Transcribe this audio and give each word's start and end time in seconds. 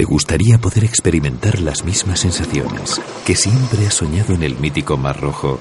¿Te 0.00 0.06
gustaría 0.06 0.56
poder 0.56 0.84
experimentar 0.84 1.60
las 1.60 1.84
mismas 1.84 2.20
sensaciones 2.20 2.98
que 3.26 3.36
siempre 3.36 3.86
has 3.86 3.92
soñado 3.92 4.32
en 4.32 4.42
el 4.42 4.58
mítico 4.58 4.96
Mar 4.96 5.20
Rojo? 5.20 5.58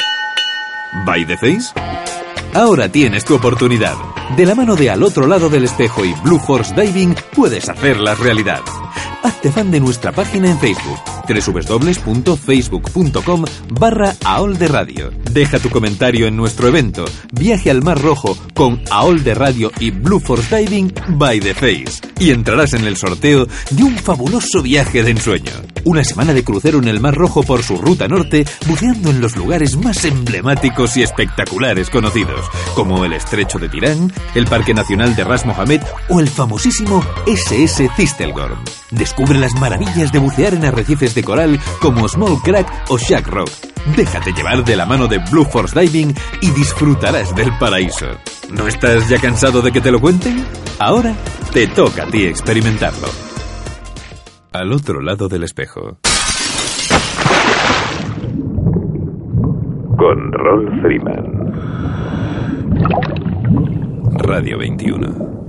¿By 1.05 1.27
the 1.27 1.35
Face? 1.35 1.73
Ahora 2.53 2.89
tienes 2.89 3.25
tu 3.25 3.35
oportunidad. 3.35 3.95
De 4.37 4.45
la 4.45 4.55
mano 4.55 4.77
de 4.77 4.91
Al 4.91 5.03
otro 5.03 5.27
lado 5.27 5.49
del 5.49 5.65
espejo 5.65 6.05
y 6.05 6.13
Blue 6.23 6.39
Force 6.39 6.73
Diving 6.73 7.17
puedes 7.35 7.67
hacerla 7.67 8.15
realidad. 8.15 8.61
Hazte 9.21 9.51
fan 9.51 9.69
de 9.69 9.79
nuestra 9.79 10.11
página 10.11 10.49
en 10.49 10.59
Facebook 10.59 10.99
www.facebook.com 11.29 13.45
barra 13.71 14.15
AOL 14.25 14.57
de 14.57 14.67
Radio. 14.67 15.11
Deja 15.31 15.59
tu 15.59 15.69
comentario 15.69 16.27
en 16.27 16.35
nuestro 16.35 16.67
evento 16.67 17.05
Viaje 17.31 17.69
al 17.69 17.83
Mar 17.83 18.01
Rojo 18.01 18.35
con 18.55 18.81
AOL 18.89 19.23
de 19.23 19.35
Radio 19.35 19.71
y 19.79 19.91
Blue 19.91 20.19
Force 20.19 20.57
Diving 20.57 20.91
by 21.09 21.39
the 21.39 21.53
Face 21.53 22.01
y 22.19 22.31
entrarás 22.31 22.73
en 22.73 22.85
el 22.85 22.97
sorteo 22.97 23.47
de 23.69 23.83
un 23.83 23.97
fabuloso 23.97 24.61
viaje 24.61 25.03
de 25.03 25.11
ensueño. 25.11 25.51
Una 25.85 26.03
semana 26.03 26.33
de 26.33 26.43
crucero 26.43 26.79
en 26.79 26.87
el 26.87 26.99
Mar 26.99 27.15
Rojo 27.15 27.43
por 27.43 27.63
su 27.63 27.77
ruta 27.77 28.07
norte, 28.07 28.45
buceando 28.67 29.09
en 29.09 29.21
los 29.21 29.37
lugares 29.37 29.77
más 29.77 30.03
emblemáticos 30.03 30.97
y 30.97 31.03
espectaculares 31.03 31.89
conocidos, 31.89 32.45
como 32.75 33.05
el 33.05 33.13
Estrecho 33.13 33.59
de 33.59 33.69
Tirán, 33.69 34.11
el 34.35 34.45
Parque 34.45 34.73
Nacional 34.73 35.15
de 35.15 35.23
Ras 35.23 35.45
Mohammed 35.45 35.81
o 36.09 36.19
el 36.19 36.27
famosísimo 36.27 37.01
SS 37.25 37.89
Tistelgorm. 37.95 38.59
Descubre 39.09 39.39
las 39.39 39.59
maravillas 39.59 40.11
de 40.11 40.19
bucear 40.19 40.53
en 40.53 40.65
arrecifes 40.65 41.15
de 41.15 41.23
coral 41.23 41.59
como 41.81 42.07
Small 42.07 42.37
Crack 42.43 42.85
o 42.89 42.99
Shack 42.99 43.27
Rock. 43.27 43.49
Déjate 43.97 44.31
llevar 44.33 44.63
de 44.63 44.75
la 44.75 44.85
mano 44.85 45.07
de 45.07 45.17
Blue 45.31 45.45
Force 45.45 45.77
Diving 45.77 46.13
y 46.41 46.51
disfrutarás 46.51 47.35
del 47.35 47.51
paraíso. 47.57 48.05
¿No 48.51 48.67
estás 48.67 49.09
ya 49.09 49.19
cansado 49.19 49.63
de 49.63 49.71
que 49.71 49.81
te 49.81 49.89
lo 49.91 49.99
cuenten? 49.99 50.45
Ahora 50.77 51.15
te 51.51 51.65
toca 51.65 52.03
a 52.03 52.05
ti 52.05 52.23
experimentarlo. 52.23 53.07
Al 54.53 54.71
otro 54.71 55.01
lado 55.01 55.27
del 55.27 55.43
espejo. 55.43 55.97
Con 59.97 60.31
Rolf 60.33 60.81
Freeman. 60.83 61.51
Radio 64.19 64.59
21. 64.59 65.48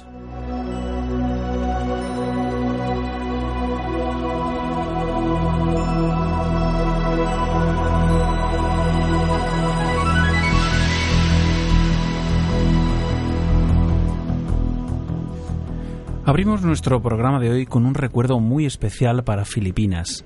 Abrimos 16.23 16.61
nuestro 16.61 17.01
programa 17.01 17.39
de 17.39 17.49
hoy 17.49 17.65
con 17.65 17.83
un 17.83 17.95
recuerdo 17.95 18.39
muy 18.39 18.67
especial 18.67 19.23
para 19.23 19.43
Filipinas, 19.43 20.23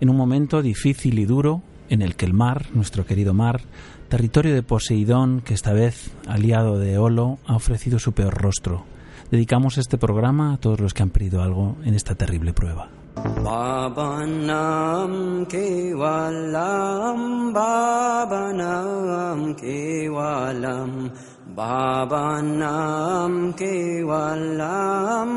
en 0.00 0.08
un 0.08 0.16
momento 0.16 0.62
difícil 0.62 1.18
y 1.18 1.26
duro 1.26 1.60
en 1.90 2.00
el 2.00 2.16
que 2.16 2.24
el 2.24 2.32
mar, 2.32 2.68
nuestro 2.72 3.04
querido 3.04 3.34
mar, 3.34 3.60
territorio 4.08 4.54
de 4.54 4.62
Poseidón, 4.62 5.42
que 5.42 5.52
esta 5.52 5.74
vez, 5.74 6.12
aliado 6.26 6.78
de 6.78 6.96
Olo, 6.96 7.36
ha 7.46 7.56
ofrecido 7.56 7.98
su 7.98 8.12
peor 8.12 8.40
rostro. 8.40 8.84
Dedicamos 9.30 9.76
este 9.76 9.98
programa 9.98 10.54
a 10.54 10.56
todos 10.56 10.80
los 10.80 10.94
que 10.94 11.02
han 11.02 11.10
perdido 11.10 11.42
algo 11.42 11.76
en 11.84 11.94
esta 11.94 12.14
terrible 12.14 12.54
prueba. 12.54 12.88
Babanam 13.42 15.44
Kevalam 15.46 17.52
Babanam 17.52 19.54
Kevalam 21.44 23.52
Babanam 23.52 23.52
Kevalam 23.52 25.28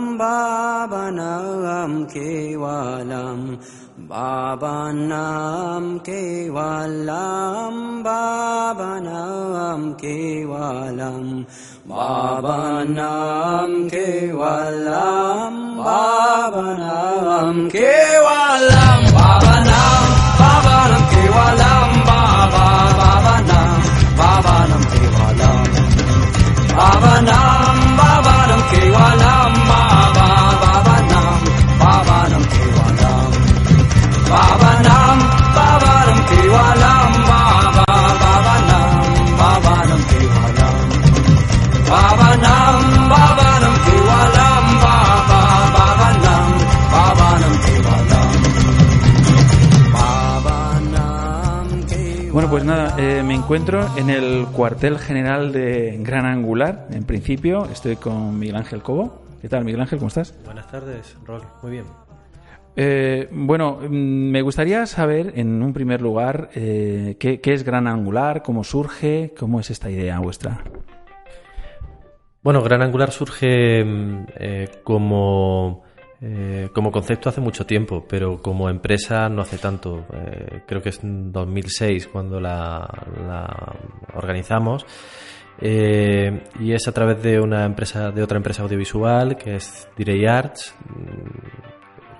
Babanam 4.07 5.91
Kevalam 5.99 5.99
Babanam 5.99 5.99
Kevalam 5.99 7.75
Babanam 8.07 9.99
Kevalam 9.99 11.25
Babanam 11.87 13.71
Babanam 15.75 17.67
Kevalam 17.69 19.01
Baba 19.11 19.55
Babanam 20.39 21.91
ं 26.77 28.59
केवालां 28.69 29.53
मां 29.69 29.97
केवालाम् 32.53 33.33
बाबनाम् 34.29 35.23
बाबारम् 35.57 36.21
केवालाम् 36.29 36.96
nada, 52.67 52.95
eh, 52.99 53.23
me 53.23 53.33
encuentro 53.33 53.87
en 53.97 54.09
el 54.09 54.45
cuartel 54.47 54.99
general 54.99 55.53
de 55.53 55.97
Gran 56.01 56.25
Angular. 56.25 56.87
En 56.91 57.05
principio, 57.05 57.65
estoy 57.71 57.95
con 57.95 58.37
Miguel 58.37 58.57
Ángel 58.57 58.81
Cobo. 58.81 59.21
¿Qué 59.41 59.47
tal, 59.47 59.63
Miguel 59.63 59.79
Ángel? 59.79 59.99
¿Cómo 59.99 60.09
estás? 60.09 60.35
Buenas 60.43 60.69
tardes, 60.69 61.15
Rol. 61.25 61.43
Muy 61.61 61.71
bien. 61.71 61.85
Eh, 62.75 63.29
bueno, 63.31 63.79
mm, 63.81 64.31
me 64.31 64.41
gustaría 64.41 64.85
saber, 64.85 65.31
en 65.37 65.63
un 65.63 65.71
primer 65.71 66.01
lugar, 66.01 66.49
eh, 66.55 67.15
¿qué, 67.17 67.39
qué 67.39 67.53
es 67.53 67.63
Gran 67.63 67.87
Angular, 67.87 68.43
cómo 68.43 68.65
surge, 68.65 69.33
cómo 69.39 69.61
es 69.61 69.71
esta 69.71 69.89
idea 69.89 70.19
vuestra. 70.19 70.61
Bueno, 72.43 72.61
Gran 72.63 72.81
Angular 72.81 73.11
surge 73.11 73.83
mm, 73.85 74.25
eh, 74.39 74.69
como, 74.83 75.83
eh, 76.19 76.69
como 76.73 76.91
concepto 76.91 77.29
hace 77.29 77.41
mucho 77.41 77.65
tiempo, 77.65 78.05
pero 78.07 78.41
como 78.41 78.69
empresa 78.69 79.29
no 79.29 79.41
hace 79.41 79.57
tanto. 79.57 80.05
Eh, 80.13 80.61
creo 80.65 80.81
que 80.81 80.89
es 80.89 81.03
en 81.03 81.31
2006 81.31 82.07
cuando 82.07 82.39
la, 82.39 82.87
organizamos 84.15 84.85
Eh, 85.59 86.43
y 86.59 86.71
es 86.73 86.87
a 86.87 86.91
través 86.91 87.21
de 87.23 87.39
una 87.39 87.65
empresa, 87.65 88.11
de 88.11 88.21
otra 88.21 88.37
empresa 88.37 88.61
audiovisual 88.61 89.37
que 89.37 89.55
es 89.55 89.87
Direy 89.97 90.27
Arts, 90.27 90.75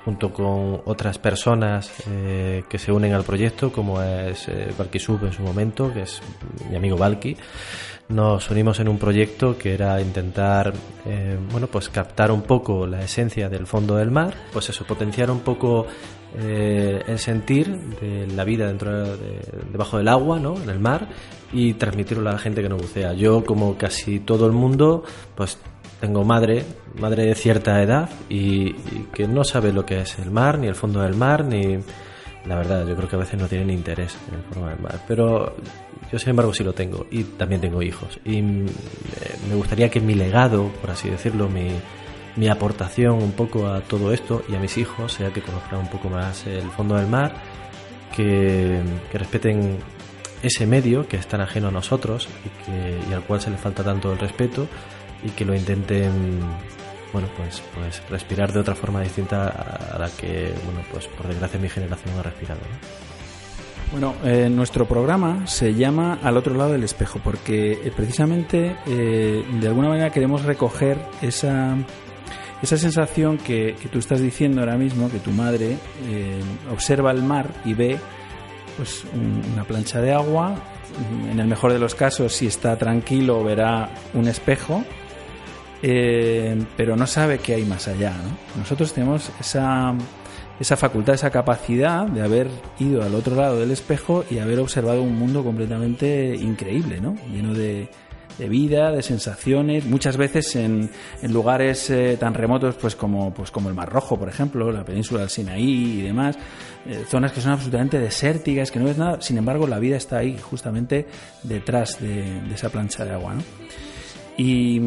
junto 0.07 0.31
con 0.31 0.83
otras 0.85 1.17
personas 1.19 1.91
eh, 2.09 2.63
que 2.69 2.79
se 2.79 2.93
unen 2.93 3.11
al 3.11 3.25
proyecto, 3.25 3.73
como 3.73 4.01
es 4.01 4.47
eh, 4.47 4.73
Valky 4.77 4.99
Sub 4.99 5.25
en 5.25 5.33
su 5.33 5.41
momento, 5.41 5.93
que 5.93 6.03
es 6.03 6.21
mi 6.69 6.77
amigo 6.77 6.95
Valky. 6.95 7.35
Nos 8.07 8.49
unimos 8.49 8.79
en 8.79 8.87
un 8.87 8.97
proyecto 8.97 9.57
que 9.57 9.73
era 9.73 9.99
intentar 9.99 10.73
eh, 11.05 11.37
bueno 11.51 11.67
pues 11.67 11.89
captar 11.89 12.31
un 12.31 12.43
poco 12.43 12.87
la 12.87 13.01
esencia 13.01 13.49
del 13.49 13.67
fondo 13.67 13.97
del 13.97 14.11
mar 14.11 14.33
pues 14.53 14.69
eso 14.69 14.85
potenciar 14.85 15.29
un 15.29 15.41
poco 15.41 15.85
eh, 16.39 17.03
el 17.05 17.19
sentir 17.19 17.67
de 17.99 18.27
la 18.27 18.45
vida 18.45 18.67
dentro 18.67 19.17
de, 19.17 19.41
debajo 19.69 19.97
del 19.97 20.07
agua 20.07 20.39
no 20.39 20.55
en 20.55 20.69
el 20.69 20.79
mar 20.79 21.09
y 21.51 21.73
transmitirlo 21.73 22.29
a 22.29 22.33
la 22.33 22.39
gente 22.39 22.61
que 22.61 22.69
no 22.69 22.77
bucea. 22.77 23.11
Yo 23.11 23.43
como 23.43 23.77
casi 23.77 24.21
todo 24.21 24.45
el 24.45 24.53
mundo 24.53 25.03
pues 25.35 25.57
tengo 25.99 26.23
madre 26.23 26.63
madre 26.99 27.25
de 27.25 27.35
cierta 27.35 27.81
edad 27.81 28.09
y, 28.29 28.73
que 29.13 29.27
no 29.27 29.43
sabe 29.43 29.71
lo 29.71 29.85
que 29.85 30.01
es 30.01 30.19
el 30.19 30.31
mar 30.31 30.59
ni 30.59 30.67
el 30.67 30.75
fondo 30.75 31.01
del 31.01 31.15
mar 31.15 31.43
ni 31.45 31.77
la 32.45 32.55
verdad, 32.55 32.87
yo 32.87 32.95
creo 32.95 33.09
que 33.09 33.15
a 33.17 33.19
veces 33.19 33.39
no 33.39 33.47
tienen 33.47 33.69
interés 33.69 34.17
en 34.29 34.35
el 34.35 34.43
fondo 34.43 34.69
del 34.69 34.79
mar. 34.79 35.01
Pero 35.05 35.57
yo, 36.09 36.17
sin 36.17 36.29
embargo, 36.29 36.53
sí 36.53 36.63
lo 36.63 36.71
tengo 36.71 37.05
y 37.11 37.23
también 37.23 37.59
tengo 37.59 37.81
hijos. 37.81 38.21
Y 38.23 38.41
me 38.41 39.55
gustaría 39.55 39.89
que 39.89 39.99
mi 39.99 40.13
legado, 40.13 40.69
por 40.79 40.91
así 40.91 41.09
decirlo, 41.09 41.49
mi, 41.49 41.67
mi 42.37 42.47
aportación 42.47 43.21
un 43.21 43.33
poco 43.33 43.67
a 43.67 43.81
todo 43.81 44.13
esto 44.13 44.43
y 44.47 44.55
a 44.55 44.59
mis 44.59 44.77
hijos 44.77 45.11
sea 45.11 45.33
que 45.33 45.41
conozcan 45.41 45.79
un 45.79 45.89
poco 45.89 46.09
más 46.09 46.47
el 46.47 46.71
fondo 46.71 46.95
del 46.95 47.07
mar, 47.07 47.33
que, 48.15 48.79
que 49.11 49.17
respeten 49.17 49.79
ese 50.41 50.65
medio 50.65 51.05
que 51.05 51.17
es 51.17 51.27
tan 51.27 51.41
ajeno 51.41 51.67
a 51.67 51.71
nosotros 51.71 52.29
y, 52.45 52.63
que, 52.63 53.09
y 53.09 53.13
al 53.13 53.23
cual 53.23 53.41
se 53.41 53.49
le 53.49 53.57
falta 53.57 53.83
tanto 53.83 54.13
el 54.13 54.19
respeto 54.19 54.69
y 55.23 55.29
que 55.29 55.45
lo 55.45 55.55
intenten 55.55 56.41
bueno, 57.13 57.29
pues, 57.37 57.61
pues 57.73 58.01
respirar 58.09 58.51
de 58.51 58.59
otra 58.59 58.75
forma 58.75 59.01
distinta 59.01 59.47
a 59.47 59.97
la 59.97 60.09
que, 60.09 60.53
bueno, 60.65 60.81
pues 60.91 61.07
por 61.07 61.27
desgracia 61.27 61.59
mi 61.59 61.69
generación 61.69 62.17
ha 62.19 62.23
respirado. 62.23 62.59
Bueno, 63.91 64.15
eh, 64.25 64.49
nuestro 64.49 64.85
programa 64.85 65.47
se 65.47 65.73
llama 65.73 66.19
Al 66.21 66.35
otro 66.35 66.53
lado 66.53 66.73
del 66.73 66.83
espejo 66.83 67.21
porque 67.23 67.71
eh, 67.71 67.91
precisamente 67.95 68.75
eh, 68.85 69.45
de 69.49 69.67
alguna 69.67 69.87
manera 69.87 70.09
queremos 70.09 70.43
recoger 70.43 70.97
esa, 71.21 71.77
esa 72.61 72.77
sensación 72.77 73.37
que, 73.37 73.77
que, 73.81 73.87
tú 73.87 73.99
estás 73.99 74.19
diciendo 74.19 74.59
ahora 74.59 74.75
mismo, 74.75 75.09
que 75.09 75.19
tu 75.19 75.31
madre 75.31 75.77
observa 76.69 77.11
el 77.11 77.23
mar 77.23 77.49
y 77.63 77.73
ve 77.73 77.97
pues 78.75 79.05
un, 79.13 79.41
una 79.53 79.63
plancha 79.63 80.01
de 80.01 80.13
agua, 80.13 80.55
en 81.31 81.39
el 81.39 81.47
mejor 81.47 81.71
de 81.71 81.79
los 81.79 81.95
casos 81.95 82.33
si 82.33 82.47
está 82.47 82.77
tranquilo 82.77 83.41
verá 83.43 83.89
un 84.13 84.27
espejo 84.27 84.83
eh, 85.81 86.61
pero 86.75 86.95
no 86.95 87.07
sabe 87.07 87.39
qué 87.39 87.55
hay 87.55 87.65
más 87.65 87.87
allá. 87.87 88.11
¿no? 88.11 88.59
Nosotros 88.61 88.93
tenemos 88.93 89.31
esa, 89.39 89.93
esa 90.59 90.77
facultad, 90.77 91.15
esa 91.15 91.29
capacidad 91.29 92.05
de 92.07 92.21
haber 92.21 92.49
ido 92.79 93.03
al 93.03 93.15
otro 93.15 93.35
lado 93.35 93.59
del 93.59 93.71
espejo 93.71 94.25
y 94.29 94.39
haber 94.39 94.59
observado 94.59 95.01
un 95.01 95.17
mundo 95.17 95.43
completamente 95.43 96.35
increíble, 96.35 96.99
¿no? 97.01 97.15
lleno 97.31 97.53
de, 97.53 97.89
de 98.37 98.49
vida, 98.49 98.91
de 98.91 99.01
sensaciones, 99.01 99.85
muchas 99.85 100.17
veces 100.17 100.55
en, 100.55 100.89
lugares 101.23 101.89
eh, 101.89 102.17
tan 102.19 102.33
remotos 102.33 102.75
pues 102.75 102.95
como, 102.95 103.33
pues 103.33 103.51
como 103.51 103.69
el 103.69 103.75
Mar 103.75 103.89
Rojo, 103.89 104.17
por 104.17 104.29
ejemplo, 104.29 104.71
la 104.71 104.83
península 104.83 105.21
del 105.21 105.29
Sinaí 105.29 105.99
y 105.99 106.01
demás, 106.01 106.37
eh, 106.85 107.03
zonas 107.07 107.31
que 107.31 107.41
son 107.41 107.53
absolutamente 107.53 107.99
desérticas, 107.99 108.71
que 108.71 108.79
no 108.79 108.85
ves 108.85 108.97
nada, 108.97 109.21
sin 109.21 109.37
embargo 109.37 109.65
la 109.67 109.79
vida 109.79 109.97
está 109.97 110.17
ahí, 110.17 110.37
justamente 110.37 111.07
detrás 111.43 111.99
de, 111.99 112.41
esa 112.53 112.69
plancha 112.69 113.05
de 113.05 113.11
agua. 113.11 113.35
¿no? 113.35 113.41
Y, 114.37 114.79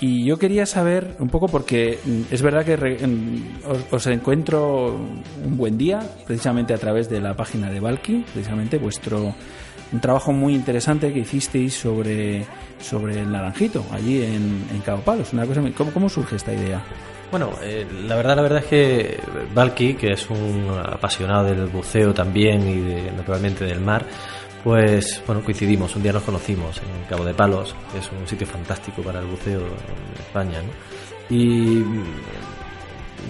y 0.00 0.24
yo 0.24 0.38
quería 0.38 0.66
saber 0.66 1.16
un 1.18 1.28
poco, 1.28 1.48
porque 1.48 1.98
es 2.30 2.42
verdad 2.42 2.64
que 2.64 2.76
re, 2.76 2.98
os, 3.66 3.92
os, 3.92 4.06
encuentro 4.06 4.94
un 5.44 5.56
buen 5.56 5.76
día, 5.76 6.00
precisamente 6.26 6.74
a 6.74 6.78
través 6.78 7.08
de 7.08 7.20
la 7.20 7.34
página 7.34 7.70
de 7.70 7.80
Valky, 7.80 8.24
precisamente 8.32 8.78
vuestro 8.78 9.34
un 9.90 10.00
trabajo 10.00 10.32
muy 10.32 10.54
interesante 10.54 11.12
que 11.12 11.20
hicisteis 11.20 11.74
sobre, 11.74 12.44
sobre 12.78 13.20
el 13.20 13.32
naranjito, 13.32 13.84
allí 13.90 14.22
en, 14.22 14.66
en 14.70 14.80
Cabo 14.84 15.00
Palos. 15.02 15.32
Una 15.32 15.46
cosa, 15.46 15.62
¿cómo, 15.76 15.92
¿Cómo 15.92 16.08
surge 16.08 16.36
esta 16.36 16.52
idea? 16.52 16.82
Bueno, 17.30 17.50
eh, 17.62 17.86
la 18.06 18.16
verdad, 18.16 18.36
la 18.36 18.42
verdad 18.42 18.58
es 18.60 18.66
que 18.66 19.20
Valky, 19.54 19.94
que 19.94 20.12
es 20.12 20.30
un 20.30 20.66
apasionado 20.82 21.44
del 21.44 21.66
buceo 21.66 22.14
también 22.14 22.66
y 22.66 22.80
de, 22.80 23.12
naturalmente 23.12 23.64
del 23.64 23.80
mar, 23.80 24.04
pues 24.64 25.22
bueno, 25.26 25.42
coincidimos, 25.42 25.94
un 25.96 26.02
día 26.02 26.12
nos 26.12 26.22
conocimos 26.22 26.78
en 26.78 27.08
Cabo 27.08 27.24
de 27.24 27.34
Palos, 27.34 27.74
que 27.92 27.98
es 27.98 28.10
un 28.12 28.26
sitio 28.26 28.46
fantástico 28.46 29.02
para 29.02 29.20
el 29.20 29.26
buceo 29.26 29.60
en 29.60 30.20
España, 30.20 30.62
¿no? 30.62 30.70
Y 31.34 31.82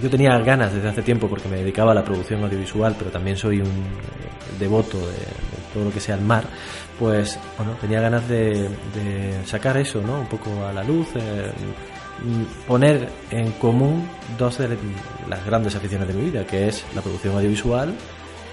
yo 0.03 0.09
tenía 0.11 0.39
ganas 0.39 0.73
desde 0.73 0.89
hace 0.89 1.03
tiempo 1.03 1.29
porque 1.29 1.49
me 1.49 1.57
dedicaba 1.57 1.93
a 1.93 1.95
la 1.95 2.05
producción 2.05 2.43
audiovisual, 2.45 2.95
pero 2.99 3.11
también 3.11 3.37
soy 3.37 3.61
un 3.61 3.85
devoto 4.59 4.99
de, 4.99 5.13
de 5.13 5.59
todo 5.73 5.85
lo 5.85 5.93
que 5.93 6.01
sea 6.01 6.15
el 6.15 6.23
mar, 6.23 6.45
pues 6.99 7.39
bueno, 7.57 7.73
tenía 7.81 8.01
ganas 8.01 8.29
de, 8.29 8.69
de 8.95 9.45
sacar 9.45 9.77
eso, 9.77 10.01
¿no? 10.01 10.21
Un 10.21 10.27
poco 10.27 10.65
a 10.65 10.73
la 10.73 10.83
luz, 10.83 11.09
eh, 11.15 11.51
poner 12.67 13.09
en 13.31 13.53
común 13.53 14.09
dos 14.37 14.59
de 14.59 14.77
las 15.29 15.45
grandes 15.47 15.77
aficiones 15.77 16.09
de 16.09 16.15
mi 16.15 16.31
vida, 16.31 16.45
que 16.45 16.69
es 16.69 16.85
la 16.95 17.01
producción 17.01 17.35
audiovisual 17.37 17.95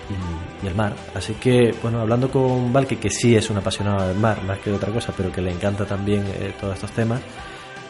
y, 0.10 0.66
y, 0.66 0.68
el 0.68 0.76
mar. 0.76 0.94
Así 1.14 1.34
que, 1.36 1.74
bueno, 1.82 2.02
hablando 2.02 2.30
con 2.30 2.72
Valky, 2.72 2.98
que 2.98 3.10
sí 3.10 3.36
es 3.36 3.50
un 3.50 3.58
apasionado 3.58 4.08
del 4.08 4.18
mar, 4.18 4.44
más 4.44 4.60
que 4.60 4.70
de 4.70 4.76
otra 4.76 4.92
cosa, 4.92 5.14
pero 5.16 5.32
que 5.32 5.42
le 5.42 5.52
encanta 5.52 5.86
también 5.86 6.24
eh, 6.28 6.54
todos 6.60 6.76
estos 6.76 6.92
temas, 6.92 7.22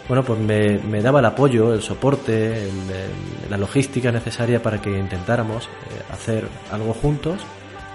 bueno, 0.07 0.23
pues 0.23 0.39
me, 0.39 0.77
me, 0.79 1.01
daba 1.01 1.19
el 1.19 1.25
apoyo, 1.25 1.73
el 1.73 1.81
soporte, 1.81 2.63
el, 2.63 2.69
el, 2.69 3.49
la 3.49 3.57
logística 3.57 4.11
necesaria 4.11 4.61
para 4.61 4.79
que 4.79 4.91
intentáramos 4.91 5.65
eh, 5.65 6.01
hacer 6.11 6.47
algo 6.71 6.93
juntos 6.93 7.41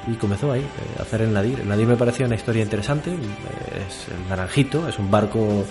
y 0.09 0.15
comenzó 0.15 0.51
ahí, 0.51 0.61
eh, 0.61 1.01
hacer 1.01 1.23
el 1.23 1.33
Nadir. 1.33 1.61
El 1.61 1.69
Nadir 1.69 1.87
me 1.87 1.97
parecía 1.97 2.27
una 2.27 2.35
historia 2.35 2.63
interesante, 2.63 3.13
es 3.13 4.09
el 4.09 4.29
Naranjito, 4.29 4.89
es 4.89 4.99
un 4.99 5.11
barco 5.11 5.65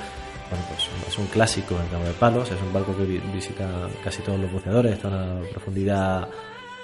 bueno, 0.50 0.66
pues 0.69 0.90
es 1.07 1.18
un 1.18 1.28
clásico 1.28 1.75
en 1.80 1.88
Cabo 1.88 2.04
de 2.06 2.13
Palos, 2.13 2.50
es 2.50 2.62
un 2.62 2.74
barco 2.74 2.96
que 2.96 3.04
visita 3.04 3.68
casi 4.04 4.22
todos 4.22 4.40
los 4.40 4.51
buceadores, 4.51 4.94
está 4.94 5.07
a 5.07 5.12
una 5.12 5.42
profundidad 5.51 6.28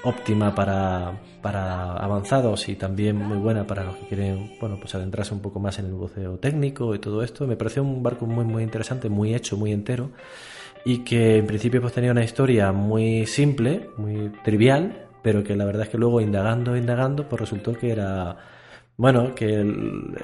óptima 0.06 0.56
para, 0.56 1.20
para 1.42 1.94
avanzados 1.94 2.70
y 2.70 2.76
también 2.76 3.18
muy 3.18 3.38
buena 3.38 3.68
para 3.68 3.84
los 3.84 3.96
que 3.98 4.08
quieren 4.08 4.54
bueno 4.60 4.78
pues 4.80 4.96
adentrarse 4.96 5.34
un 5.34 5.42
poco 5.42 5.60
más 5.60 5.78
en 5.80 5.86
el 5.86 5.94
buceo 5.94 6.38
técnico 6.38 6.96
y 6.96 7.00
todo 7.00 7.24
esto. 7.24 7.46
Me 7.48 7.58
pareció 7.58 7.84
un 7.84 8.02
barco 8.02 8.26
muy 8.26 8.46
muy 8.46 8.64
interesante 8.64 9.10
muy 9.10 9.36
hecho 9.36 9.58
muy 9.58 9.72
entero 9.72 10.12
y 10.86 11.00
que 11.00 11.38
en 11.38 11.48
principio 11.48 11.82
pues 11.82 11.94
tenía 11.94 12.12
una 12.12 12.24
historia 12.24 12.72
muy 12.72 13.26
simple 13.26 13.90
muy 13.98 14.32
trivial 14.44 15.08
pero 15.24 15.44
que 15.44 15.56
la 15.56 15.66
verdad 15.66 15.84
es 15.84 15.90
que 15.90 15.98
luego 15.98 16.22
indagando 16.22 16.78
indagando 16.78 17.28
pues 17.28 17.42
resultó 17.42 17.74
que 17.74 17.92
era 17.92 18.38
bueno 18.98 19.36
que, 19.36 19.56
el, 19.56 20.16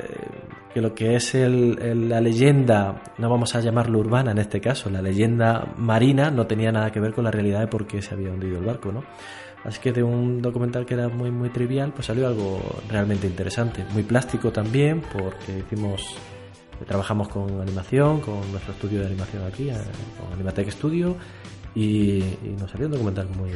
que 0.74 0.80
lo 0.80 0.94
que 0.96 1.16
es 1.16 1.36
el, 1.36 1.78
el, 1.82 2.08
la 2.08 2.22
leyenda 2.22 3.02
no 3.18 3.30
vamos 3.30 3.56
a 3.56 3.60
llamarlo 3.60 4.00
urbana 4.00 4.32
en 4.32 4.38
este 4.38 4.62
caso 4.62 4.90
la 4.90 5.02
leyenda 5.02 5.74
marina 5.78 6.30
no 6.32 6.48
tenía 6.48 6.72
nada 6.72 6.92
que 6.92 7.00
ver 7.00 7.14
con 7.14 7.24
la 7.26 7.32
realidad 7.32 7.62
de 7.62 7.68
por 7.68 7.88
qué 7.88 8.02
se 8.02 8.14
había 8.14 8.30
hundido 8.30 8.60
el 8.60 8.66
barco 8.66 8.92
no 8.92 9.04
Así 9.64 9.80
que 9.80 9.92
de 9.92 10.04
un 10.04 10.42
documental 10.42 10.86
que 10.86 10.96
era 10.96 11.08
muy 11.08 11.30
muy 11.32 11.50
trivial, 11.50 11.94
pues 11.94 12.08
salió 12.08 12.28
algo 12.28 12.60
realmente 12.90 13.28
interesante, 13.28 13.86
muy 13.94 14.04
plástico 14.04 14.52
también, 14.52 15.02
porque 15.14 15.60
hicimos 15.60 16.16
trabajamos 16.88 17.30
con 17.30 17.62
animación, 17.62 18.22
con 18.22 18.52
nuestro 18.52 18.74
estudio 18.74 19.02
de 19.02 19.08
animación 19.08 19.44
aquí, 19.46 19.70
eh, 19.70 19.76
con 20.20 20.34
Animatec 20.34 20.70
Studio, 20.72 21.16
y, 21.74 22.18
y, 22.18 22.56
nos 22.60 22.70
salió 22.72 22.88
un 22.88 22.94
documental 22.94 23.30
muy, 23.38 23.52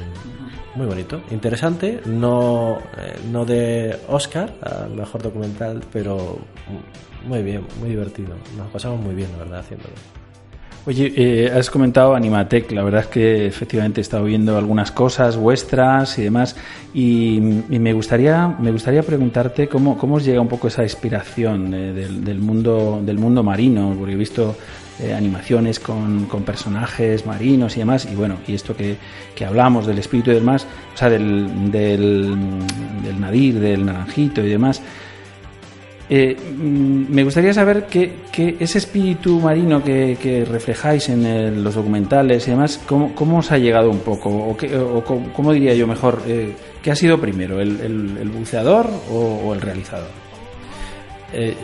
muy 0.76 0.86
bonito, 0.86 1.22
interesante, 1.32 2.02
no, 2.06 2.78
eh, 2.98 3.20
no 3.30 3.44
de 3.46 3.98
Oscar, 4.08 4.54
al 4.62 4.92
mejor 4.92 5.22
documental, 5.22 5.82
pero 5.92 6.38
muy 7.26 7.42
bien, 7.42 7.66
muy 7.80 7.90
divertido. 7.90 8.36
Nos 8.56 8.72
pasamos 8.72 9.02
muy 9.02 9.16
bien, 9.16 9.32
la 9.34 9.40
verdad, 9.40 9.60
haciéndolo. 9.60 9.94
Oye, 10.88 11.12
eh, 11.15 11.51
has 11.51 11.72
comentado 11.72 12.13
Animatec, 12.13 12.72
la 12.72 12.84
verdad 12.84 13.01
es 13.01 13.08
que 13.08 13.48
efectivamente 13.48 14.01
he 14.01 14.04
estado 14.04 14.25
viendo 14.25 14.56
algunas 14.56 14.92
cosas 14.92 15.36
vuestras 15.36 16.20
y 16.20 16.24
demás, 16.24 16.56
y, 16.94 17.39
me 17.39 17.92
gustaría 17.94 18.56
me 18.60 18.72
gustaría 18.72 19.01
preguntarte 19.01 19.68
cómo, 19.68 19.98
cómo 19.98 20.18
os 20.18 20.24
llega 20.24 20.39
un 20.39 20.48
poco 20.48 20.68
esa 20.68 20.84
inspiración 20.84 21.74
eh, 21.74 21.92
del, 21.92 22.24
del, 22.24 22.38
mundo 22.38 23.01
del 23.04 23.18
mundo 23.18 23.42
marino, 23.42 23.96
porque 23.98 24.13
he 24.13 24.15
visto 24.15 24.56
eh, 25.00 25.12
animaciones 25.12 25.80
con, 25.80 26.25
con, 26.25 26.44
personajes 26.44 27.25
marinos 27.25 27.75
y 27.77 27.80
demás, 27.80 28.08
y 28.12 28.13
bueno, 28.13 28.38
y 28.48 28.54
esto 28.54 28.75
que, 28.75 28.98
que 29.34 29.44
hablamos 29.44 29.88
del 29.88 29.98
espíritu 29.98 30.30
y 30.30 30.36
demás, 30.36 30.68
o 30.94 30.98
sea, 30.98 31.10
del, 31.10 31.72
del 31.72 33.20
nadir, 33.20 33.60
del 33.60 33.88
naranjito 33.88 34.42
y 34.44 34.50
demás. 34.50 34.84
Eh, 36.08 36.38
me 36.54 37.24
gustaría 37.24 37.54
saber 37.54 37.88
que, 37.88 38.58
ese 38.60 38.78
espíritu 38.78 39.40
marino 39.40 39.84
que, 39.84 40.46
reflejáis 40.50 41.10
en 41.10 41.64
los 41.64 41.76
documentales 41.76 42.48
y 42.48 42.52
demás, 42.52 42.80
¿cómo, 42.86 43.16
¿cómo, 43.16 43.40
os 43.40 43.52
ha 43.52 43.58
llegado 43.58 43.90
un 43.90 44.00
poco? 44.00 44.30
¿O, 44.30 44.56
qué, 44.56 44.78
o 44.78 45.04
cómo 45.04 45.52
diría 45.52 45.74
yo 45.74 45.88
mejor? 45.88 46.22
Eh, 46.28 46.54
¿Qué 46.82 46.92
ha 46.92 46.96
sido 46.96 47.20
primero, 47.20 47.60
el, 47.60 48.32
buceador 48.38 48.88
o, 49.10 49.42
o, 49.46 49.54
el 49.54 49.62
realizador? 49.62 50.10
Eh, 51.34 51.56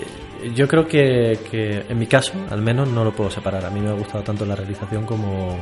yo 0.55 0.67
creo 0.67 0.87
que, 0.87 1.37
que 1.51 1.83
en 1.87 1.99
mi 1.99 2.07
caso, 2.07 2.33
al 2.49 2.61
menos, 2.61 2.89
no 2.89 3.03
lo 3.03 3.11
puedo 3.11 3.29
separar. 3.29 3.63
A 3.63 3.69
mí 3.69 3.79
me 3.79 3.89
ha 3.89 3.93
gustado 3.93 4.23
tanto 4.23 4.43
la 4.43 4.55
realización 4.55 5.05
como, 5.05 5.55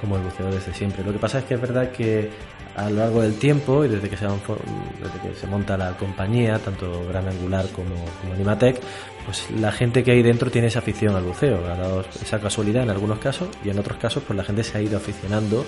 como 0.00 0.16
el 0.16 0.22
buceo 0.22 0.50
desde 0.50 0.72
siempre. 0.72 1.04
Lo 1.04 1.12
que 1.12 1.18
pasa 1.18 1.38
es 1.38 1.44
que 1.44 1.54
es 1.54 1.60
verdad 1.60 1.90
que 1.90 2.30
a 2.76 2.88
lo 2.88 2.96
largo 2.96 3.22
del 3.22 3.38
tiempo 3.38 3.84
y 3.84 3.88
desde 3.88 4.08
que 4.08 4.16
se, 4.16 4.24
desde 4.24 5.20
que 5.22 5.34
se 5.34 5.46
monta 5.46 5.76
la 5.76 5.96
compañía, 5.96 6.58
tanto 6.58 7.06
Gran 7.08 7.28
Angular 7.28 7.66
como, 7.74 7.94
como 8.20 8.34
Animatec, 8.34 8.80
pues 9.24 9.50
la 9.50 9.72
gente 9.72 10.02
que 10.02 10.12
hay 10.12 10.22
dentro 10.22 10.50
tiene 10.50 10.68
esa 10.68 10.78
afición 10.78 11.14
al 11.16 11.24
buceo. 11.24 11.58
Ha 11.66 11.76
dado 11.76 12.04
esa 12.22 12.40
casualidad 12.40 12.84
en 12.84 12.90
algunos 12.90 13.18
casos 13.18 13.48
y 13.64 13.70
en 13.70 13.78
otros 13.78 13.98
casos 13.98 14.22
pues 14.26 14.36
la 14.36 14.44
gente 14.44 14.64
se 14.64 14.78
ha 14.78 14.80
ido 14.80 14.96
aficionando 14.96 15.64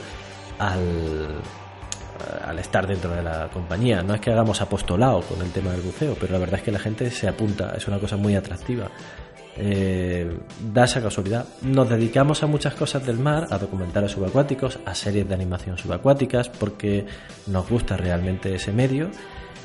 al, 0.58 1.40
al 2.44 2.58
estar 2.58 2.86
dentro 2.86 3.10
de 3.10 3.22
la 3.22 3.48
compañía. 3.52 4.02
No 4.02 4.14
es 4.14 4.20
que 4.20 4.30
hagamos 4.30 4.60
apostolado 4.60 5.22
con 5.22 5.40
el 5.42 5.50
tema 5.50 5.72
del 5.72 5.82
buceo, 5.82 6.16
pero 6.18 6.32
la 6.32 6.38
verdad 6.38 6.60
es 6.60 6.62
que 6.62 6.72
la 6.72 6.78
gente 6.78 7.10
se 7.10 7.28
apunta, 7.28 7.74
es 7.76 7.86
una 7.88 7.98
cosa 7.98 8.16
muy 8.16 8.34
atractiva. 8.34 8.88
Eh, 9.56 10.38
da 10.72 10.84
esa 10.84 11.02
casualidad. 11.02 11.46
Nos 11.62 11.88
dedicamos 11.88 12.42
a 12.42 12.46
muchas 12.46 12.74
cosas 12.74 13.04
del 13.06 13.18
mar, 13.18 13.48
a 13.50 13.58
documentales 13.58 14.12
subacuáticos, 14.12 14.78
a 14.86 14.94
series 14.94 15.28
de 15.28 15.34
animación 15.34 15.76
subacuáticas, 15.76 16.48
porque 16.48 17.06
nos 17.46 17.68
gusta 17.68 17.96
realmente 17.96 18.54
ese 18.54 18.72
medio 18.72 19.10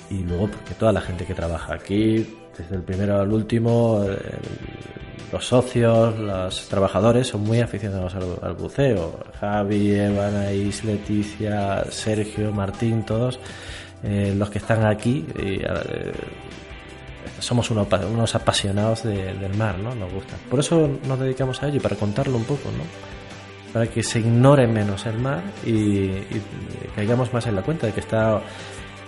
y 0.09 0.23
luego 0.23 0.47
porque 0.47 0.73
toda 0.73 0.91
la 0.91 1.01
gente 1.01 1.25
que 1.25 1.33
trabaja 1.33 1.75
aquí, 1.75 2.27
desde 2.57 2.75
el 2.75 2.81
primero 2.81 3.19
al 3.19 3.31
último, 3.31 4.03
eh, 4.09 4.17
los 5.31 5.45
socios, 5.45 6.17
los 6.19 6.67
trabajadores 6.67 7.27
son 7.27 7.41
muy 7.41 7.61
aficionados 7.61 8.13
al, 8.15 8.53
buceo. 8.55 9.19
Javi, 9.39 9.91
Evan, 9.91 10.35
Anaís, 10.35 10.83
Leticia, 10.83 11.85
Sergio, 11.89 12.51
Martín, 12.51 13.03
todos 13.05 13.39
eh, 14.03 14.33
los 14.37 14.49
que 14.49 14.57
están 14.57 14.85
aquí. 14.85 15.25
eh, 15.37 15.63
somos 17.39 17.69
unos, 17.71 17.87
unos 18.11 18.35
apasionados 18.35 19.03
de- 19.03 19.33
del 19.33 19.53
mar, 19.55 19.77
¿no? 19.79 19.93
Nos 19.95 20.11
gusta. 20.13 20.35
Por 20.49 20.59
eso 20.59 20.89
nos 21.07 21.19
dedicamos 21.19 21.61
a 21.63 21.67
ello 21.67 21.81
para 21.81 21.95
contarlo 21.95 22.37
un 22.37 22.43
poco, 22.45 22.69
¿no? 22.71 22.83
Para 23.73 23.87
que 23.87 24.01
se 24.03 24.19
ignore 24.19 24.65
menos 24.67 25.05
el 25.05 25.19
mar 25.19 25.41
y, 25.65 25.71
y 25.73 26.41
caigamos 26.95 27.31
más 27.33 27.45
en 27.47 27.55
la 27.55 27.61
cuenta 27.61 27.85
de 27.87 27.93
que 27.93 27.99
está, 27.99 28.41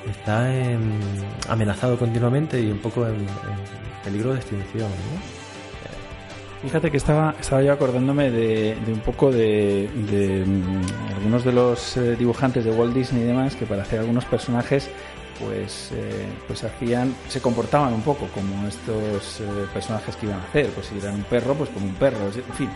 está 0.09 0.53
en- 0.53 0.99
amenazado 1.47 1.97
continuamente 1.97 2.59
y 2.61 2.69
un 2.71 2.79
poco 2.79 3.07
en, 3.07 3.25
peligro 4.03 4.33
de 4.33 4.39
extinción, 4.39 4.89
¿no? 4.89 5.39
Fíjate 6.61 6.91
que 6.91 6.97
estaba, 6.97 7.35
estaba 7.39 7.61
yo 7.63 7.71
acordándome 7.71 8.29
de, 8.31 8.75
un 8.89 8.99
poco 8.99 9.31
de, 9.31 9.89
de, 10.11 10.43
mm, 10.45 11.15
algunos 11.15 11.45
de 11.45 11.53
los 11.53 11.95
eh, 11.95 12.17
dibujantes 12.17 12.65
de 12.65 12.71
Walt 12.71 12.93
Disney 12.93 13.23
y 13.23 13.27
demás 13.27 13.55
que 13.55 13.65
para 13.65 13.83
hacer 13.83 13.99
algunos 13.99 14.25
personajes 14.25 14.89
pues 15.39 15.91
eh, 15.93 16.27
pues 16.47 16.63
hacían 16.63 17.15
se 17.27 17.41
comportaban 17.41 17.93
un 17.93 18.01
poco 18.01 18.27
como 18.27 18.67
estos 18.67 19.41
eh, 19.41 19.43
personajes 19.73 20.15
que 20.15 20.25
iban 20.25 20.39
a 20.39 20.43
hacer. 20.43 20.67
Pues 20.69 20.87
si 20.87 20.97
eran 20.97 21.15
un 21.15 21.23
perro 21.23 21.55
pues 21.55 21.69
como 21.69 21.85
un 21.85 21.95
perro 21.95 22.25
en 22.25 22.53
fin. 22.55 22.69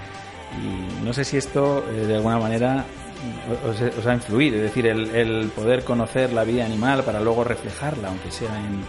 Y 0.62 1.04
no 1.04 1.14
sé 1.14 1.24
si 1.24 1.38
esto 1.38 1.84
eh, 1.90 2.06
de 2.08 2.16
alguna 2.16 2.38
manera 2.38 2.86
mm, 2.86 3.70
os, 3.70 3.82
os 3.98 4.06
ha 4.06 4.14
influido. 4.14 4.58
Es 4.58 4.64
decir 4.64 4.88
el, 4.88 5.14
el 5.16 5.50
poder 5.50 5.84
conocer 5.84 6.34
la 6.34 6.44
vida 6.44 6.66
animal 6.66 7.04
para 7.04 7.20
luego 7.20 7.44
reflejarla 7.44 8.10
aunque 8.10 8.32
sea 8.32 8.56
en, 8.58 8.84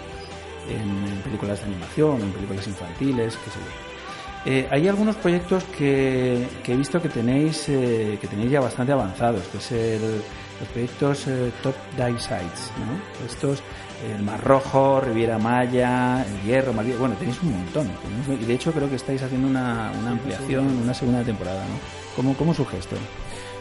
en 0.75 1.23
películas 1.23 1.61
de 1.61 1.66
animación 1.66 2.21
en 2.23 2.33
películas 2.33 2.66
infantiles 2.66 3.37
qué 3.37 3.50
sé 3.50 3.59
yo. 3.59 3.95
Eh, 4.47 4.69
hay 4.71 4.88
algunos 4.88 5.16
proyectos 5.16 5.64
que, 5.64 6.47
que 6.62 6.75
he 6.75 6.76
visto 6.76 7.00
que 7.00 7.09
tenéis 7.09 7.66
eh, 7.71 8.19
que 8.21 8.26
tenéis 8.26 8.50
ya 8.50 8.61
bastante 8.61 8.93
avanzados, 8.93 9.43
que 9.49 9.57
es 9.57 9.73
el, 9.73 10.23
los 10.61 10.68
proyectos 10.70 11.26
eh, 11.26 11.50
Top 11.62 11.75
Die 11.96 12.18
Sites, 12.18 12.70
¿no? 12.78 13.26
Estos, 13.26 13.62
el 14.14 14.23
Mar 14.23 14.42
Rojo, 14.42 15.00
Riviera 15.00 15.38
Maya, 15.38 16.25
el 16.25 16.42
Hierro, 16.46 16.73
Maldiva, 16.73 16.99
bueno, 16.99 17.14
tenéis 17.16 17.40
un 17.42 17.52
montón. 17.52 17.88
tenéis- 17.88 18.42
y 18.42 18.44
de 18.44 18.54
hecho 18.54 18.73
creo 18.73 18.88
que 18.88 18.96
estáis 18.96 19.23
haciendo 19.23 19.49
una, 19.49 19.92
una 20.00 20.11
ampliación, 20.12 20.66
una 20.82 20.94
segunda 20.94 21.23
temporada, 21.23 21.61
¿no? 21.64 21.78
¿Cómo, 22.16 22.34
cómo 22.34 22.54
surge 22.54 22.78
esto? 22.78 22.96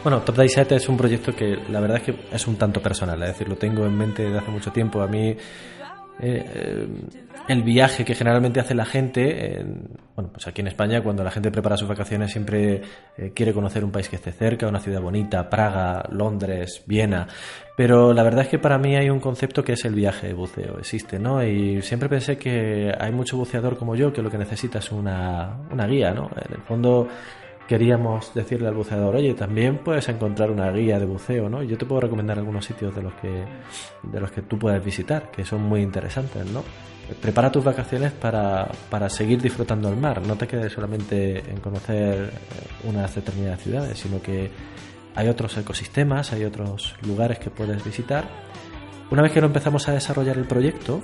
Bueno, 0.02 0.20
Top 0.20 0.36
Day 0.36 0.48
Set 0.48 0.70
es 0.72 0.88
un 0.88 0.96
proyecto 0.98 1.34
que 1.34 1.56
la 1.70 1.80
verdad 1.80 1.96
es 1.96 2.02
que 2.02 2.16
es 2.30 2.46
un 2.46 2.56
tanto 2.56 2.80
personal, 2.82 3.20
es 3.22 3.28
decir, 3.28 3.48
lo 3.48 3.56
tengo 3.56 3.86
en 3.86 3.96
mente 3.96 4.22
desde 4.24 4.38
hace 4.38 4.50
mucho 4.50 4.70
tiempo. 4.70 5.00
A 5.00 5.06
mí, 5.06 5.34
eh, 6.20 6.44
eh, 6.54 6.88
el 7.48 7.62
viaje 7.62 8.04
que 8.04 8.14
generalmente 8.14 8.60
hace 8.60 8.74
la 8.74 8.84
gente, 8.84 9.60
en- 9.60 9.88
bueno, 10.14 10.30
pues 10.32 10.46
aquí 10.46 10.60
en 10.60 10.68
España, 10.68 11.02
cuando 11.02 11.24
la 11.24 11.30
gente 11.30 11.50
prepara 11.50 11.76
sus 11.76 11.88
vacaciones, 11.88 12.30
siempre 12.30 12.82
eh, 13.18 13.32
quiere 13.34 13.52
conocer 13.52 13.84
un 13.84 13.90
país 13.90 14.08
que 14.08 14.16
esté 14.16 14.32
cerca, 14.32 14.66
una 14.68 14.78
ciudad 14.80 15.00
bonita, 15.00 15.50
Praga, 15.50 16.04
Londres, 16.10 16.82
Viena. 16.86 17.26
Pero 17.76 18.12
la 18.14 18.22
verdad 18.22 18.42
es 18.42 18.48
que 18.48 18.58
para 18.60 18.78
mí 18.78 18.94
hay 18.96 19.10
un 19.10 19.18
concepto 19.18 19.64
que 19.64 19.72
es 19.72 19.84
el 19.84 19.94
viaje 19.94 20.28
de 20.28 20.34
buceo, 20.34 20.78
existe, 20.78 21.18
¿no? 21.18 21.42
Y 21.44 21.82
siempre 21.82 22.08
pensé 22.08 22.38
que 22.38 22.92
hay 22.98 23.10
mucho 23.12 23.36
buceador 23.36 23.76
como 23.76 23.96
yo 23.96 24.12
que 24.12 24.22
lo 24.22 24.30
que 24.30 24.38
necesita 24.38 24.78
es 24.78 24.92
una, 24.92 25.56
una 25.72 25.86
guía, 25.86 26.12
¿no? 26.12 26.30
En 26.46 26.54
el 26.54 26.62
fondo 26.62 27.08
queríamos 27.68 28.34
decirle 28.34 28.68
al 28.68 28.74
buceador, 28.74 29.16
oye, 29.16 29.34
también 29.34 29.78
puedes 29.78 30.08
encontrar 30.08 30.50
una 30.50 30.70
guía 30.70 30.98
de 30.98 31.06
buceo, 31.06 31.48
¿no? 31.48 31.62
Yo 31.62 31.78
te 31.78 31.86
puedo 31.86 32.02
recomendar 32.02 32.38
algunos 32.38 32.64
sitios 32.64 32.94
de 32.94 33.02
los 33.02 33.14
que 33.14 33.44
de 34.02 34.20
los 34.20 34.30
que 34.30 34.42
tú 34.42 34.58
puedes 34.58 34.84
visitar, 34.84 35.30
que 35.30 35.44
son 35.44 35.62
muy 35.62 35.80
interesantes, 35.80 36.44
¿no? 36.50 36.62
Prepara 37.20 37.52
tus 37.52 37.64
vacaciones 37.64 38.12
para, 38.12 38.70
para 38.90 39.08
seguir 39.08 39.40
disfrutando 39.40 39.88
el 39.88 39.96
mar, 39.96 40.26
no 40.26 40.36
te 40.36 40.46
quedes 40.46 40.72
solamente 40.72 41.38
en 41.38 41.60
conocer 41.60 42.30
unas 42.84 43.14
determinadas 43.14 43.62
ciudades, 43.62 43.98
sino 43.98 44.20
que 44.22 44.50
hay 45.14 45.28
otros 45.28 45.56
ecosistemas, 45.56 46.32
hay 46.32 46.44
otros 46.44 46.96
lugares 47.06 47.38
que 47.38 47.50
puedes 47.50 47.84
visitar. 47.84 48.28
Una 49.10 49.22
vez 49.22 49.32
que 49.32 49.40
lo 49.40 49.46
empezamos 49.46 49.88
a 49.88 49.92
desarrollar 49.92 50.38
el 50.38 50.46
proyecto, 50.46 51.02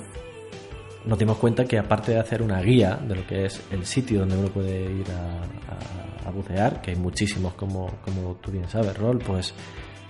nos 1.04 1.18
dimos 1.18 1.38
cuenta 1.38 1.64
que 1.64 1.78
aparte 1.78 2.12
de 2.12 2.18
hacer 2.18 2.42
una 2.42 2.60
guía 2.60 2.96
de 2.96 3.14
lo 3.16 3.26
que 3.26 3.46
es 3.46 3.60
el 3.70 3.86
sitio 3.86 4.20
donde 4.20 4.36
uno 4.36 4.48
puede 4.48 4.82
ir 4.92 5.06
a, 5.10 6.26
a- 6.28 6.30
bucear, 6.30 6.80
que 6.80 6.92
hay 6.92 6.96
muchísimos 6.96 7.54
como, 7.54 7.90
como 8.04 8.34
tú 8.36 8.52
bien 8.52 8.68
sabes, 8.68 8.96
Rol, 8.96 9.18
pues 9.18 9.52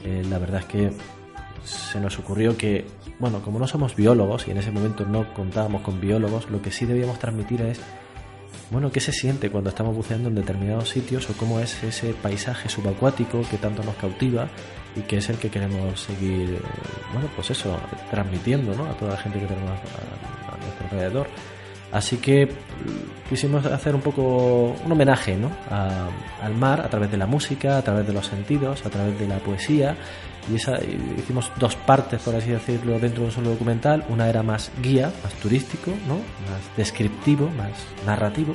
eh, 0.04 0.22
la 0.28 0.38
verdad 0.38 0.60
es 0.60 0.66
que 0.66 0.90
se 1.64 1.98
nos 1.98 2.18
ocurrió 2.18 2.56
que, 2.58 2.84
bueno, 3.18 3.40
como 3.40 3.58
no 3.58 3.66
somos 3.66 3.96
biólogos 3.96 4.46
y 4.46 4.50
en 4.50 4.58
ese 4.58 4.70
momento 4.70 5.06
no 5.06 5.32
contábamos 5.32 5.80
con 5.80 5.98
biólogos, 5.98 6.50
lo 6.50 6.60
que 6.60 6.70
sí 6.72 6.84
debíamos 6.84 7.18
transmitir 7.18 7.62
es, 7.62 7.80
bueno, 8.70 8.90
qué 8.92 9.00
se 9.00 9.12
siente 9.12 9.50
cuando 9.50 9.70
estamos 9.70 9.94
buceando 9.94 10.28
en 10.28 10.36
determinados 10.36 10.88
sitios 10.88 11.28
o 11.28 11.34
cómo 11.34 11.60
es 11.60 11.82
ese 11.82 12.14
paisaje 12.14 12.68
subacuático 12.68 13.42
que 13.50 13.56
tanto 13.56 13.82
nos 13.82 13.96
cautiva 13.96 14.48
y 14.96 15.00
que 15.02 15.18
es 15.18 15.28
el 15.28 15.36
que 15.36 15.50
queremos 15.50 16.00
seguir, 16.00 16.54
eh, 16.54 16.60
bueno, 17.12 17.28
pues 17.34 17.50
eso, 17.50 17.76
transmitiendo, 18.10 18.74
¿no? 18.74 18.86
A 18.86 18.92
toda 18.96 19.12
la 19.12 19.16
gente 19.18 19.40
que 19.40 19.46
tenemos 19.46 19.70
a, 19.70 20.54
a 20.54 20.56
nuestro 20.58 20.86
alrededor. 20.90 21.26
Así 21.92 22.18
que 22.18 22.46
mm, 22.46 23.28
quisimos 23.28 23.66
hacer 23.66 23.94
un 23.94 24.00
poco 24.00 24.76
un 24.84 24.92
homenaje 24.92 25.36
¿no? 25.36 25.50
A- 25.70 26.08
al 26.42 26.54
mar 26.54 26.80
a 26.80 26.88
través 26.88 27.10
de 27.10 27.16
la 27.16 27.26
música, 27.26 27.78
a 27.78 27.82
través 27.82 28.06
de 28.06 28.12
los 28.12 28.26
sentidos, 28.26 28.84
a 28.86 28.90
través 28.90 29.18
de 29.18 29.26
la 29.26 29.38
poesía. 29.38 29.96
Y 30.50 30.56
esa, 30.56 30.78
hicimos 31.18 31.50
dos 31.58 31.76
partes, 31.76 32.22
por 32.22 32.34
así 32.34 32.50
decirlo, 32.50 32.98
dentro 32.98 33.20
de 33.22 33.26
un 33.28 33.32
solo 33.32 33.50
documental. 33.50 34.04
Una 34.08 34.28
era 34.28 34.42
más 34.42 34.70
guía, 34.82 35.12
más 35.22 35.34
turístico, 35.34 35.90
¿no? 36.08 36.14
más 36.14 36.76
descriptivo, 36.76 37.48
más 37.50 37.70
narrativo. 38.06 38.54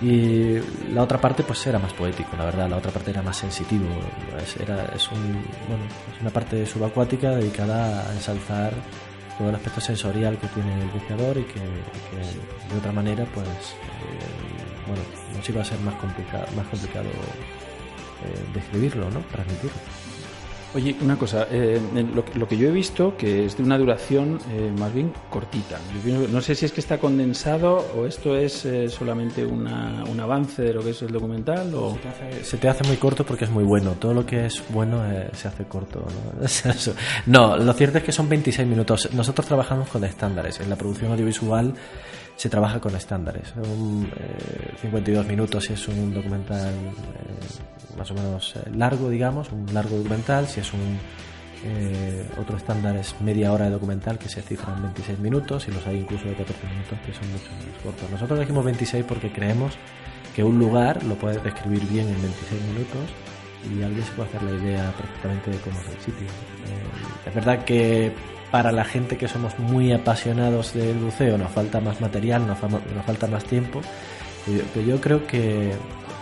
Y 0.00 0.58
la 0.92 1.02
otra 1.02 1.20
parte 1.20 1.42
pues 1.42 1.66
era 1.66 1.80
más 1.80 1.92
poético, 1.92 2.36
la 2.36 2.44
verdad, 2.44 2.68
la 2.70 2.76
otra 2.76 2.92
parte 2.92 3.10
era 3.10 3.20
más 3.22 3.36
sensitivo. 3.36 3.86
Era, 4.62 4.84
es, 4.94 5.10
un, 5.10 5.32
bueno, 5.66 5.84
es 6.14 6.20
una 6.20 6.30
parte 6.30 6.64
subacuática 6.66 7.30
dedicada 7.30 8.08
a 8.08 8.12
ensalzar 8.12 8.72
todo 9.38 9.50
el 9.50 9.54
aspecto 9.54 9.80
sensorial 9.80 10.36
que 10.38 10.48
tiene 10.48 10.82
el 10.82 10.88
buceador 10.88 11.38
y 11.38 11.44
que, 11.44 11.54
que 11.54 12.72
de 12.74 12.78
otra 12.78 12.92
manera 12.92 13.24
pues 13.32 13.46
eh, 13.46 14.58
bueno, 14.86 15.02
nos 15.34 15.48
iba 15.48 15.62
a 15.62 15.64
ser 15.64 15.78
más 15.80 15.94
complicado, 15.94 16.46
más 16.56 16.66
complicado 16.66 17.08
eh, 17.08 18.44
describirlo, 18.52 19.08
¿no? 19.10 19.20
transmitirlo. 19.30 19.78
Oye, 20.74 20.94
una 21.00 21.16
cosa, 21.16 21.46
eh, 21.50 21.80
lo, 22.14 22.22
lo 22.34 22.46
que 22.46 22.56
yo 22.58 22.68
he 22.68 22.70
visto, 22.70 23.16
que 23.16 23.46
es 23.46 23.56
de 23.56 23.62
una 23.62 23.78
duración 23.78 24.38
eh, 24.50 24.70
más 24.78 24.92
bien 24.92 25.12
cortita. 25.30 25.78
Yo 26.04 26.28
no 26.28 26.42
sé 26.42 26.54
si 26.54 26.66
es 26.66 26.72
que 26.72 26.80
está 26.80 26.98
condensado 26.98 27.86
o 27.96 28.04
esto 28.04 28.36
es 28.36 28.66
eh, 28.66 28.90
solamente 28.90 29.46
una- 29.46 30.04
un 30.04 30.20
avance 30.20 30.60
de 30.60 30.74
lo 30.74 30.82
que 30.84 30.90
es 30.90 31.00
el 31.00 31.10
documental 31.10 31.74
o... 31.74 31.96
Se 32.42 32.58
te 32.58 32.68
hace 32.68 32.84
muy 32.86 32.98
corto 32.98 33.24
porque 33.24 33.46
es 33.46 33.50
muy 33.50 33.64
bueno. 33.64 33.92
Todo 33.92 34.12
lo 34.12 34.26
que 34.26 34.44
es 34.44 34.62
bueno 34.68 35.10
eh, 35.10 35.30
se 35.34 35.48
hace 35.48 35.64
corto. 35.64 36.00
¿no? 36.38 36.46
No, 37.26 37.56
lo 37.56 37.72
cierto 37.72 37.96
es 37.98 38.04
que 38.04 38.12
son 38.12 38.28
26 38.28 38.68
minutos. 38.68 39.08
Nosotros 39.14 39.46
trabajamos 39.46 39.88
con 39.88 40.04
estándares. 40.04 40.60
En 40.60 40.68
la 40.68 40.76
producción 40.76 41.10
audiovisual 41.12 41.72
se 42.38 42.48
trabaja 42.48 42.80
con 42.80 42.94
estándares. 42.94 43.48
Son 43.48 44.08
eh, 44.16 44.74
52 44.80 45.26
minutos 45.26 45.68
es 45.70 45.88
un 45.88 46.14
documental 46.14 46.72
eh, 46.72 47.96
más 47.98 48.10
o 48.12 48.14
menos 48.14 48.54
eh, 48.56 48.70
largo, 48.74 49.10
digamos, 49.10 49.50
un 49.50 49.66
largo 49.74 49.96
documental. 49.96 50.46
Si 50.46 50.60
es 50.60 50.72
un 50.72 50.98
eh, 51.64 52.24
otro 52.40 52.56
estándar 52.56 52.96
es 52.96 53.20
media 53.20 53.52
hora 53.52 53.64
de 53.64 53.72
documental 53.72 54.18
que 54.18 54.28
se 54.28 54.40
cifra 54.40 54.72
en 54.76 54.82
26 54.84 55.18
minutos 55.18 55.66
y 55.66 55.72
los 55.72 55.84
hay 55.88 55.96
incluso 55.98 56.28
de 56.28 56.34
14 56.34 56.66
minutos 56.68 56.98
que 57.04 57.12
son 57.12 57.32
mucho 57.32 57.50
más 57.50 57.82
cortos. 57.82 58.10
Nosotros 58.10 58.38
elegimos 58.38 58.64
26 58.64 59.04
porque 59.04 59.32
creemos 59.32 59.76
que 60.36 60.44
un 60.44 60.60
lugar 60.60 61.02
lo 61.02 61.16
puedes 61.16 61.42
describir 61.42 61.84
bien 61.88 62.06
en 62.06 62.22
26 62.22 62.62
minutos 62.62 63.10
y 63.66 63.82
alguien 63.82 64.04
se 64.04 64.12
puede 64.12 64.28
hacer 64.28 64.42
la 64.44 64.52
idea 64.52 64.92
perfectamente 64.92 65.50
de 65.50 65.58
cómo 65.58 65.80
es 65.80 65.88
el 65.88 66.00
sitio. 66.00 66.26
Eh, 66.26 67.28
es 67.28 67.34
verdad 67.34 67.64
que 67.64 68.12
para 68.50 68.72
la 68.72 68.84
gente 68.84 69.16
que 69.16 69.28
somos 69.28 69.58
muy 69.58 69.92
apasionados 69.92 70.74
del 70.74 70.96
buceo 70.96 71.36
nos 71.38 71.52
falta 71.52 71.80
más 71.80 72.00
material, 72.00 72.46
nos, 72.46 72.60
nos 72.62 73.04
falta 73.06 73.26
más 73.26 73.44
tiempo, 73.44 73.80
pero 74.44 74.58
yo, 74.58 74.64
pero 74.72 74.86
yo 74.86 75.00
creo 75.00 75.26
que 75.26 75.72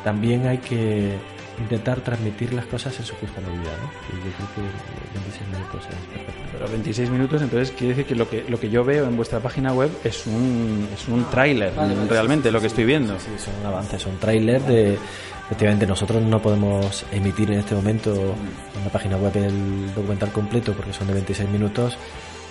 también 0.05 0.47
hay 0.47 0.59
que 0.59 1.17
intentar 1.59 2.01
transmitir 2.01 2.53
las 2.53 2.67
cosas 2.67 2.99
en 2.99 3.07
su 3.07 3.15
justa 3.17 3.41
medida, 3.41 3.73
¿no? 3.81 3.91
Y 4.13 4.25
yo 4.25 4.33
creo 4.37 4.49
que 4.55 5.19
26 5.19 5.49
minutos 5.51 5.83
es 5.83 6.07
perfecto. 6.13 6.43
Pero 6.53 6.69
26 6.69 7.11
minutos, 7.11 7.43
entonces 7.43 7.71
quiere 7.77 7.95
decir 7.95 8.07
que 8.07 8.15
lo 8.15 8.29
que 8.29 8.45
lo 8.49 8.61
que 8.61 8.71
yo 8.71 8.85
veo 8.85 9.07
en 9.07 9.17
vuestra 9.17 9.41
página 9.41 9.73
web 9.73 9.91
es 10.05 10.27
un 10.27 10.89
es 10.93 11.09
un 11.09 11.25
tráiler, 11.31 11.73
realmente 12.09 12.51
lo 12.51 12.61
que 12.61 12.67
estoy 12.67 12.85
viendo. 12.85 13.19
Sí, 13.19 13.31
son 13.39 13.67
avances, 13.67 14.03
son 14.03 14.19
trailers 14.19 14.67
de... 14.67 14.99
Efectivamente, 15.47 15.87
nosotros 15.87 16.21
no 16.23 16.43
podemos 16.43 17.05
emitir 17.13 17.53
en 17.53 17.61
este 17.61 17.77
momento 17.77 18.13
en 18.13 18.85
la 18.85 18.91
página 18.91 19.17
web 19.17 19.37
el 19.37 19.95
documental 19.95 20.33
completo 20.33 20.73
porque 20.73 20.93
son 20.93 21.07
de 21.07 21.15
26 21.15 21.49
minutos. 21.51 21.97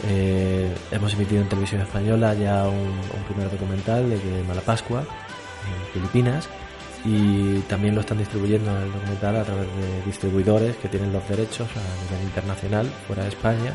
Eh, 0.08 0.74
hemos 0.92 1.14
emitido 1.14 1.42
en 1.42 1.50
televisión 1.50 1.82
española 1.82 2.34
ya 2.36 2.66
un, 2.68 2.96
primer 3.28 3.52
documental 3.52 4.10
de 4.10 4.44
Malapascua, 4.48 5.02
en 5.02 5.94
Filipinas, 5.94 6.48
y 7.04 7.60
también 7.68 7.96
lo 7.96 8.02
están 8.02 8.18
distribuyendo 8.18 8.72
el 8.82 8.92
documental 8.92 9.36
a 9.36 9.44
través 9.44 9.68
de 9.68 10.02
distribuidores 10.06 10.78
que 10.78 10.88
tienen 10.88 11.12
los 11.12 11.28
derechos 11.28 11.68
a 11.76 12.12
nivel 12.12 12.28
internacional, 12.28 12.88
fuera 13.08 13.24
de 13.24 13.30
España, 13.30 13.74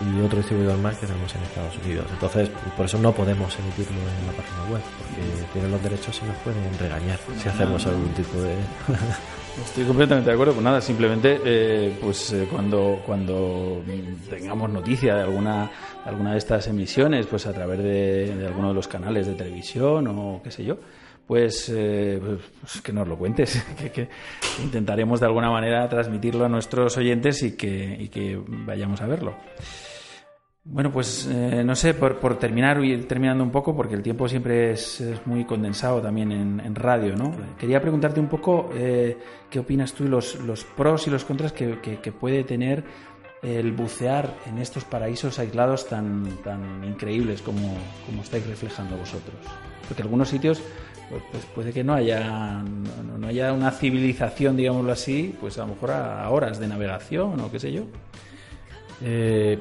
y 0.00 0.20
otro 0.20 0.38
distribuidor 0.38 0.78
más 0.78 0.96
que 0.98 1.06
tenemos 1.06 1.34
en 1.34 1.42
Estados 1.42 1.76
Unidos. 1.84 2.06
Entonces, 2.12 2.50
por 2.76 2.86
eso 2.86 2.98
no 2.98 3.12
podemos 3.12 3.56
emitirlo 3.58 3.98
en 3.98 4.26
la 4.26 4.32
página 4.32 4.64
web, 4.70 4.82
porque 4.98 5.52
tienen 5.52 5.70
los 5.70 5.82
derechos 5.82 6.20
y 6.22 6.26
nos 6.26 6.36
pueden 6.38 6.78
regañar 6.78 7.18
si 7.40 7.48
hacemos 7.48 7.86
algún 7.86 8.08
tipo 8.10 8.40
de... 8.40 8.54
Estoy 9.64 9.84
completamente 9.84 10.30
de 10.30 10.34
acuerdo. 10.34 10.52
Pues 10.52 10.64
nada, 10.64 10.80
simplemente 10.80 11.40
eh, 11.44 11.96
pues 12.00 12.32
eh, 12.32 12.48
cuando 12.50 13.00
cuando 13.06 13.82
tengamos 14.28 14.68
noticia 14.68 15.14
de 15.14 15.22
alguna 15.22 15.70
de 16.04 16.10
alguna 16.10 16.32
de 16.32 16.38
estas 16.38 16.66
emisiones, 16.66 17.26
pues 17.26 17.46
a 17.46 17.52
través 17.52 17.78
de, 17.78 18.34
de 18.34 18.46
alguno 18.48 18.68
de 18.68 18.74
los 18.74 18.88
canales 18.88 19.28
de 19.28 19.34
televisión 19.34 20.08
o 20.08 20.40
qué 20.42 20.50
sé 20.50 20.64
yo, 20.64 20.78
pues, 21.26 21.70
eh, 21.74 22.20
pues 22.60 22.80
que 22.82 22.92
nos 22.92 23.08
lo 23.08 23.16
cuentes, 23.16 23.64
que, 23.94 24.08
intentaremos 24.62 25.20
de 25.20 25.26
alguna 25.26 25.50
manera 25.50 25.88
transmitirlo 25.88 26.44
a 26.44 26.48
nuestros 26.48 26.96
oyentes 26.96 27.42
y 27.42 27.56
que, 27.56 28.40
vayamos 28.46 29.00
a 29.00 29.06
verlo. 29.06 29.34
Bueno, 30.66 30.90
pues 30.90 31.28
eh, 31.30 31.62
no 31.62 31.74
sé, 31.76 31.92
por, 31.92 32.38
terminar, 32.38 32.82
ir 32.82 33.06
terminando 33.06 33.44
un 33.44 33.50
poco, 33.50 33.76
porque 33.76 33.94
el 33.94 34.02
tiempo 34.02 34.26
siempre 34.28 34.70
es, 34.72 35.02
muy 35.26 35.44
condensado 35.44 36.00
también 36.00 36.32
en, 36.32 36.60
en 36.60 36.74
radio, 36.74 37.14
¿no? 37.16 37.34
Quería 37.58 37.82
preguntarte 37.82 38.18
un 38.18 38.28
poco 38.28 38.70
eh, 38.74 39.18
qué 39.50 39.58
opinas 39.58 39.92
tú 39.92 40.04
y 40.04 40.08
los, 40.08 40.36
pros 40.76 41.06
y 41.06 41.10
los 41.10 41.24
contras 41.24 41.52
que, 41.52 41.80
que- 41.80 41.98
que 41.98 42.12
puede 42.12 42.44
tener 42.44 42.82
el 43.42 43.72
bucear 43.72 44.34
en 44.46 44.56
estos 44.56 44.84
paraísos 44.86 45.38
aislados 45.38 45.86
tan, 45.86 46.24
tan 46.42 46.82
increíbles 46.82 47.42
como, 47.42 47.76
como 48.06 48.22
estáis 48.22 48.46
reflejando 48.46 48.96
vosotros. 48.96 49.36
Porque 49.88 50.02
algunos 50.02 50.28
sitios 50.28 50.62
pues, 51.10 51.22
pues 51.30 51.44
puede 51.54 51.72
que 51.72 51.84
no 51.84 51.94
haya, 51.94 52.62
no, 52.62 53.18
no 53.18 53.26
haya 53.26 53.52
una 53.52 53.70
civilización, 53.70 54.56
digámoslo 54.56 54.92
así, 54.92 55.34
pues 55.40 55.58
a 55.58 55.62
lo 55.62 55.68
mejor 55.68 55.90
a, 55.92 56.24
a 56.24 56.30
horas 56.30 56.58
de 56.58 56.68
navegación 56.68 57.40
o 57.40 57.50
qué 57.50 57.60
sé 57.60 57.72
yo. 57.72 57.82
Eh, 59.02 59.58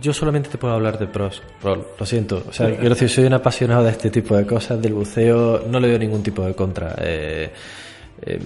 yo 0.00 0.12
solamente 0.12 0.48
te 0.48 0.58
puedo 0.58 0.74
hablar 0.74 0.98
de 0.98 1.06
pros, 1.06 1.42
Rol, 1.62 1.86
lo 1.98 2.06
siento. 2.06 2.42
O 2.48 2.52
sea, 2.52 2.74
quiero 2.74 2.90
decir, 2.90 3.08
soy 3.08 3.24
un 3.24 3.34
apasionado 3.34 3.84
de 3.84 3.90
este 3.90 4.10
tipo 4.10 4.36
de 4.36 4.44
cosas, 4.44 4.80
del 4.82 4.92
buceo, 4.92 5.64
no 5.68 5.78
le 5.78 5.88
veo 5.88 5.98
ningún 5.98 6.22
tipo 6.22 6.44
de 6.44 6.54
contra. 6.54 6.96
Eh, 6.98 7.52
eh, 8.26 8.40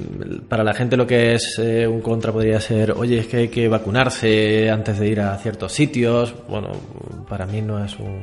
para 0.49 0.64
la 0.64 0.75
gente 0.75 0.97
lo 0.97 1.06
que 1.06 1.35
es 1.35 1.56
eh, 1.58 1.87
un 1.87 2.00
contra 2.00 2.32
podría 2.32 2.61
ser, 2.61 2.90
oye, 2.92 3.20
es 3.20 3.28
que 3.28 3.37
hay 3.37 3.49
que 3.49 3.68
vacunarse 3.68 4.68
antes 4.70 4.99
de 4.99 5.08
ir 5.08 5.20
a 5.20 5.37
ciertos 5.38 5.73
sitios. 5.73 6.35
Bueno, 6.49 6.73
para 7.28 7.47
mí 7.47 7.62
no 7.62 7.85
es 7.85 7.97
un, 8.00 8.20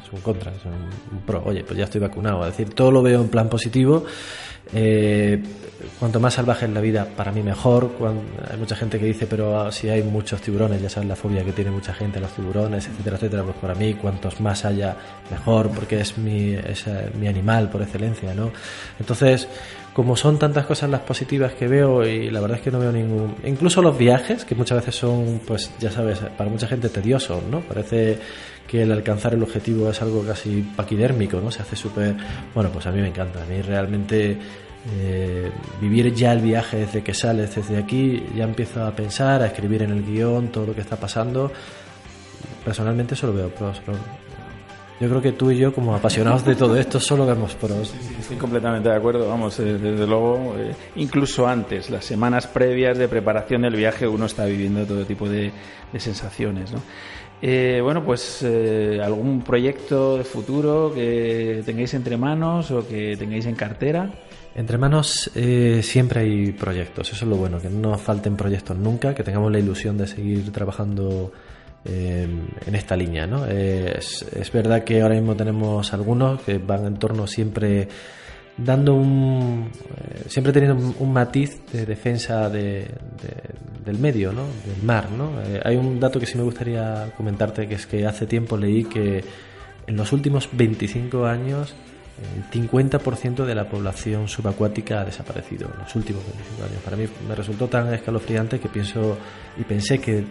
es 0.00 0.12
un 0.12 0.20
contra, 0.20 0.52
es 0.52 0.64
un, 0.64 1.20
pro. 1.26 1.42
Oye, 1.44 1.64
pues 1.64 1.78
ya 1.78 1.84
estoy 1.84 2.00
vacunado. 2.00 2.46
Es 2.46 2.56
decir, 2.56 2.74
todo 2.74 2.92
lo 2.92 3.02
veo 3.02 3.20
en 3.20 3.28
plan 3.28 3.48
positivo. 3.48 4.04
Eh, 4.72 5.42
cuanto 5.98 6.20
más 6.20 6.34
salvaje 6.34 6.66
es 6.66 6.72
la 6.72 6.80
vida, 6.80 7.08
para 7.16 7.32
mí 7.32 7.42
mejor. 7.42 7.90
Hay 8.48 8.56
mucha 8.56 8.76
gente 8.76 8.96
que 9.00 9.06
dice, 9.06 9.26
pero 9.26 9.58
ah, 9.60 9.72
si 9.72 9.88
hay 9.88 10.04
muchos 10.04 10.40
tiburones, 10.42 10.80
ya 10.80 10.88
sabes 10.88 11.08
la 11.08 11.16
fobia 11.16 11.44
que 11.44 11.52
tiene 11.52 11.72
mucha 11.72 11.92
gente 11.92 12.18
a 12.18 12.22
los 12.22 12.32
tiburones, 12.34 12.86
etcétera, 12.86 13.16
etcétera. 13.16 13.42
Pues 13.42 13.56
para 13.56 13.74
mí, 13.74 13.94
cuantos 13.94 14.40
más 14.40 14.64
haya, 14.64 14.96
mejor, 15.28 15.70
porque 15.70 16.00
es 16.00 16.16
mi, 16.18 16.54
es, 16.54 16.84
mi 17.18 17.26
animal 17.26 17.68
por 17.68 17.82
excelencia, 17.82 18.32
¿no? 18.32 18.52
Entonces, 19.00 19.48
como 19.94 20.16
son 20.16 20.40
tantas 20.40 20.66
cosas 20.66 20.90
las 20.90 21.02
positivas 21.02 21.54
que 21.54 21.68
veo, 21.68 22.04
y 22.04 22.28
la 22.28 22.40
verdad 22.40 22.58
es 22.58 22.64
que 22.64 22.72
no 22.72 22.80
veo 22.80 22.90
ningún. 22.90 23.36
Incluso 23.44 23.80
los 23.80 23.96
viajes, 23.96 24.44
que 24.44 24.56
muchas 24.56 24.78
veces 24.78 24.96
son, 24.96 25.40
pues 25.46 25.70
ya 25.78 25.90
sabes, 25.90 26.18
para 26.36 26.50
mucha 26.50 26.66
gente 26.66 26.88
tediosos, 26.88 27.44
¿no? 27.44 27.60
Parece 27.60 28.18
que 28.66 28.82
el 28.82 28.90
alcanzar 28.90 29.34
el 29.34 29.42
objetivo 29.44 29.88
es 29.88 30.02
algo 30.02 30.24
casi 30.24 30.62
paquidérmico, 30.74 31.40
¿no? 31.40 31.52
Se 31.52 31.62
hace 31.62 31.76
súper... 31.76 32.16
Bueno, 32.54 32.70
pues 32.70 32.86
a 32.86 32.90
mí 32.90 33.00
me 33.00 33.08
encanta. 33.08 33.44
A 33.44 33.46
mí 33.46 33.62
realmente 33.62 34.36
eh, 35.00 35.52
vivir 35.80 36.12
ya 36.12 36.32
el 36.32 36.40
viaje 36.40 36.78
desde 36.78 37.04
que 37.04 37.14
sales 37.14 37.54
desde 37.54 37.78
aquí, 37.78 38.26
ya 38.34 38.44
empiezo 38.44 38.84
a 38.84 38.90
pensar, 38.90 39.42
a 39.42 39.46
escribir 39.46 39.82
en 39.82 39.90
el 39.90 40.04
guion 40.04 40.48
todo 40.48 40.66
lo 40.66 40.74
que 40.74 40.80
está 40.80 40.96
pasando. 40.96 41.52
Personalmente 42.64 43.14
solo 43.14 43.32
veo 43.32 43.48
pros. 43.50 43.80
¿no? 43.86 44.23
Yo 45.00 45.08
creo 45.08 45.20
que 45.20 45.32
tú 45.32 45.50
y 45.50 45.58
yo, 45.58 45.74
como 45.74 45.94
apasionados 45.94 46.44
de 46.44 46.54
todo 46.54 46.76
esto, 46.76 47.00
solo 47.00 47.26
vemos 47.26 47.54
pros. 47.54 47.92
Estoy 48.18 48.36
completamente 48.36 48.88
de 48.88 48.94
acuerdo, 48.94 49.28
vamos, 49.28 49.58
eh, 49.58 49.76
desde 49.76 50.06
luego, 50.06 50.54
eh, 50.56 50.72
incluso 50.96 51.46
antes, 51.48 51.90
las 51.90 52.04
semanas 52.04 52.46
previas 52.46 52.96
de 52.96 53.08
preparación 53.08 53.62
del 53.62 53.74
viaje, 53.74 54.06
uno 54.06 54.26
está 54.26 54.44
viviendo 54.44 54.86
todo 54.86 55.04
tipo 55.04 55.28
de, 55.28 55.50
de 55.92 56.00
sensaciones, 56.00 56.70
¿no? 56.72 56.80
Eh, 57.46 57.80
bueno, 57.82 58.02
pues 58.02 58.42
eh, 58.42 59.00
algún 59.04 59.42
proyecto 59.42 60.16
de 60.16 60.24
futuro 60.24 60.92
que 60.94 61.62
tengáis 61.66 61.92
entre 61.92 62.16
manos 62.16 62.70
o 62.70 62.88
que 62.88 63.18
tengáis 63.18 63.44
en 63.44 63.54
cartera. 63.54 64.10
Entre 64.54 64.78
manos 64.78 65.30
eh, 65.34 65.80
siempre 65.82 66.20
hay 66.20 66.52
proyectos, 66.52 67.12
eso 67.12 67.24
es 67.26 67.28
lo 67.28 67.36
bueno, 67.36 67.60
que 67.60 67.68
no 67.68 67.90
nos 67.90 68.00
falten 68.00 68.34
proyectos 68.34 68.78
nunca, 68.78 69.14
que 69.14 69.22
tengamos 69.22 69.52
la 69.52 69.58
ilusión 69.58 69.98
de 69.98 70.06
seguir 70.06 70.52
trabajando 70.52 71.32
eh, 71.84 72.26
en 72.66 72.74
esta 72.74 72.96
línea. 72.96 73.26
¿no? 73.26 73.46
Eh, 73.48 73.96
es, 73.98 74.50
verdad 74.52 74.84
que 74.84 75.02
ahora 75.02 75.14
mismo 75.14 75.34
tenemos 75.34 75.92
algunos 75.92 76.40
que 76.42 76.58
van 76.58 76.86
en 76.86 76.96
torno 76.96 77.26
siempre 77.26 77.88
dando 78.56 78.94
un 78.94 79.68
eh, 79.72 80.24
siempre 80.28 80.52
teniendo 80.52 80.94
un, 80.98 81.12
matiz 81.12 81.60
de 81.72 81.84
defensa 81.84 82.48
de, 82.48 82.82
de- 82.82 83.84
del 83.84 83.98
medio 83.98 84.32
no 84.32 84.44
del 84.64 84.80
mar 84.84 85.10
no 85.10 85.32
hay 85.64 85.74
un 85.76 85.98
dato 85.98 86.20
que 86.20 86.24
sí 86.26 86.38
me 86.38 86.44
gustaría 86.44 87.12
comentarte 87.16 87.66
que 87.66 87.74
es 87.74 87.86
que 87.86 88.06
hace 88.06 88.26
tiempo 88.26 88.56
leí 88.56 88.84
que 88.84 89.24
en 89.88 89.96
los 89.96 90.12
últimos 90.12 90.48
25 90.52 91.26
años 91.26 91.74
el 92.36 92.44
50% 92.50 93.44
de 93.44 93.54
la 93.54 93.68
población 93.68 94.28
subacuática 94.28 95.00
ha 95.00 95.04
desaparecido 95.04 95.68
en 95.72 95.80
los 95.80 95.94
últimos 95.96 96.22
25 96.24 96.62
años. 96.64 96.78
Para 96.84 96.96
mí 96.96 97.06
me 97.28 97.34
resultó 97.34 97.66
tan 97.68 97.92
escalofriante 97.92 98.60
que 98.60 98.68
pienso 98.68 99.18
y 99.58 99.64
pensé 99.64 99.98
que 99.98 100.24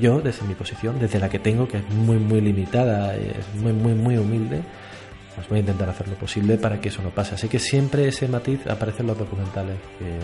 yo, 0.00 0.20
desde 0.20 0.46
mi 0.46 0.54
posición, 0.54 0.98
desde 0.98 1.18
la 1.18 1.28
que 1.30 1.38
tengo, 1.38 1.66
que 1.66 1.78
es 1.78 1.88
muy, 1.90 2.16
muy 2.16 2.40
limitada, 2.40 3.14
es 3.16 3.46
muy, 3.54 3.72
muy, 3.72 3.94
muy 3.94 4.18
humilde, 4.18 4.60
pues 5.34 5.48
voy 5.48 5.58
a 5.58 5.60
intentar 5.60 5.88
hacer 5.88 6.08
lo 6.08 6.14
posible 6.16 6.58
para 6.58 6.80
que 6.80 6.90
eso 6.90 7.02
no 7.02 7.10
pase. 7.10 7.34
Así 7.36 7.48
que 7.48 7.58
siempre 7.58 8.06
ese 8.06 8.28
matiz 8.28 8.66
aparece 8.66 9.00
en 9.00 9.08
los 9.08 9.18
documentales 9.18 9.76
que, 9.98 10.18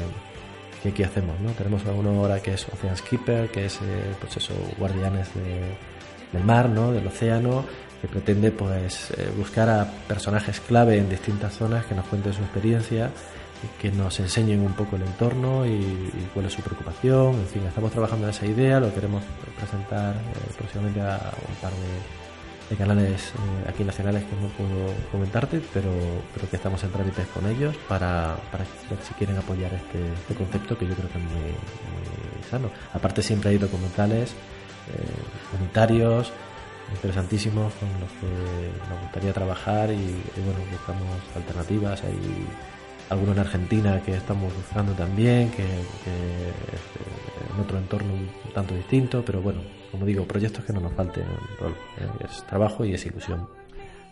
que 0.83 0.89
aquí 0.91 1.03
hacemos. 1.03 1.41
¿no? 1.41 1.51
Tenemos 1.53 1.83
uno 1.87 2.11
ahora 2.21 2.41
que 2.41 2.53
es 2.55 2.67
Ocean 2.69 2.97
Skipper, 2.97 3.49
que 3.49 3.65
es 3.67 3.77
eh, 3.77 4.03
pues 4.21 4.37
eso, 4.37 4.53
guardianes 4.79 5.29
de- 5.35 5.99
del 6.33 6.45
mar, 6.45 6.69
¿no? 6.69 6.93
del 6.93 7.07
océano, 7.09 7.65
que 8.01 8.09
pretende 8.09 8.51
pues 8.51 9.11
eh, 9.13 9.31
buscar 9.37 9.69
a 9.69 9.85
personajes 10.09 10.61
clave 10.61 10.99
en 10.99 11.09
distintas 11.09 11.55
zonas 11.55 11.85
que 11.87 11.95
nos 11.95 12.07
cuenten 12.07 12.33
su 12.33 12.41
experiencia 12.41 13.11
que 13.81 13.91
nos 13.91 14.19
enseñen 14.21 14.61
un 14.61 14.73
poco 14.73 14.97
el 14.97 15.03
entorno 15.03 15.67
y, 15.67 15.71
y 15.71 16.31
cuál 16.33 16.47
es 16.47 16.53
su 16.53 16.63
preocupación. 16.63 17.35
En 17.35 17.47
fin, 17.47 17.63
estamos 17.67 17.93
trabajando 17.93 18.27
en 18.27 18.31
esa 18.31 18.47
idea, 18.47 18.81
lo 18.81 18.93
queremos 18.95 19.23
presentar 19.57 20.15
eh, 20.15 20.53
próximamente 20.57 21.01
a 21.01 21.33
un 21.47 21.55
par 21.61 21.73
de, 21.73 22.71
de 22.71 22.77
canales 22.77 23.29
eh, 23.29 23.69
aquí 23.69 23.85
nacionales 23.85 24.25
que 24.25 24.37
no 24.37 24.49
puedo 24.49 24.95
comentarte, 25.13 25.61
pero, 25.75 25.91
pero 26.35 26.49
que 26.49 26.57
estamos 26.57 26.83
en 26.85 26.91
trámites 26.91 27.27
con 27.29 27.47
ellos 27.47 27.77
para, 27.89 28.37
para 28.51 28.65
ver 28.89 28.99
si 29.03 29.13
quieren 29.15 29.37
apoyar 29.37 29.73
este, 29.75 29.99
este 30.13 30.35
concepto 30.35 30.79
que 30.79 30.87
yo 30.87 30.95
creo 30.95 31.11
que 31.11 31.19
es 31.19 31.25
muy, 31.25 31.51
muy 31.51 32.43
sano. 32.51 32.71
Aparte 32.95 33.23
siempre 33.23 33.51
hay 33.51 33.59
documentales 33.59 34.31
eh, 34.31 35.59
unitarios 35.61 36.33
interesantísimos 36.93 37.73
con 37.75 37.89
los 38.01 38.11
que 38.21 38.89
nos 38.89 39.01
gustaría 39.03 39.33
trabajar 39.33 39.91
y, 39.91 39.97
bueno, 40.45 40.61
buscamos 40.71 41.21
alternativas. 41.37 42.03
Hay 42.05 42.19
algunos 43.09 43.37
en 43.37 43.41
Argentina 43.41 44.03
que 44.03 44.13
estamos 44.13 44.55
buscando 44.55 44.93
también, 44.93 45.51
que, 45.51 45.57
que 45.57 46.11
eh, 46.11 47.55
en 47.55 47.61
otro 47.61 47.79
entorno 47.79 48.13
un 48.13 48.53
tanto 48.53 48.75
distinto, 48.75 49.23
pero 49.25 49.41
bueno, 49.41 49.61
como 49.91 50.07
digo, 50.07 50.25
proyectos 50.25 50.65
que 50.65 50.73
no 50.73 50.81
nos 50.81 50.93
falten. 50.93 51.25
Eh, 51.25 52.07
Es 52.25 52.45
trabajo 52.47 52.85
y 52.85 52.95
es 52.95 53.05
ilusión. 53.07 53.49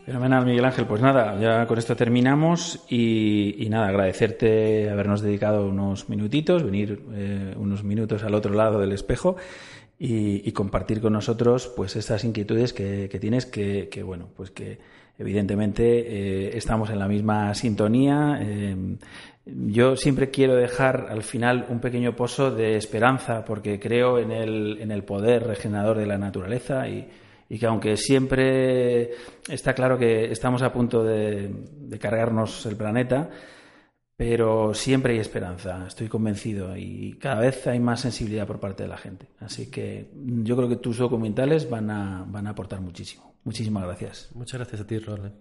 Fenomenal, 0.04 0.46
Miguel 0.46 0.64
Ángel. 0.64 0.86
Pues 0.86 1.02
nada, 1.02 1.38
ya 1.38 1.66
con 1.66 1.78
esto 1.78 1.94
terminamos 1.94 2.82
y, 2.88 3.62
y 3.62 3.68
nada, 3.68 3.88
agradecerte 3.88 4.88
habernos 4.88 5.20
dedicado 5.20 5.68
unos 5.68 6.08
minutitos, 6.08 6.62
venir 6.62 7.02
eh, 7.12 7.54
unos 7.58 7.84
minutos 7.84 8.22
al 8.24 8.34
otro 8.34 8.54
lado 8.54 8.80
del 8.80 8.92
espejo 8.92 9.36
y, 9.98 10.52
compartir 10.52 11.00
con 11.00 11.12
nosotros 11.12 11.72
pues 11.76 11.96
estas 11.96 12.24
inquietudes 12.24 12.72
que, 12.72 13.08
tienes 13.20 13.46
que, 13.46 14.02
bueno 14.04 14.28
pues 14.36 14.50
que 14.50 14.78
evidentemente 15.18 15.82
eh, 15.84 16.56
estamos 16.56 16.90
en 16.90 16.98
la 16.98 17.08
misma 17.08 17.54
sintonía. 17.54 18.38
Eh, 18.40 18.96
yo 19.44 19.96
siempre 19.96 20.30
quiero 20.30 20.54
dejar 20.54 21.06
al 21.08 21.22
final 21.22 21.66
un 21.70 21.80
pequeño 21.80 22.14
pozo 22.14 22.50
de 22.50 22.76
esperanza 22.76 23.44
porque 23.44 23.80
creo 23.80 24.18
en 24.18 24.30
el, 24.30 24.78
en 24.80 24.92
el 24.92 25.02
poder 25.04 25.44
regenerador 25.44 25.98
de 25.98 26.06
la 26.06 26.18
naturaleza 26.18 26.86
y, 26.86 27.08
y 27.48 27.58
que 27.58 27.66
aunque 27.66 27.96
siempre 27.96 29.10
está 29.48 29.72
claro 29.72 29.98
que 29.98 30.30
estamos 30.30 30.62
a 30.62 30.72
punto 30.72 31.02
de, 31.02 31.50
de 31.50 31.98
cargarnos 31.98 32.66
el 32.66 32.76
planeta, 32.76 33.30
pero 34.18 34.74
siempre 34.74 35.12
hay 35.12 35.20
esperanza, 35.20 35.86
estoy 35.86 36.08
convencido, 36.08 36.76
y 36.76 37.16
cada 37.20 37.38
vez 37.38 37.64
hay 37.68 37.78
más 37.78 38.00
sensibilidad 38.00 38.48
por 38.48 38.58
parte 38.58 38.82
de 38.82 38.88
la 38.88 38.96
gente. 38.96 39.28
Así 39.38 39.70
que 39.70 40.10
yo 40.42 40.56
creo 40.56 40.68
que 40.68 40.74
tus 40.74 40.98
documentales 40.98 41.70
van 41.70 41.88
a, 41.88 42.24
van 42.26 42.48
a 42.48 42.50
aportar 42.50 42.80
muchísimo. 42.80 43.32
Muchísimas 43.44 43.84
gracias. 43.84 44.30
Muchas 44.34 44.58
gracias 44.58 44.80
a 44.80 44.86
ti, 44.88 44.98
Roland. 44.98 45.34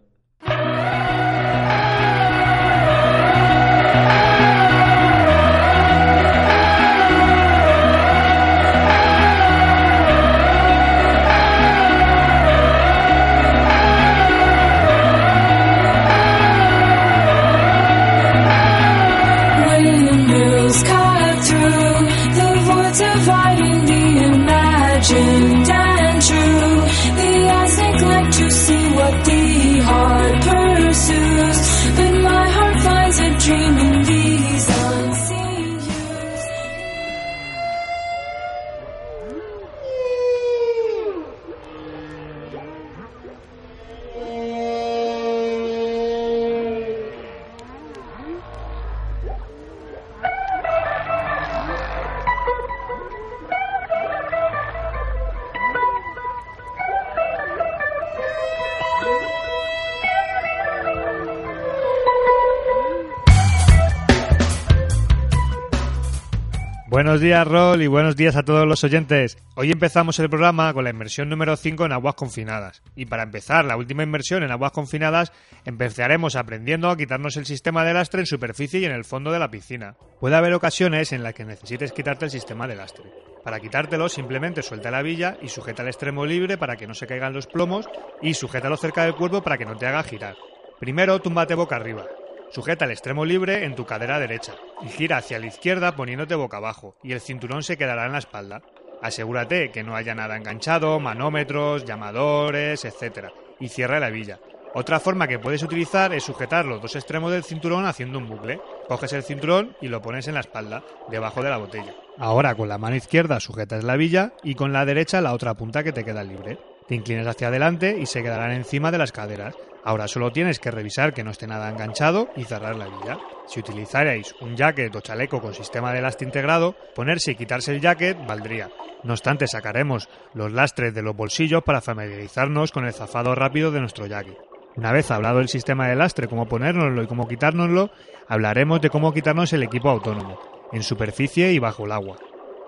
Buenos 67.08 67.22
días, 67.22 67.48
Rol, 67.48 67.82
y 67.82 67.88
buenos 67.88 68.18
días 68.18 68.36
a 68.36 68.44
todos 68.44 68.68
los 68.68 68.84
oyentes. 68.84 69.38
Hoy 69.56 69.72
empezamos 69.72 70.20
el 70.20 70.30
programa 70.30 70.74
con 70.74 70.84
la 70.84 70.90
inmersión 70.90 71.30
número 71.30 71.56
5 71.56 71.86
en 71.86 71.94
aguas 71.94 72.16
confinadas. 72.16 72.84
Y 72.98 73.06
para 73.06 73.24
empezar 73.24 73.64
la 73.64 73.78
última 73.78 74.04
inmersión 74.04 74.44
en 74.44 74.52
aguas 74.52 74.74
confinadas, 74.74 75.32
empezaremos 75.64 76.36
aprendiendo 76.36 76.90
a 76.90 76.98
quitarnos 76.98 77.38
el 77.38 77.46
sistema 77.46 77.86
de 77.86 77.94
lastre 77.94 78.20
en 78.20 78.26
superficie 78.26 78.82
y 78.82 78.86
en 78.86 78.92
el 78.92 79.06
fondo 79.06 79.32
de 79.32 79.40
la 79.40 79.50
piscina. 79.50 79.96
Puede 80.20 80.36
haber 80.36 80.54
ocasiones 80.54 81.14
en 81.14 81.24
las 81.24 81.34
que 81.34 81.46
necesites 81.46 81.94
quitarte 81.94 82.26
el 82.26 82.32
sistema 82.32 82.68
de 82.68 82.76
lastre. 82.76 83.06
Para 83.42 83.62
quitártelo, 83.62 84.10
simplemente 84.10 84.62
suelta 84.62 84.92
la 84.92 85.02
villa 85.02 85.38
y 85.42 85.48
sujeta 85.48 85.84
el 85.84 85.88
extremo 85.88 86.26
libre 86.26 86.58
para 86.58 86.76
que 86.76 86.88
no 86.88 86.94
se 86.94 87.08
caigan 87.08 87.32
los 87.32 87.48
plomos 87.48 87.88
y 88.22 88.34
sujétalo 88.34 88.76
cerca 88.76 89.06
del 89.06 89.16
cuerpo 89.16 89.42
para 89.42 89.58
que 89.58 89.66
no 89.66 89.78
te 89.78 89.88
haga 89.88 90.04
girar. 90.04 90.36
Primero, 90.78 91.22
túmbate 91.22 91.56
boca 91.56 91.78
arriba. 91.78 92.04
Sujeta 92.50 92.86
el 92.86 92.92
extremo 92.92 93.26
libre 93.26 93.66
en 93.66 93.76
tu 93.76 93.86
cadera 93.86 94.20
derecha 94.20 94.56
y 94.82 94.88
gira 94.88 95.18
hacia 95.18 95.40
la 95.40 95.48
izquierda 95.48 95.96
poniéndote 95.96 96.36
boca 96.36 96.58
abajo 96.58 96.96
y 97.04 97.12
el 97.12 97.22
cinturón 97.22 97.64
se 97.64 97.78
quedará 97.78 98.06
en 98.06 98.14
la 98.14 98.20
espalda. 98.20 98.62
Asegúrate 99.02 99.70
que 99.72 99.84
no 99.84 99.96
haya 99.96 100.16
nada 100.16 100.38
enganchado, 100.38 101.00
manómetros, 101.00 101.86
llamadores, 101.86 102.86
etc. 102.86 103.28
Y 103.60 103.68
cierra 103.68 104.00
la 104.00 104.10
villa. 104.10 104.40
Otra 104.74 105.00
forma 105.00 105.28
que 105.28 105.40
puedes 105.40 105.64
utilizar 105.64 106.14
es 106.14 106.24
sujetar 106.24 106.66
los 106.66 106.82
dos 106.82 106.96
extremos 106.96 107.32
del 107.32 107.44
cinturón 107.44 107.86
haciendo 107.86 108.18
un 108.18 108.28
bucle. 108.28 108.60
Coges 108.88 109.14
el 109.14 109.24
cinturón 109.24 109.76
y 109.82 109.88
lo 109.88 110.02
pones 110.02 110.28
en 110.28 110.36
la 110.36 110.42
espalda, 110.42 110.84
debajo 111.10 111.42
de 111.42 111.50
la 111.50 111.58
botella. 111.58 111.94
Ahora 112.18 112.56
con 112.56 112.70
la 112.70 112.78
mano 112.78 112.96
izquierda 112.96 113.40
sujetas 113.40 113.84
la 113.84 113.96
villa 113.96 114.34
y 114.44 114.56
con 114.56 114.74
la 114.74 114.86
derecha 114.86 115.22
la 115.22 115.34
otra 115.34 115.54
punta 115.56 115.84
que 115.84 115.94
te 115.94 116.04
queda 116.04 116.24
libre. 116.24 116.58
Te 116.88 116.96
inclinas 116.96 117.28
hacia 117.28 117.50
adelante 117.50 117.98
y 118.00 118.06
se 118.06 118.24
quedarán 118.24 118.52
encima 118.52 118.92
de 118.92 118.98
las 118.98 119.12
caderas. 119.12 119.56
Ahora 119.84 120.08
solo 120.08 120.32
tienes 120.32 120.60
que 120.60 120.72
revisar 120.72 121.14
que 121.14 121.24
no 121.24 121.32
esté 121.32 121.48
nada 121.48 121.70
enganchado 121.70 122.30
y 122.36 122.44
cerrar 122.44 122.76
la 122.76 122.88
villa. 122.88 123.18
Si 123.48 123.60
utilizarais 123.60 124.36
un 124.42 124.58
jacket 124.58 124.96
o 124.96 125.02
chaleco 125.02 125.42
con 125.42 125.54
sistema 125.54 125.94
de 125.94 126.02
lastre 126.02 126.28
integrado, 126.28 126.76
ponerse 126.94 127.32
y 127.32 127.36
quitarse 127.36 127.72
el 127.72 127.82
jacket 127.82 128.18
valdría. 128.28 128.70
No 129.04 129.14
obstante, 129.14 129.48
sacaremos 129.48 130.10
los 130.34 130.52
lastres 130.52 130.94
de 130.94 131.02
los 131.02 131.16
bolsillos 131.16 131.64
para 131.64 131.82
familiarizarnos 131.82 132.72
con 132.72 132.86
el 132.86 132.94
zafado 132.94 133.36
rápido 133.36 133.72
de 133.72 133.80
nuestro 133.80 134.08
jacket. 134.08 134.38
Una 134.76 134.92
vez 134.92 135.10
hablado 135.10 135.40
del 135.40 135.50
sistema 135.50 135.88
de 135.88 135.96
lastre, 135.96 136.28
cómo 136.28 136.48
ponérnoslo 136.48 137.02
y 137.02 137.08
cómo 137.08 137.28
quitárnoslo, 137.28 137.90
hablaremos 138.28 138.82
de 138.82 138.90
cómo 138.90 139.14
quitarnos 139.14 139.52
el 139.54 139.64
equipo 139.64 139.90
autónomo, 139.90 140.40
en 140.72 140.84
superficie 140.84 141.52
y 141.52 141.60
bajo 141.60 141.86
el 141.86 141.92
agua. 141.94 142.18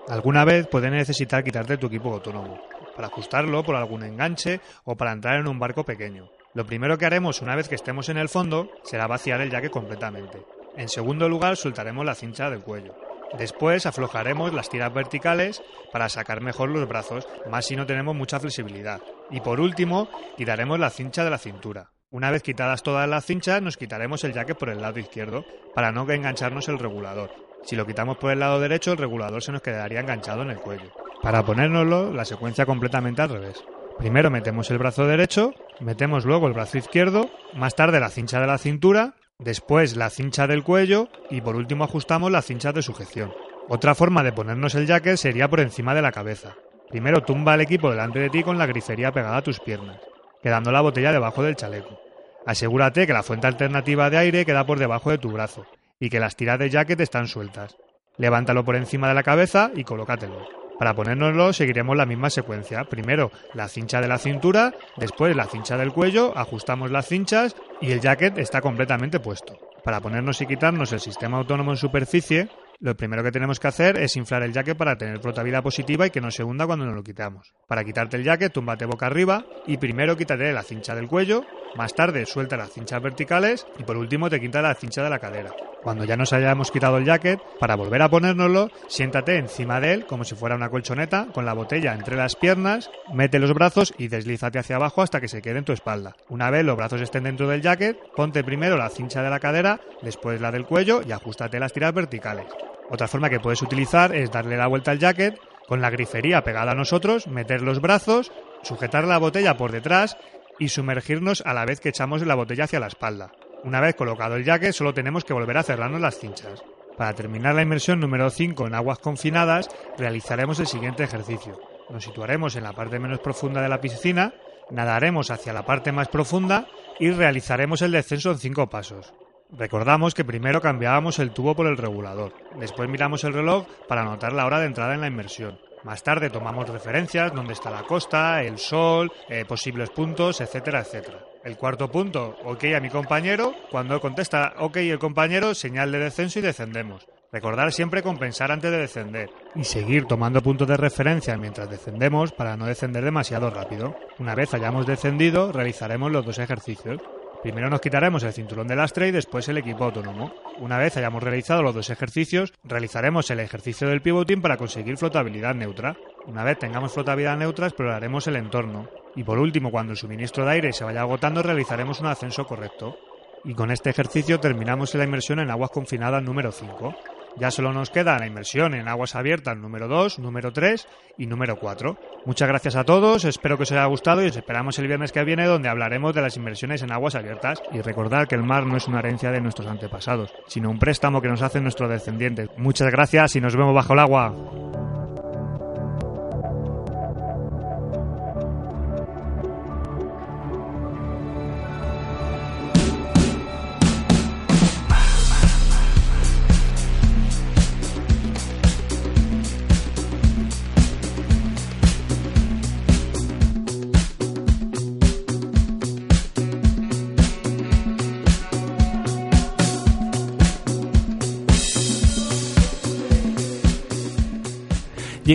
Alguna 0.08 0.44
vez 0.44 0.68
puedes 0.68 0.92
necesitar 0.92 1.44
quitarte 1.44 1.78
tu 1.78 1.88
equipo 1.88 2.14
autónomo, 2.14 2.60
para 2.96 3.10
ajustarlo 3.10 3.64
por 3.64 3.76
algún 3.76 4.04
enganche 4.04 4.60
o 4.86 4.96
para 4.96 5.12
entrar 5.12 5.40
en 5.40 5.48
un 5.48 5.60
barco 5.60 5.84
pequeño. 5.84 6.32
Lo 6.54 6.66
primero 6.66 6.98
que 6.98 7.06
haremos 7.06 7.42
una 7.42 7.56
vez 7.56 7.70
que 7.70 7.76
estemos 7.76 8.10
en 8.10 8.18
el 8.18 8.28
fondo 8.28 8.72
será 8.84 9.06
vaciar 9.08 9.42
el 9.42 9.52
jaque 9.52 9.70
completamente. 9.70 10.44
En 10.78 10.90
segundo 10.90 11.30
lugar, 11.30 11.58
soltaremos 11.58 12.06
la 12.06 12.16
cincha 12.16 12.50
del 12.50 12.62
cuello. 12.62 12.96
Después 13.38 13.86
aflojaremos 13.86 14.54
las 14.54 14.70
tiras 14.70 14.92
verticales 14.92 15.62
para 15.92 16.10
sacar 16.10 16.42
mejor 16.42 16.70
los 16.70 16.88
brazos, 16.88 17.28
más 17.50 17.66
si 17.66 17.76
no 17.76 17.86
tenemos 17.86 18.16
mucha 18.16 18.40
flexibilidad. 18.40 19.00
Y 19.30 19.42
por 19.42 19.60
último, 19.60 20.10
quitaremos 20.38 20.80
la 20.80 20.90
cincha 20.90 21.24
de 21.24 21.30
la 21.30 21.38
cintura. 21.38 21.92
Una 22.10 22.32
vez 22.32 22.42
quitadas 22.42 22.82
todas 22.82 23.08
las 23.08 23.26
cinchas, 23.26 23.62
nos 23.62 23.78
quitaremos 23.78 24.24
el 24.24 24.34
jaque 24.34 24.56
por 24.56 24.70
el 24.70 24.82
lado 24.82 24.98
izquierdo, 24.98 25.46
para 25.76 25.92
no 25.92 26.10
engancharnos 26.10 26.68
el 26.68 26.80
regulador. 26.80 27.30
Si 27.64 27.76
lo 27.76 27.86
quitamos 27.86 28.18
por 28.18 28.32
el 28.32 28.40
lado 28.40 28.60
derecho, 28.60 28.94
el 28.94 28.98
regulador 28.98 29.44
se 29.44 29.52
nos 29.52 29.62
quedaría 29.62 30.00
enganchado 30.00 30.42
en 30.42 30.50
el 30.50 30.60
cuello. 30.60 30.92
Para 31.22 31.46
ponérnoslo, 31.46 32.12
la 32.12 32.26
secuencia 32.26 32.66
completamente 32.66 33.22
al 33.22 33.30
revés. 33.30 33.64
Primero 34.00 34.32
metemos 34.32 34.72
el 34.72 34.78
brazo 34.78 35.06
derecho, 35.06 35.54
metemos 35.82 36.24
luego 36.24 36.48
el 36.48 36.54
brazo 36.54 36.78
izquierdo, 36.78 37.30
más 37.54 37.76
tarde 37.76 38.00
la 38.00 38.08
cincha 38.08 38.40
de 38.40 38.48
la 38.48 38.58
cintura, 38.58 39.16
después 39.40 39.98
la 39.98 40.10
cincha 40.10 40.48
del 40.48 40.64
cuello 40.64 41.10
y 41.30 41.42
por 41.42 41.58
último 41.58 41.84
ajustamos 41.84 42.32
la 42.32 42.42
cincha 42.42 42.72
de 42.72 42.82
sujeción. 42.82 43.34
Otra 43.68 43.96
forma 43.96 44.24
de 44.24 44.32
ponernos 44.32 44.74
el 44.76 44.88
jacket 44.88 45.18
sería 45.18 45.50
por 45.50 45.60
encima 45.60 45.94
de 45.94 46.02
la 46.02 46.14
cabeza. 46.14 46.56
Primero 46.90 47.24
tumba 47.24 47.56
el 47.56 47.62
equipo 47.62 47.90
delante 47.90 48.20
de 48.20 48.30
ti 48.30 48.42
con 48.42 48.58
la 48.58 48.68
grifería 48.68 49.12
pegada 49.12 49.36
a 49.36 49.44
tus 49.44 49.60
piernas, 49.60 50.00
quedando 50.42 50.72
la 50.72 50.80
botella 50.80 51.12
debajo 51.12 51.44
del 51.44 51.58
chaleco. 51.58 52.00
Asegúrate 52.46 53.06
que 53.06 53.14
la 53.14 53.22
fuente 53.22 53.48
alternativa 53.48 54.10
de 54.10 54.18
aire 54.18 54.46
queda 54.46 54.66
por 54.66 54.80
debajo 54.80 55.12
de 55.12 55.18
tu 55.18 55.30
brazo 55.30 55.66
y 56.00 56.10
que 56.10 56.22
las 56.22 56.38
tiras 56.38 56.58
de 56.58 56.70
jacket 56.70 57.02
están 57.02 57.28
sueltas. 57.28 57.76
Levántalo 58.18 58.64
por 58.64 58.78
encima 58.78 59.10
de 59.10 59.14
la 59.14 59.24
cabeza 59.24 59.72
y 59.76 59.84
colócatelo. 59.84 60.59
Para 60.80 60.96
ponérnoslo 60.96 61.52
seguiremos 61.52 61.98
la 61.98 62.06
misma 62.06 62.30
secuencia. 62.30 62.86
Primero 62.86 63.32
la 63.54 63.68
cincha 63.68 64.00
de 64.00 64.08
la 64.08 64.18
cintura, 64.18 64.74
después 64.96 65.36
la 65.36 65.46
cincha 65.46 65.78
del 65.78 65.92
cuello, 65.92 66.32
ajustamos 66.38 66.90
las 66.90 67.06
cinchas 67.06 67.56
y 67.82 67.92
el 67.92 68.00
jacket 68.00 68.38
está 68.38 68.62
completamente 68.62 69.20
puesto. 69.20 69.60
Para 69.84 70.00
ponernos 70.00 70.40
y 70.42 70.46
quitarnos 70.46 70.94
el 70.94 71.02
sistema 71.02 71.38
autónomo 71.38 71.72
en 71.72 71.78
superficie, 71.78 72.48
lo 72.80 72.96
primero 72.96 73.24
que 73.24 73.32
tenemos 73.32 73.60
que 73.60 73.68
hacer 73.68 73.98
es 73.98 74.16
inflar 74.16 74.44
el 74.44 74.54
jacket 74.54 74.78
para 74.78 74.98
tener 74.98 75.20
flotabilidad 75.20 75.64
positiva 75.64 76.08
y 76.08 76.12
que 76.12 76.22
no 76.22 76.32
se 76.32 76.44
hunda 76.44 76.66
cuando 76.66 76.86
nos 76.86 76.96
lo 76.96 77.04
quitamos. 77.04 77.54
Para 77.68 77.84
quitarte 77.84 78.18
el 78.18 78.24
jacket, 78.24 78.54
túmbate 78.54 78.86
boca 78.86 79.06
arriba 79.06 79.46
y 79.68 79.78
primero 79.78 80.16
quítate 80.16 80.54
la 80.54 80.64
cincha 80.64 80.96
del 80.96 81.08
cuello, 81.08 81.46
más 81.76 81.94
tarde 81.94 82.26
suelta 82.26 82.58
las 82.58 82.72
cinchas 82.72 83.02
verticales 83.02 83.68
y 83.78 83.84
por 83.84 83.98
último 83.98 84.30
te 84.30 84.40
quita 84.40 84.62
la 84.62 84.76
cincha 84.76 85.04
de 85.04 85.10
la 85.10 85.20
cadera. 85.20 85.52
Cuando 85.84 86.04
ya 86.04 86.18
nos 86.18 86.34
hayamos 86.34 86.72
quitado 86.72 86.98
el 86.98 87.06
jacket, 87.06 87.40
para 87.58 87.76
volver 87.76 88.02
a 88.02 88.10
ponérnoslo, 88.10 88.70
siéntate 88.88 89.38
encima 89.38 89.80
de 89.80 89.94
él 89.94 90.06
como 90.06 90.26
si 90.26 90.36
fuera 90.36 90.56
una 90.56 90.70
colchoneta, 90.70 91.28
con 91.34 91.46
la 91.46 91.54
botella 91.54 91.94
entre 91.94 92.18
las 92.18 92.36
piernas, 92.36 92.90
mete 93.14 93.40
los 93.40 93.54
brazos 93.54 93.94
y 93.98 94.10
deslízate 94.10 94.60
hacia 94.60 94.76
abajo 94.76 95.02
hasta 95.02 95.22
que 95.22 95.30
se 95.30 95.42
quede 95.42 95.60
en 95.60 95.66
tu 95.66 95.72
espalda. 95.72 96.16
Una 96.28 96.50
vez 96.50 96.66
los 96.66 96.76
brazos 96.76 97.02
estén 97.02 97.24
dentro 97.24 97.48
del 97.48 97.62
jacket, 97.62 97.98
ponte 98.16 98.44
primero 98.44 98.78
la 98.78 98.90
cincha 98.90 99.22
de 99.22 99.30
la 99.30 99.40
cadera, 99.40 99.80
después 100.02 100.42
la 100.42 100.52
del 100.52 100.66
cuello 100.66 101.02
y 101.06 101.14
ajustate 101.14 101.60
las 101.60 101.72
tiras 101.72 101.94
verticales. 101.94 102.48
Otra 102.90 103.08
forma 103.08 103.30
que 103.30 103.40
puedes 103.40 103.62
utilizar 103.62 104.16
es 104.16 104.32
darle 104.32 104.58
la 104.58 104.68
vuelta 104.68 104.92
al 104.92 105.00
jacket, 105.00 105.40
con 105.68 105.82
la 105.82 105.92
grifería 105.92 106.44
pegada 106.44 106.72
a 106.72 106.76
nosotros, 106.76 107.28
meter 107.28 107.62
los 107.62 107.80
brazos, 107.82 108.32
sujetar 108.64 109.06
la 109.06 109.20
botella 109.20 109.58
por 109.58 109.72
detrás 109.72 110.18
y 110.58 110.70
sumergirnos 110.70 111.44
a 111.46 111.54
la 111.54 111.66
vez 111.66 111.80
que 111.80 111.90
echamos 111.90 112.26
la 112.26 112.36
botella 112.36 112.64
hacia 112.64 112.80
la 112.80 112.88
espalda. 112.88 113.32
Una 113.64 113.80
vez 113.80 113.96
colocado 113.96 114.36
el 114.36 114.46
jacket, 114.46 114.74
solo 114.74 114.94
tenemos 114.94 115.24
que 115.24 115.34
volver 115.34 115.58
a 115.58 115.64
cerrarnos 115.64 116.02
las 116.02 116.18
cinchas. 116.18 116.64
Para 116.98 117.14
terminar 117.14 117.56
la 117.56 117.62
inmersión 117.62 118.00
número 118.00 118.30
5 118.30 118.68
en 118.68 118.76
aguas 118.76 119.00
confinadas, 119.00 119.70
realizaremos 119.98 120.60
el 120.60 120.68
siguiente 120.68 121.04
ejercicio. 121.04 121.60
Nos 121.90 122.04
situaremos 122.04 122.56
en 122.56 122.64
la 122.64 122.74
parte 122.74 123.00
menos 123.00 123.20
profunda 123.20 123.62
de 123.62 123.70
la 123.70 123.80
piscina, 123.80 124.34
nadaremos 124.72 125.32
hacia 125.32 125.54
la 125.54 125.66
parte 125.66 125.92
más 125.92 126.08
profunda 126.08 126.68
y 127.00 127.12
realizaremos 127.12 127.82
el 127.82 127.92
descenso 127.92 128.32
en 128.32 128.40
cinco 128.40 128.70
pasos. 128.70 129.14
Recordamos 129.52 130.14
que 130.14 130.24
primero 130.24 130.62
cambiábamos 130.62 131.18
el 131.20 131.32
tubo 131.32 131.56
por 131.56 131.66
el 131.66 131.78
regulador, 131.78 132.34
después 132.60 132.88
miramos 132.88 133.24
el 133.24 133.34
reloj 133.34 133.66
para 133.88 134.02
anotar 134.02 134.32
la 134.32 134.46
hora 134.46 134.60
de 134.60 134.68
entrada 134.68 134.94
en 134.94 135.02
la 135.02 135.08
inmersión. 135.08 135.58
Más 135.84 136.04
tarde 136.04 136.30
tomamos 136.30 136.70
referencias, 136.70 137.34
dónde 137.34 137.54
está 137.54 137.72
la 137.72 137.84
costa, 137.84 138.44
el 138.44 138.58
sol, 138.58 139.12
eh, 139.30 139.46
posibles 139.46 139.90
puntos, 139.90 140.42
etcétera, 140.42 140.82
etcétera. 140.82 141.20
El 141.44 141.56
cuarto 141.56 141.90
punto, 141.90 142.38
ok 142.44 142.66
a 142.76 142.82
mi 142.82 142.90
compañero. 142.90 143.54
Cuando 143.72 144.00
contesta 144.02 144.56
ok 144.58 144.78
el 144.78 145.00
compañero, 145.00 145.56
señal 145.56 145.92
de 145.92 146.00
descenso 146.00 146.40
y 146.40 146.42
descendemos. 146.42 147.08
Recordar 147.32 147.72
siempre 147.72 148.04
compensar 148.04 148.52
antes 148.52 148.72
de 148.72 148.78
descender 148.78 149.30
y 149.56 149.64
seguir 149.64 150.06
tomando 150.06 150.42
puntos 150.42 150.68
de 150.68 150.78
referencia 150.78 151.38
mientras 151.38 151.70
descendemos 151.70 152.34
para 152.34 152.58
no 152.58 152.66
descender 152.66 153.06
demasiado 153.06 153.50
rápido. 153.50 153.96
Una 154.18 154.36
vez 154.36 154.54
hayamos 154.54 154.86
descendido, 154.86 155.52
realizaremos 155.52 156.12
los 156.12 156.26
dos 156.26 156.40
ejercicios. 156.40 157.00
Primero 157.42 157.70
nos 157.70 157.80
quitaremos 157.80 158.22
el 158.24 158.34
cinturón 158.34 158.68
de 158.68 158.76
lastre 158.76 159.08
y 159.08 159.12
después 159.12 159.48
el 159.48 159.58
equipo 159.58 159.86
autónomo. 159.86 160.34
Una 160.58 160.78
vez 160.78 160.98
hayamos 160.98 161.24
realizado 161.24 161.64
los 161.64 161.74
dos 161.74 161.90
ejercicios, 161.90 162.54
realizaremos 162.66 163.32
el 163.32 163.40
ejercicio 163.40 163.88
del 163.88 164.02
pivoting 164.02 164.42
para 164.42 164.58
conseguir 164.58 164.98
flotabilidad 164.98 165.56
neutra. 165.56 165.96
Una 166.28 166.44
vez 166.44 166.60
tengamos 166.60 166.92
flotabilidad 166.92 167.38
neutra, 167.38 167.68
exploraremos 167.68 168.28
el 168.28 168.36
entorno. 168.36 168.90
Y 169.16 169.24
por 169.24 169.40
último, 169.40 169.72
cuando 169.72 169.94
el 169.94 169.98
suministro 169.98 170.44
de 170.44 170.52
aire 170.52 170.74
se 170.74 170.84
vaya 170.84 171.02
agotando, 171.02 171.42
realizaremos 171.42 172.02
un 172.02 172.08
ascenso 172.08 172.46
correcto. 172.46 172.98
Y 173.46 173.54
con 173.54 173.72
este 173.72 173.90
ejercicio 173.90 174.42
terminamos 174.42 174.94
la 174.96 175.06
inmersión 175.06 175.40
en 175.40 175.50
aguas 175.50 175.72
confinadas 175.72 176.22
número 176.22 176.52
5. 176.52 176.94
Ya 177.38 177.52
solo 177.52 177.74
nos 177.74 177.90
queda 177.90 178.20
la 178.20 178.28
inmersión 178.28 178.74
en 178.74 178.88
aguas 178.88 179.16
abiertas 179.16 179.58
número 179.58 179.88
2, 179.88 180.20
número 180.20 180.52
3 180.52 180.88
y 181.18 181.26
número 181.26 181.58
4. 181.58 181.98
Muchas 182.26 182.48
gracias 182.48 182.76
a 182.76 182.84
todos, 182.84 183.26
espero 183.26 183.58
que 183.58 183.64
os 183.64 183.72
haya 183.72 183.86
gustado 183.86 184.24
y 184.24 184.28
os 184.28 184.36
esperamos 184.36 184.78
el 184.80 184.88
viernes 184.88 185.12
que 185.12 185.24
viene 185.24 185.46
donde 185.46 185.70
hablaremos 185.70 186.14
de 186.14 186.22
las 186.22 186.38
inversiones 186.38 186.82
en 186.82 186.92
aguas 186.92 187.16
abiertas 187.16 187.62
y 187.72 187.82
recordar 187.82 188.28
que 188.28 188.36
el 188.36 188.44
mar 188.44 188.66
no 188.66 188.78
es 188.78 188.88
una 188.88 189.00
herencia 189.00 189.32
de 189.32 189.42
nuestros 189.42 189.68
antepasados, 189.68 190.34
sino 190.48 190.70
un 190.70 190.80
préstamo 190.80 191.22
que 191.22 191.30
nos 191.30 191.42
hacen 191.42 191.64
nuestros 191.64 191.90
descendientes. 191.90 192.50
Muchas 192.58 192.92
gracias 192.92 193.36
y 193.36 193.42
nos 193.42 193.56
vemos 193.56 193.74
bajo 193.74 193.94
el 193.94 194.00
agua. 194.00 194.69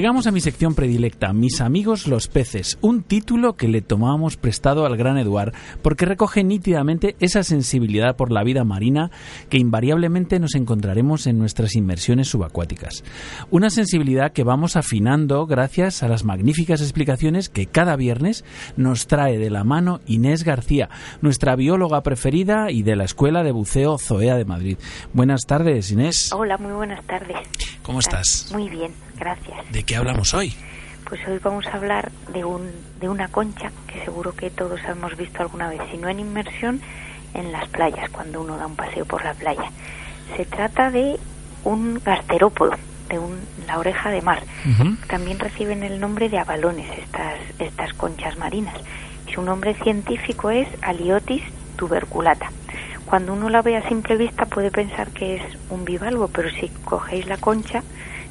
Llegamos 0.05 0.27
a 0.27 0.33
mi 0.33 0.43
sección 0.43 0.75
predilecta, 0.75 1.33
Mis 1.33 1.63
amigos 1.63 2.07
los 2.07 2.29
peces, 2.29 2.77
un 2.83 3.03
título 3.03 3.55
que 3.55 3.69
le 3.69 3.81
tomábamos 3.81 4.37
prestado 4.37 4.85
al 4.85 4.99
gran 4.99 5.17
Eduard 5.17 5.55
porque 5.81 6.05
recoge 6.05 6.45
nítidamente 6.45 7.17
esa 7.21 7.43
sensibilidad 7.43 8.15
por 8.15 8.31
la 8.31 8.45
vida 8.45 8.65
marina 8.65 9.11
que 9.49 9.57
invariablemente 9.57 10.39
nos 10.39 10.57
encontraremos 10.57 11.27
en 11.27 11.39
nuestras 11.39 11.75
inmersiones 11.75 12.29
subacuáticas. 12.29 13.03
Una 13.51 13.71
sensibilidad 13.71 14.33
que 14.33 14.45
vamos 14.45 14.77
afinando 14.77 15.47
gracias 15.47 16.03
a 16.03 16.09
las 16.09 16.23
magníficas 16.23 16.83
explicaciones 16.83 17.49
que 17.49 17.65
cada 17.65 17.97
viernes 17.97 18.45
nos 18.77 19.07
trae 19.07 19.39
de 19.39 19.49
la 19.49 19.65
mano 19.65 20.01
Inés 20.07 20.45
García, 20.45 20.91
nuestra 21.23 21.57
bióloga 21.57 22.03
preferida 22.03 22.71
y 22.71 22.83
de 22.83 22.97
la 22.97 23.05
Escuela 23.05 23.43
de 23.43 23.53
Buceo 23.53 23.97
Zoea 23.97 24.37
de 24.37 24.45
Madrid. 24.45 24.77
Buenas 25.15 25.47
tardes, 25.47 25.91
Inés. 25.91 26.31
Hola, 26.35 26.59
muy 26.59 26.73
buenas 26.73 27.03
tardes. 27.07 27.39
¿Cómo 27.83 28.01
estás? 28.01 28.51
Muy 28.53 28.69
bien, 28.69 28.93
gracias. 29.17 29.57
¿De 29.71 29.83
qué 29.83 29.97
hablamos 29.97 30.35
hoy? 30.35 30.55
Pues 31.09 31.21
hoy 31.29 31.39
vamos 31.43 31.67
a 31.67 31.77
hablar 31.77 32.11
de, 32.33 32.45
un, 32.45 32.71
de 33.01 33.09
una 33.09 33.29
concha 33.29 33.71
que 33.87 34.05
seguro 34.05 34.35
que 34.35 34.51
todos 34.51 34.81
hemos 34.89 35.17
visto 35.17 35.43
alguna 35.43 35.69
vez, 35.69 35.81
si 35.91 35.99
no 35.99 36.09
en 36.09 36.21
inmersión, 36.21 36.81
en 37.35 37.53
las 37.53 37.69
playas, 37.69 38.09
cuando 38.11 38.41
uno 38.41 38.57
da 38.57 38.67
un 38.67 38.77
paseo 38.77 39.05
por 39.05 39.25
la 39.25 39.35
playa. 39.35 39.71
Se 40.37 40.47
trata 40.47 40.91
de 40.91 41.19
un 41.65 42.01
gasterópodo, 42.05 42.73
de 43.09 43.19
un, 43.19 43.39
la 43.67 43.79
oreja 43.79 44.11
de 44.11 44.23
mar. 44.23 44.43
También 45.09 45.39
reciben 45.39 45.83
el 45.83 46.01
nombre 46.01 46.29
de 46.29 46.39
abalones 46.39 46.87
estas, 46.99 47.39
estas 47.59 47.93
conchas 47.95 48.39
marinas. 48.39 48.77
Su 49.33 49.43
nombre 49.43 49.75
científico 49.75 50.51
es 50.51 50.69
Aliotis 50.81 51.43
tuberculata. 51.77 52.51
Cuando 53.05 53.33
uno 53.35 53.51
la 53.51 53.63
ve 53.63 53.77
a 53.77 53.89
simple 53.89 54.17
vista 54.17 54.47
puede 54.47 54.71
pensar 54.71 55.11
que 55.11 55.37
es 55.37 55.43
un 55.71 55.85
bivalvo, 55.85 56.29
pero 56.29 56.49
si 56.51 56.69
cogéis 56.85 57.27
la 57.27 57.37
concha, 57.37 57.83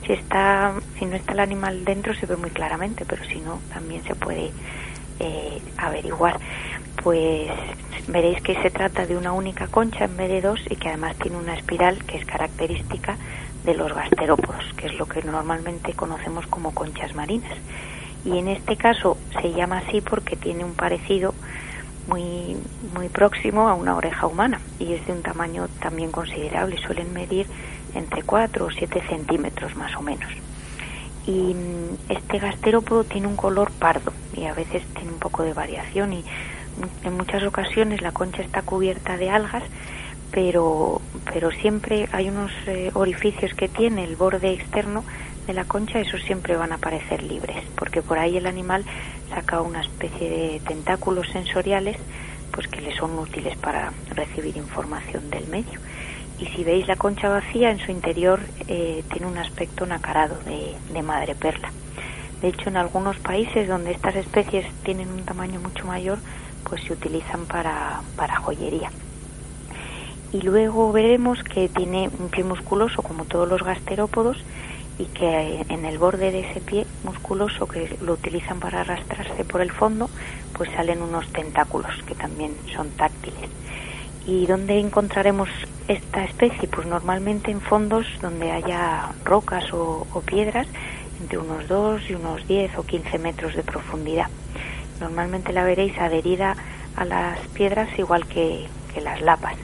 si 0.06 0.14
está, 0.14 0.74
si 1.00 1.06
no 1.06 1.16
está 1.16 1.34
el 1.34 1.40
animal 1.40 1.86
dentro 1.86 2.14
se 2.14 2.26
ve 2.26 2.36
muy 2.36 2.50
claramente, 2.50 3.06
pero 3.06 3.24
si 3.26 3.40
no 3.40 3.60
también 3.74 4.04
se 4.04 4.16
puede 4.16 4.52
eh, 5.20 5.62
averiguar. 5.78 6.40
Pues 7.02 7.52
veréis 8.08 8.42
que 8.42 8.62
se 8.62 8.70
trata 8.70 9.06
de 9.06 9.18
una 9.18 9.34
única 9.34 9.68
concha 9.68 10.06
en 10.06 10.18
vez 10.18 10.30
de 10.30 10.42
dos 10.42 10.60
y 10.70 10.76
que 10.76 10.90
además 10.90 11.16
tiene 11.18 11.38
una 11.38 11.56
espiral 11.56 12.04
que 12.06 12.18
es 12.18 12.26
característica 12.26 13.18
de 13.64 13.74
los 13.76 13.94
gasterópodos, 13.94 14.64
que 14.78 14.88
es 14.88 14.98
lo 14.98 15.06
que 15.06 15.22
normalmente 15.24 15.94
conocemos 15.94 16.46
como 16.48 16.74
conchas 16.74 17.16
marinas. 17.16 17.54
Y 18.26 18.38
en 18.38 18.48
este 18.48 18.78
caso 18.78 19.18
se 19.42 19.52
llama 19.54 19.80
así 19.80 20.02
porque 20.02 20.36
tiene 20.36 20.64
un 20.64 20.76
parecido 20.76 21.34
muy, 22.08 22.58
muy 22.94 23.10
próximo 23.10 23.68
a 23.70 23.74
una 23.74 23.96
oreja 23.96 24.28
humana 24.28 24.60
y 24.80 24.94
es 24.94 25.06
de 25.06 25.14
un 25.14 25.22
tamaño 25.22 25.68
también 25.80 26.12
considerable. 26.12 26.78
Suelen 26.78 27.14
medir 27.14 27.48
entre 27.96 28.24
4 28.24 28.66
o 28.66 28.72
7 28.72 29.02
centímetros 29.08 29.76
más 29.76 29.96
o 29.96 30.02
menos. 30.02 30.30
Y 31.26 31.54
mm, 31.54 32.12
este 32.12 32.40
gasterópodo 32.40 33.04
tiene 33.04 33.28
un 33.28 33.36
color 33.36 33.72
pardo 33.72 34.12
y 34.36 34.46
a 34.46 34.54
veces 34.54 34.84
tiene 34.94 35.12
un 35.12 35.20
poco 35.20 35.44
de 35.44 35.54
variación 35.54 36.14
y 36.14 36.24
en 37.04 37.18
muchas 37.18 37.44
ocasiones 37.44 38.02
la 38.02 38.12
concha 38.12 38.42
está 38.42 38.62
cubierta 38.62 39.18
de 39.18 39.30
algas, 39.30 39.64
pero, 40.32 41.02
pero 41.32 41.52
siempre 41.52 42.10
hay 42.12 42.30
unos 42.30 42.52
eh, 42.66 42.92
orificios 42.96 43.54
que 43.54 43.70
tiene 43.70 44.04
el 44.04 44.16
borde 44.16 44.52
externo 44.52 45.04
de 45.46 45.54
la 45.54 45.66
concha, 45.66 46.00
esos 46.00 46.22
siempre 46.24 46.56
van 46.56 46.72
a 46.72 46.76
aparecer 46.76 47.22
libres, 47.22 47.64
porque 47.76 48.02
por 48.02 48.18
ahí 48.18 48.38
el 48.38 48.48
animal 48.48 48.84
saca 49.30 49.62
una 49.62 49.82
especie 49.82 50.30
de 50.30 50.62
tentáculos 50.66 51.28
sensoriales 51.30 51.98
pues 52.52 52.68
que 52.68 52.82
le 52.82 52.96
son 52.96 53.18
útiles 53.18 53.58
para 53.58 53.92
recibir 54.16 54.56
información 54.58 55.30
del 55.30 55.48
medio. 55.48 55.80
Y 56.44 56.48
si 56.48 56.66
veis 56.66 56.86
la 56.90 56.98
concha 56.98 57.30
vacía, 57.30 57.72
en 57.72 57.80
su 57.80 57.90
interior 57.90 58.42
eh, 58.68 59.02
tiene 59.10 59.28
un 59.28 59.38
aspecto 59.38 59.86
nacarado 59.86 60.36
de, 60.44 60.76
de 60.92 61.02
madre 61.02 61.36
perla. 61.36 61.72
De 62.42 62.50
hecho, 62.50 62.68
en 62.68 62.76
algunos 62.76 63.16
países 63.20 63.70
donde 63.70 63.92
estas 63.92 64.18
especies 64.18 64.66
tienen 64.84 65.08
un 65.08 65.24
tamaño 65.24 65.62
mucho 65.62 65.88
mayor, 65.88 66.18
pues 66.66 66.84
se 66.84 66.92
utilizan 66.92 67.46
para, 67.46 68.02
para 68.18 68.36
joyería. 68.42 68.92
Y 70.34 70.42
luego 70.42 70.92
veremos 70.92 71.42
que 71.44 71.70
tiene 71.70 72.10
un 72.20 72.28
pie 72.28 72.44
musculoso 72.44 73.02
como 73.02 73.24
todos 73.24 73.48
los 73.48 73.64
gasterópodos 73.64 74.44
y 75.00 75.06
que 75.06 75.66
en 75.70 75.86
el 75.86 75.98
borde 75.98 76.30
de 76.32 76.42
ese 76.42 76.60
pie 76.60 76.86
musculoso 77.06 77.70
que 77.70 77.98
lo 78.02 78.14
utilizan 78.14 78.60
para 78.60 78.82
arrastrarse 78.82 79.46
por 79.46 79.62
el 79.62 79.72
fondo, 79.72 80.10
pues 80.52 80.70
salen 80.72 81.02
unos 81.02 81.26
tentáculos 81.32 81.94
que 82.06 82.16
también 82.16 82.54
son 82.76 82.90
táctiles. 82.90 83.63
¿Y 84.26 84.46
dónde 84.46 84.80
encontraremos 84.80 85.50
esta 85.88 86.24
especie? 86.24 86.70
Pues 86.70 86.88
normalmente 86.88 87.52
en 87.52 87.60
fondos 87.60 88.08
donde 88.22 88.52
haya 88.52 89.10
rocas 89.26 89.66
o, 89.74 90.06
piedras 90.26 90.66
entre 91.20 91.40
unos 91.40 91.68
2 91.68 92.10
y 92.10 92.16
unos 92.16 92.48
10 92.48 92.78
o 92.78 92.84
15 92.84 93.20
metros 93.20 93.54
de 93.56 93.64
profundidad. 93.64 94.28
Normalmente 95.02 95.52
la 95.52 95.66
veréis 95.66 95.98
adherida 95.98 96.56
a 96.96 97.04
las 97.04 97.40
piedras 97.50 97.90
igual 98.00 98.26
que, 98.28 98.66
que 98.94 99.02
las 99.02 99.22
lapas. 99.22 99.56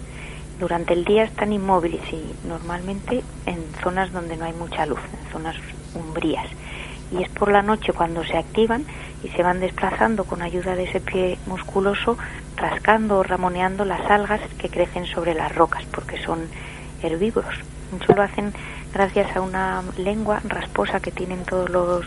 Durante 0.60 0.93
el 0.93 1.06
día 1.06 1.24
están 1.24 1.54
inmóviles 1.54 2.02
y 2.12 2.48
normalmente 2.48 3.24
en 3.45 3.63
zonas 3.82 4.12
donde 4.12 4.36
no 4.36 4.43
hay 4.43 4.54
mucha 4.54 4.86
luz, 4.86 5.00
en 5.13 5.32
zonas 5.32 5.56
umbrías. 5.95 6.48
Y 7.12 7.24
es 7.24 7.30
por 7.30 7.50
la 7.50 7.62
noche 7.62 7.93
cuando 7.93 8.26
se 8.26 8.38
activan 8.38 8.86
y 9.24 9.30
se 9.30 9.44
van 9.44 9.60
desplazando 9.60 10.24
con 10.24 10.42
ayuda 10.42 10.76
de 10.76 10.84
ese 10.84 11.00
pie 11.00 11.38
musculoso, 11.46 12.18
rascando 12.56 13.20
o 13.20 13.24
ramoneando 13.24 13.86
las 13.86 14.10
algas 14.10 14.42
que 14.58 14.70
crecen 14.70 15.06
sobre 15.06 15.34
las 15.34 15.54
rocas, 15.56 15.84
porque 15.92 16.22
son 16.24 16.48
herbívoros. 17.02 17.56
Mucho 17.92 18.14
lo 18.14 18.22
hacen 18.22 18.54
gracias 18.94 19.36
a 19.36 19.42
una 19.42 19.84
lengua 19.98 20.42
rasposa 20.46 21.00
que 21.00 21.12
tienen 21.12 21.44
todos 21.44 21.70
los, 21.70 22.06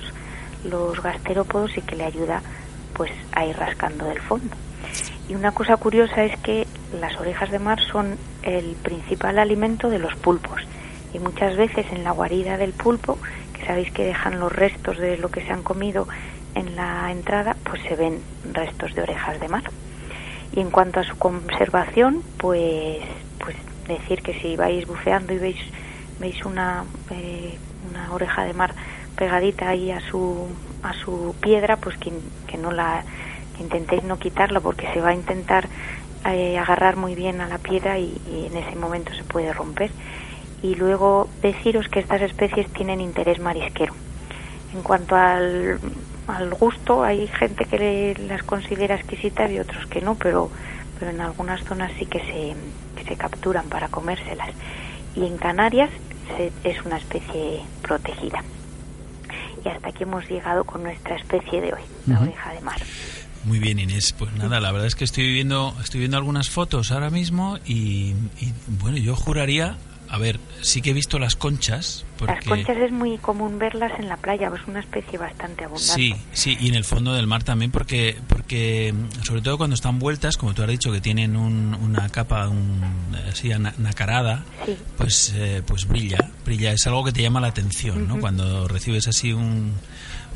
los 0.64 1.02
gasterópodos 1.02 1.76
y 1.76 1.82
que 1.82 1.96
le 1.96 2.04
ayuda 2.04 2.42
pues 2.94 3.10
a 3.32 3.44
ir 3.44 3.56
rascando 3.56 4.06
del 4.06 4.20
fondo. 4.20 4.54
Y 5.28 5.34
una 5.34 5.52
cosa 5.52 5.76
curiosa 5.76 6.24
es 6.24 6.38
que 6.40 6.66
las 7.00 7.16
orejas 7.16 7.50
de 7.50 7.58
mar 7.58 7.80
son 7.80 8.16
el 8.42 8.74
principal 8.82 9.38
alimento 9.38 9.88
de 9.88 9.98
los 9.98 10.14
pulpos. 10.16 10.62
Y 11.14 11.18
muchas 11.18 11.56
veces 11.56 11.86
en 11.92 12.04
la 12.04 12.10
guarida 12.10 12.56
del 12.56 12.72
pulpo, 12.72 13.18
que 13.52 13.64
sabéis 13.66 13.90
que 13.92 14.04
dejan 14.04 14.40
los 14.40 14.52
restos 14.52 14.98
de 14.98 15.16
lo 15.18 15.30
que 15.30 15.42
se 15.42 15.52
han 15.52 15.62
comido 15.62 16.08
en 16.54 16.76
la 16.76 17.10
entrada 17.10 17.56
pues 17.64 17.82
se 17.82 17.96
ven 17.96 18.20
restos 18.52 18.94
de 18.94 19.02
orejas 19.02 19.40
de 19.40 19.48
mar. 19.48 19.64
Y 20.54 20.60
en 20.60 20.70
cuanto 20.70 21.00
a 21.00 21.04
su 21.04 21.16
conservación, 21.16 22.22
pues, 22.36 22.98
pues 23.38 23.56
decir 23.88 24.22
que 24.22 24.34
si 24.40 24.56
vais 24.56 24.86
buceando 24.86 25.32
y 25.32 25.38
veis, 25.38 25.60
veis 26.20 26.44
una, 26.44 26.84
eh, 27.10 27.56
una 27.90 28.12
oreja 28.12 28.44
de 28.44 28.52
mar 28.52 28.74
pegadita 29.16 29.70
ahí 29.70 29.90
a 29.90 30.00
su, 30.00 30.48
a 30.82 30.92
su 30.92 31.34
piedra, 31.40 31.76
pues 31.76 31.96
que, 31.96 32.12
que 32.46 32.58
no 32.58 32.70
la 32.70 33.02
que 33.56 33.62
intentéis 33.62 34.02
no 34.02 34.18
quitarla 34.18 34.60
porque 34.60 34.90
se 34.92 35.00
va 35.00 35.10
a 35.10 35.14
intentar 35.14 35.68
eh, 36.26 36.58
agarrar 36.58 36.96
muy 36.96 37.14
bien 37.14 37.40
a 37.40 37.48
la 37.48 37.58
piedra 37.58 37.98
y, 37.98 38.20
y 38.30 38.46
en 38.46 38.56
ese 38.56 38.76
momento 38.76 39.12
se 39.14 39.24
puede 39.24 39.52
romper. 39.52 39.90
Y 40.62 40.74
luego 40.76 41.28
deciros 41.40 41.88
que 41.88 42.00
estas 42.00 42.22
especies 42.22 42.70
tienen 42.72 43.00
interés 43.00 43.40
marisquero. 43.40 43.94
En 44.74 44.82
cuanto 44.82 45.16
al, 45.16 45.80
al 46.28 46.50
gusto, 46.54 47.02
hay 47.02 47.26
gente 47.28 47.64
que 47.64 47.78
le- 47.78 48.14
las 48.28 48.42
considera 48.42 48.94
exquisitas 48.96 49.50
y 49.50 49.58
otros 49.58 49.86
que 49.86 50.00
no, 50.00 50.14
pero, 50.14 50.50
pero 50.98 51.10
en 51.10 51.20
algunas 51.20 51.62
zonas 51.64 51.90
sí 51.98 52.06
que 52.06 52.20
se, 52.20 52.54
que 52.96 53.04
se 53.08 53.16
capturan 53.16 53.66
para 53.68 53.88
comérselas. 53.88 54.50
Y 55.16 55.26
en 55.26 55.36
Canarias 55.36 55.90
se- 56.36 56.52
es 56.68 56.84
una 56.84 56.96
especie 56.98 57.60
protegida. 57.82 58.42
Y 59.64 59.68
hasta 59.68 59.88
aquí 59.90 60.02
hemos 60.04 60.28
llegado 60.28 60.64
con 60.64 60.82
nuestra 60.82 61.16
especie 61.16 61.60
de 61.60 61.72
hoy, 61.74 61.80
la 62.06 62.20
oreja 62.20 62.52
de 62.52 62.60
mar. 62.62 62.80
Muy 63.44 63.58
bien, 63.58 63.78
Inés. 63.80 64.12
Pues 64.16 64.32
nada, 64.34 64.60
la 64.60 64.70
verdad 64.70 64.86
es 64.86 64.94
que 64.94 65.04
estoy 65.04 65.32
viendo, 65.32 65.74
estoy 65.82 66.00
viendo 66.00 66.16
algunas 66.16 66.48
fotos 66.48 66.92
ahora 66.92 67.10
mismo 67.10 67.58
y, 67.66 68.14
y, 68.40 68.52
bueno, 68.80 68.96
yo 68.98 69.16
juraría, 69.16 69.76
a 70.14 70.18
ver, 70.18 70.38
sí 70.60 70.82
que 70.82 70.90
he 70.90 70.92
visto 70.92 71.18
las 71.18 71.36
conchas, 71.36 72.04
porque 72.18 72.34
Las 72.34 72.44
conchas 72.44 72.76
es 72.76 72.92
muy 72.92 73.16
común 73.16 73.58
verlas 73.58 73.92
en 73.98 74.08
la 74.10 74.18
playa, 74.18 74.52
es 74.54 74.68
una 74.68 74.80
especie 74.80 75.18
bastante 75.18 75.64
abundante. 75.64 75.94
sí, 75.94 76.14
sí, 76.34 76.56
y 76.60 76.68
en 76.68 76.74
el 76.74 76.84
fondo 76.84 77.14
del 77.14 77.26
mar 77.26 77.44
también, 77.44 77.70
porque, 77.70 78.18
porque 78.28 78.92
mm, 78.94 79.24
sobre 79.24 79.40
todo 79.40 79.56
cuando 79.56 79.72
están 79.74 79.98
vueltas, 79.98 80.36
como 80.36 80.52
tú 80.52 80.62
has 80.62 80.68
dicho, 80.68 80.92
que 80.92 81.00
tienen 81.00 81.34
un- 81.34 81.74
una 81.74 82.08
capa 82.10 82.46
un, 82.48 82.82
así 83.30 83.50
ana- 83.52 83.74
nacarada, 83.78 84.44
Sí. 84.66 84.76
pues, 84.98 85.32
eh, 85.34 85.62
pues 85.66 85.88
brilla, 85.88 86.30
brilla. 86.44 86.72
Es 86.72 86.86
algo 86.86 87.02
que 87.04 87.12
te 87.12 87.22
llama 87.22 87.40
la 87.40 87.48
atención, 87.48 88.06
¿no? 88.06 88.20
Cuando 88.20 88.68
recibes 88.68 89.08
así 89.08 89.32
un, 89.32 89.72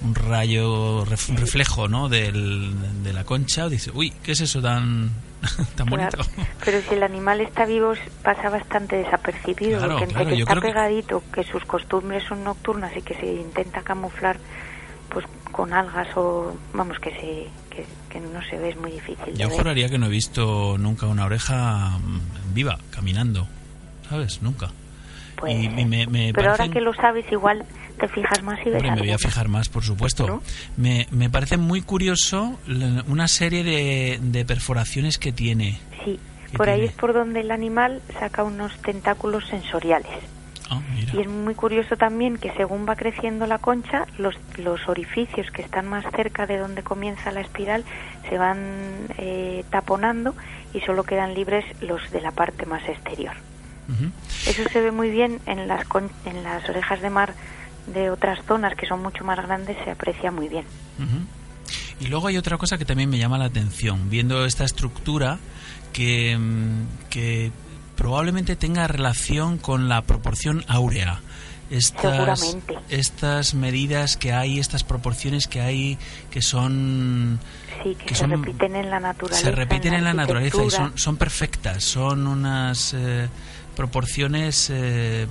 un 0.03 0.15
rayo, 0.15 1.03
un 1.03 1.37
reflejo, 1.37 1.87
¿no? 1.89 2.09
Del, 2.09 2.73
de 3.05 3.13
la 3.13 3.25
concha, 3.25 3.69
dices, 3.69 3.93
uy, 3.95 4.13
¿qué 4.23 4.33
es 4.33 4.41
eso 4.41 4.63
tan, 4.63 5.11
tan 5.77 5.87
bonito? 5.89 6.17
Claro, 6.19 6.31
pero 6.65 6.81
si 6.83 6.95
el 6.95 7.03
animal 7.03 7.41
está 7.41 7.65
vivo 7.67 7.93
pasa 8.23 8.49
bastante 8.51 8.97
desapercibido, 8.97 9.79
Claro, 9.79 9.99
porque 9.99 10.05
entre 10.05 10.23
claro, 10.25 10.37
que 10.37 10.43
está 10.43 10.55
que- 10.55 10.61
pegadito, 10.61 11.23
que 11.33 11.45
sus 11.45 11.65
costumbres 11.65 12.25
son 12.25 12.45
nocturnas 12.45 12.97
y 12.97 13.03
que 13.03 13.15
se 13.15 13.27
intenta 13.27 13.83
camuflar 13.83 14.39
pues 15.09 15.25
con 15.53 15.73
algas 15.73 16.09
o 16.17 16.55
vamos 16.75 16.99
que 16.99 17.11
se 17.11 17.47
que, 17.75 17.87
que 18.11 18.21
no 18.21 18.43
se 18.43 18.59
ve 18.59 18.71
es 18.71 18.77
muy 18.77 18.91
difícil. 18.91 19.35
Yo 19.37 19.49
juraría 19.51 19.89
que 19.89 19.99
no 19.99 20.07
he 20.07 20.11
visto 20.11 20.77
nunca 20.79 21.07
una 21.07 21.25
oreja 21.27 21.99
mm, 21.99 22.55
viva, 22.55 22.79
caminando, 22.91 23.47
¿sabes? 24.09 24.43
Nunca. 24.43 24.71
Puede 25.37 25.55
y, 25.55 25.67
ser. 25.69 25.79
y 25.79 25.85
me, 25.85 26.07
me 26.07 26.33
Pero 26.33 26.51
ahora 26.51 26.69
que 26.69 26.81
lo 26.81 26.93
sabes 26.95 27.31
igual 27.31 27.65
te 27.99 28.09
fijas 28.09 28.43
más 28.43 28.59
y 28.61 28.71
ves 28.71 28.77
Hombre, 28.77 28.91
me 28.93 28.99
voy 29.01 29.11
a 29.13 29.19
fijar 29.19 29.49
más, 29.49 29.69
por 29.69 29.83
supuesto. 29.85 30.27
¿No? 30.27 30.43
Me, 30.77 31.07
me 31.11 31.31
parece 31.31 31.57
muy 31.57 31.83
curioso 31.83 32.59
una 33.09 33.29
serie 33.29 33.65
de, 33.65 34.19
de 34.23 34.45
perforaciones 34.45 35.19
que 35.19 35.33
tiene. 35.33 35.79
Sí, 36.05 36.19
¿Qué 36.51 36.57
por 36.57 36.69
ahí 36.69 36.85
es 36.85 36.93
por 36.93 37.13
donde 37.13 37.41
el 37.41 37.51
animal 37.51 38.03
saca 38.19 38.43
unos 38.45 38.77
tentáculos 38.79 39.47
sensoriales. 39.49 40.11
Ah. 40.69 40.81
Y 41.15 41.21
es 41.21 41.29
muy 41.29 41.55
curioso 41.55 41.97
también 41.97 42.39
que 42.39 42.51
según 42.55 42.89
va 42.89 42.97
creciendo 42.97 43.47
la 43.47 43.59
concha, 43.59 44.07
los, 44.19 44.35
los 44.59 44.89
orificios 44.89 45.49
que 45.53 45.63
están 45.63 45.89
más 45.89 46.05
cerca 46.15 46.45
de 46.47 46.59
donde 46.59 46.83
comienza 46.83 47.31
la 47.31 47.41
espiral 47.41 47.85
se 48.29 48.37
van 48.37 48.59
eh, 49.19 49.65
taponando 49.71 50.35
y 50.75 50.81
solo 50.81 51.05
quedan 51.05 51.35
libres 51.35 51.65
los 51.83 52.11
de 52.11 52.21
la 52.21 52.33
parte 52.33 52.67
más 52.67 52.83
exterior. 52.89 53.35
Eso 54.49 54.65
se 54.73 54.81
ve 54.81 54.91
muy 54.91 55.11
bien 55.11 55.39
en 55.47 55.69
las, 55.69 55.85
con- 55.87 56.11
en 56.25 56.43
las 56.43 56.69
orejas 56.69 57.01
de 57.01 57.11
mar 57.11 57.35
de 57.87 58.11
otras 58.11 58.39
zonas 58.47 58.75
que 58.77 58.87
son 58.87 59.03
mucho 59.03 59.25
más 59.25 59.39
grandes, 59.45 59.77
se 59.85 59.91
aprecia 59.91 60.31
muy 60.31 60.49
bien. 60.49 60.65
Y 62.01 62.07
luego 62.09 62.27
hay 62.29 62.37
otra 62.37 62.59
cosa 62.59 62.79
que 62.79 62.85
también 62.85 63.09
me 63.11 63.19
llama 63.19 63.39
la 63.39 63.47
atención, 63.47 64.11
viendo 64.11 64.45
esta 64.45 64.65
estructura 64.65 65.39
que, 65.93 66.37
mm, 66.37 67.09
que 67.11 67.51
probablemente 67.97 68.57
tenga 68.57 68.87
relación 68.87 69.57
con 69.59 69.89
la 69.89 70.03
proporción 70.03 70.65
áurea. 70.69 71.21
Estas, 71.69 72.57
estas 72.91 73.55
medidas 73.55 74.17
que 74.17 74.33
hay, 74.33 74.61
estas 74.61 74.85
proporciones 74.85 75.49
que 75.49 75.61
hay, 75.61 75.99
que 76.31 76.41
son 76.41 77.41
Sí, 77.83 77.95
que, 77.97 78.05
Que 78.07 78.15
se 78.15 78.21
son- 78.21 78.31
repiten 78.31 78.77
en 78.77 78.89
la 78.91 79.01
naturaleza. 79.01 79.41
se 79.43 79.51
repiten 79.51 79.95
en 79.95 80.05
la 80.05 80.15
naturaleza 80.15 80.63
y 80.65 80.71
son, 80.71 80.97
son 80.97 81.17
perfectas, 81.17 81.83
son 81.85 82.27
unas 82.29 82.95
eh, 82.95 83.29
proporciones, 83.75 84.71
eh, 84.73 85.27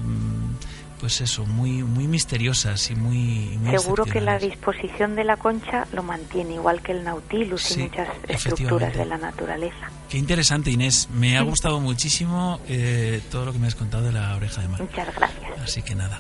pues 1.00 1.22
eso, 1.22 1.46
muy 1.46 1.84
muy 1.84 2.08
misteriosas 2.08 2.90
y 2.90 2.96
muy, 2.96 3.58
muy 3.60 3.78
Seguro 3.78 4.06
que 4.06 4.22
la 4.22 4.40
disposición 4.40 5.16
de 5.16 5.24
la 5.24 5.38
concha 5.38 5.86
lo 5.92 6.04
mantiene, 6.04 6.56
igual 6.56 6.82
que 6.82 6.92
el 6.94 7.04
nautilus 7.04 7.62
Sí, 7.64 7.80
y 7.80 7.84
muchas 7.84 8.08
estructuras 8.28 8.94
de 8.96 9.06
la 9.06 9.18
naturaleza. 9.18 9.90
Qué 10.10 10.18
interesante, 10.18 10.72
Inés. 10.72 11.10
Me 11.14 11.38
ha 11.38 11.42
gustado 11.42 11.80
muchísimo 11.80 12.60
eh, 12.68 13.22
todo 13.32 13.46
lo 13.46 13.54
que 13.54 13.60
me 13.60 13.68
has 13.68 13.76
contado 13.76 14.04
de 14.06 14.12
la 14.14 14.36
oreja 14.36 14.62
de 14.62 14.68
mar. 14.68 14.82
Muchas 14.82 15.14
gracias. 15.16 15.52
Así 15.64 15.82
que 15.82 15.96
nada, 15.96 16.20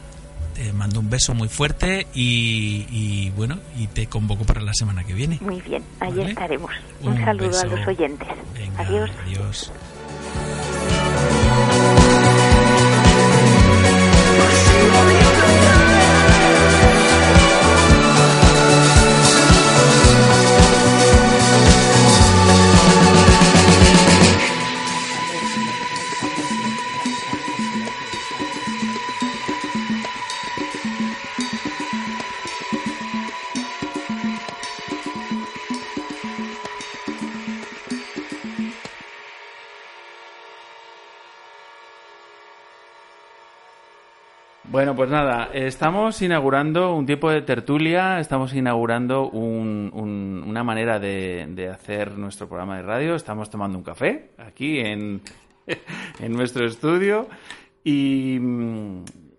te 0.53 0.71
mando 0.73 0.99
un 0.99 1.09
beso 1.09 1.33
muy 1.33 1.47
fuerte 1.49 2.07
y, 2.13 2.85
y, 2.89 3.29
bueno, 3.31 3.59
y 3.77 3.87
te 3.87 4.07
convoco 4.07 4.43
para 4.43 4.61
la 4.61 4.73
semana 4.73 5.03
que 5.03 5.13
viene. 5.13 5.37
Muy 5.41 5.61
bien, 5.61 5.83
allí 5.99 6.17
Vale. 6.17 6.29
estaremos. 6.31 6.71
Un, 7.01 7.13
Un 7.13 7.23
saludo 7.25 7.47
beso. 7.47 7.61
a 7.61 7.65
los 7.67 7.87
oyentes. 7.87 8.27
Venga, 8.53 8.79
Adiós. 8.83 9.11
Adiós. 9.25 9.71
Bueno, 44.75 44.93
pues 44.93 45.09
nada, 45.09 45.51
estamos 45.53 46.21
inaugurando 46.21 46.95
un 46.95 47.05
tiempo 47.05 47.29
de 47.29 47.41
tertulia, 47.41 48.19
estamos 48.19 48.53
inaugurando 48.53 49.29
un- 49.29 49.89
un- 49.93 50.43
una 50.45 50.65
manera 50.65 50.99
de, 50.99 51.69
hacer 51.73 52.17
nuestro 52.17 52.49
programa 52.49 52.75
de 52.75 52.81
radio. 52.83 53.15
Estamos 53.15 53.49
tomando 53.49 53.77
un 53.77 53.85
café 53.85 54.31
aquí 54.37 54.79
en, 54.79 55.21
en 56.19 56.33
nuestro 56.33 56.65
estudio 56.65 57.29
y, 57.85 58.37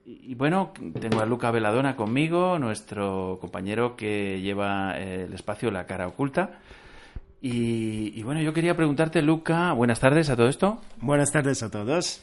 y 0.07 0.35
bueno, 0.37 0.73
tengo 0.99 1.21
a 1.21 1.27
Luca 1.27 1.51
Veladona 1.51 1.97
conmigo, 1.97 2.59
nuestro 2.59 3.37
compañero 3.39 3.95
que 3.95 4.41
lleva 4.41 4.99
eh, 4.99 5.25
el 5.29 5.35
espacio 5.35 5.71
La 5.71 5.85
Cara 5.85 6.09
Oculta. 6.09 6.61
Y, 7.43 8.19
y 8.19 8.23
bueno, 8.23 8.41
yo 8.41 8.55
quería 8.55 8.75
preguntarte, 8.75 9.21
Luca, 9.21 9.75
buenas 9.75 10.01
tardes 10.01 10.31
a 10.31 10.37
todo 10.37 10.49
esto. 10.49 10.81
Buenas 11.03 11.31
tardes 11.31 11.63
a 11.63 11.71
todos. 11.71 12.23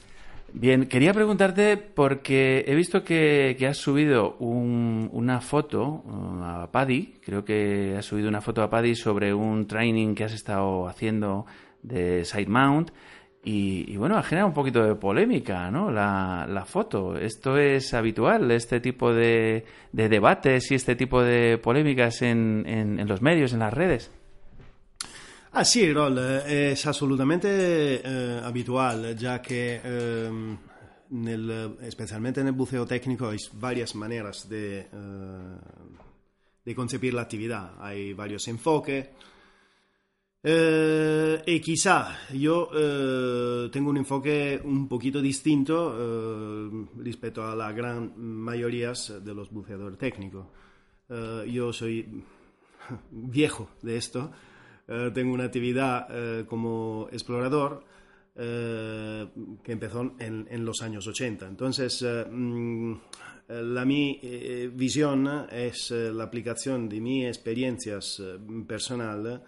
Bien, 0.55 0.85
quería 0.85 1.13
preguntarte 1.13 1.77
porque 1.77 2.63
he 2.67 2.75
visto 2.75 3.03
que, 3.03 3.55
que 3.57 3.65
has 3.67 3.77
subido 3.77 4.35
un- 4.37 5.09
una 5.11 5.41
foto 5.41 6.03
a 6.43 6.69
Paddy, 6.71 7.15
creo 7.25 7.43
que 7.43 7.95
has 7.97 8.05
subido 8.05 8.29
una 8.29 8.39
foto 8.41 8.61
a 8.61 8.69
Paddy 8.69 8.93
sobre 8.95 9.33
un 9.33 9.65
training 9.65 10.13
que 10.13 10.25
has 10.25 10.33
estado 10.33 10.87
haciendo 10.87 11.47
de 11.81 12.23
side 12.23 12.45
mount 12.47 12.91
y, 13.43 13.91
y 13.91 13.97
bueno, 13.97 14.15
ha 14.15 14.23
generado 14.23 14.47
un 14.49 14.53
poquito 14.53 14.83
de 14.83 14.93
polémica, 14.95 15.71
¿no? 15.71 15.89
La, 15.91 16.45
la 16.47 16.65
foto. 16.65 17.17
¿Esto 17.17 17.57
es 17.57 17.93
habitual, 17.95 18.51
este 18.51 18.79
tipo 18.79 19.11
de, 19.11 19.65
de 19.91 20.07
debates 20.07 20.71
y 20.71 20.75
este 20.75 20.95
tipo 20.95 21.23
de 21.23 21.57
polémicas 21.57 22.21
en- 22.21 22.63
en 22.67 23.07
los 23.07 23.21
medios, 23.23 23.53
en 23.53 23.59
las 23.59 23.73
redes? 23.73 24.11
Ah 25.55 25.63
sì, 25.63 25.91
Rol, 25.91 26.17
eh, 26.17 26.71
è 26.71 26.81
assolutamente 26.85 28.01
eh, 28.01 28.39
abituale, 28.41 29.13
già 29.13 29.39
che 29.39 29.81
ehm, 29.83 30.57
buceo 32.53 32.85
tecnico 32.85 33.27
hay 33.27 33.37
varias 33.51 33.93
maneras 33.93 34.47
de, 34.47 34.79
eh, 34.79 34.87
de 36.63 36.73
concebir 36.73 37.13
la 37.13 37.21
actividad. 37.21 37.75
Hay 37.77 38.13
varios 38.13 38.47
enfoques. 38.47 39.09
Eh, 40.41 41.43
y 41.45 41.59
quizá 41.59 42.17
yo 42.31 42.71
eh, 42.73 43.69
tengo 43.69 43.91
un 43.91 43.97
enfoque 43.97 44.59
un 44.63 44.87
poquito 44.87 45.21
distinto 45.21 46.89
respecto 46.97 47.47
a 47.47 47.55
la 47.55 47.71
gran 47.71 48.11
mayoría 48.17 48.93
de 49.21 49.33
los 49.35 49.51
buceadores 49.51 49.99
técnicos. 49.99 50.47
Yo 51.45 51.71
soy 51.71 52.23
viejo 53.11 53.69
de 53.83 53.97
esto. 53.97 54.31
Eh, 54.87 55.11
tengo 55.13 55.33
una 55.33 55.45
actividad 55.45 56.07
eh, 56.09 56.45
como 56.45 57.07
explorador 57.11 57.85
eh, 58.35 59.27
que 59.63 59.71
empezó 59.71 60.15
en, 60.19 60.65
los 60.65 60.81
años 60.81 61.07
80. 61.07 61.47
Entonces, 61.47 62.03
mm, 62.03 62.93
la 63.47 63.85
mi 63.85 64.19
visión 64.73 65.47
es 65.51 65.91
la 65.91 66.23
aplicación 66.23 66.87
de 66.89 67.01
mis 67.01 67.27
experiencias 67.27 68.21
personales 68.65 69.41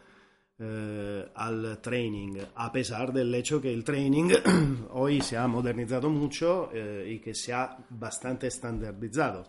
al 1.34 1.80
training, 1.82 2.38
a 2.56 2.72
pesar 2.72 3.14
del 3.14 3.34
hecho 3.34 3.62
que 3.62 3.74
el 3.74 3.84
training 3.86 4.32
hoy 4.92 5.22
se 5.22 5.38
ha 5.38 5.48
modernizado 5.48 6.10
mucho 6.10 6.70
y 7.08 7.20
que 7.20 7.34
se 7.34 7.54
ha 7.54 7.78
bastante 7.90 8.48
estandarizado. 8.48 9.48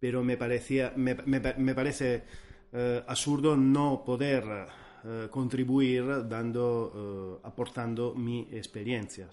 Pero 0.00 0.24
me, 0.24 0.36
parecía, 0.36 0.92
me, 0.96 1.14
me 1.24 1.74
parece 1.74 2.24
absurdo 3.06 3.56
no 3.56 4.02
poder 4.04 4.44
eh, 5.06 5.28
contribuir 5.30 6.26
dando, 6.26 7.38
eh, 7.42 7.46
aportando 7.46 8.14
mi 8.14 8.48
experiencia. 8.50 9.28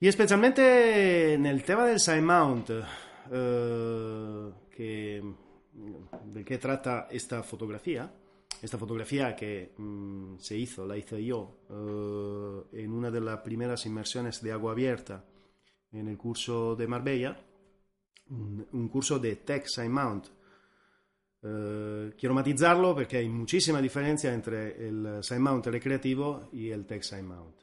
Y 0.00 0.08
especialmente 0.08 1.34
en 1.34 1.44
el 1.44 1.62
tema 1.62 1.84
del 1.84 2.00
side 2.00 2.22
mount, 2.22 2.70
eh, 2.70 4.50
que, 4.70 5.22
de 6.24 6.42
qué 6.42 6.56
trata 6.56 7.06
esta 7.10 7.42
fotografía, 7.42 8.10
esta 8.62 8.78
fotografía 8.78 9.36
que 9.36 9.74
mm, 9.76 10.38
se 10.38 10.56
hizo, 10.56 10.86
la 10.86 10.96
hice 10.96 11.22
yo 11.22 11.58
en 12.72 12.92
una 12.92 13.10
de 13.10 13.20
las 13.20 13.40
primeras 13.40 13.84
inmersiones 13.84 14.40
de 14.40 14.52
agua 14.52 14.72
abierta 14.72 15.22
en 15.92 16.08
el 16.08 16.16
curso 16.16 16.74
de 16.74 16.86
Marbella, 16.86 17.36
un, 18.30 18.66
un 18.72 18.88
curso 18.88 19.18
de 19.18 19.36
Tech 19.36 19.66
Side 19.66 19.90
Mount 19.90 20.28
eh, 21.48 22.12
quiero 22.18 22.34
matizarlo 22.34 22.94
porque 22.94 23.18
hay 23.18 23.28
muchísima 23.28 23.80
diferencia 23.80 24.32
entre 24.32 24.88
el 24.88 25.22
side 25.22 25.38
mount 25.38 25.66
recreativo 25.66 26.48
y 26.52 26.70
el 26.70 26.84
tech 26.84 27.02
side 27.02 27.22
mount. 27.22 27.60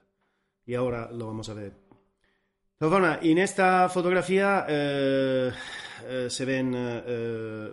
Y 0.65 0.73
ahora 0.75 1.11
lo 1.11 1.27
vamos 1.27 1.49
a 1.49 1.53
ver. 1.53 1.73
Formas, 2.79 3.19
en 3.21 3.37
esta 3.37 3.89
fotografía 3.89 4.65
eh, 4.67 5.51
eh, 6.07 6.29
se 6.29 6.45
ven 6.45 6.73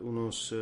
unos 0.02 0.54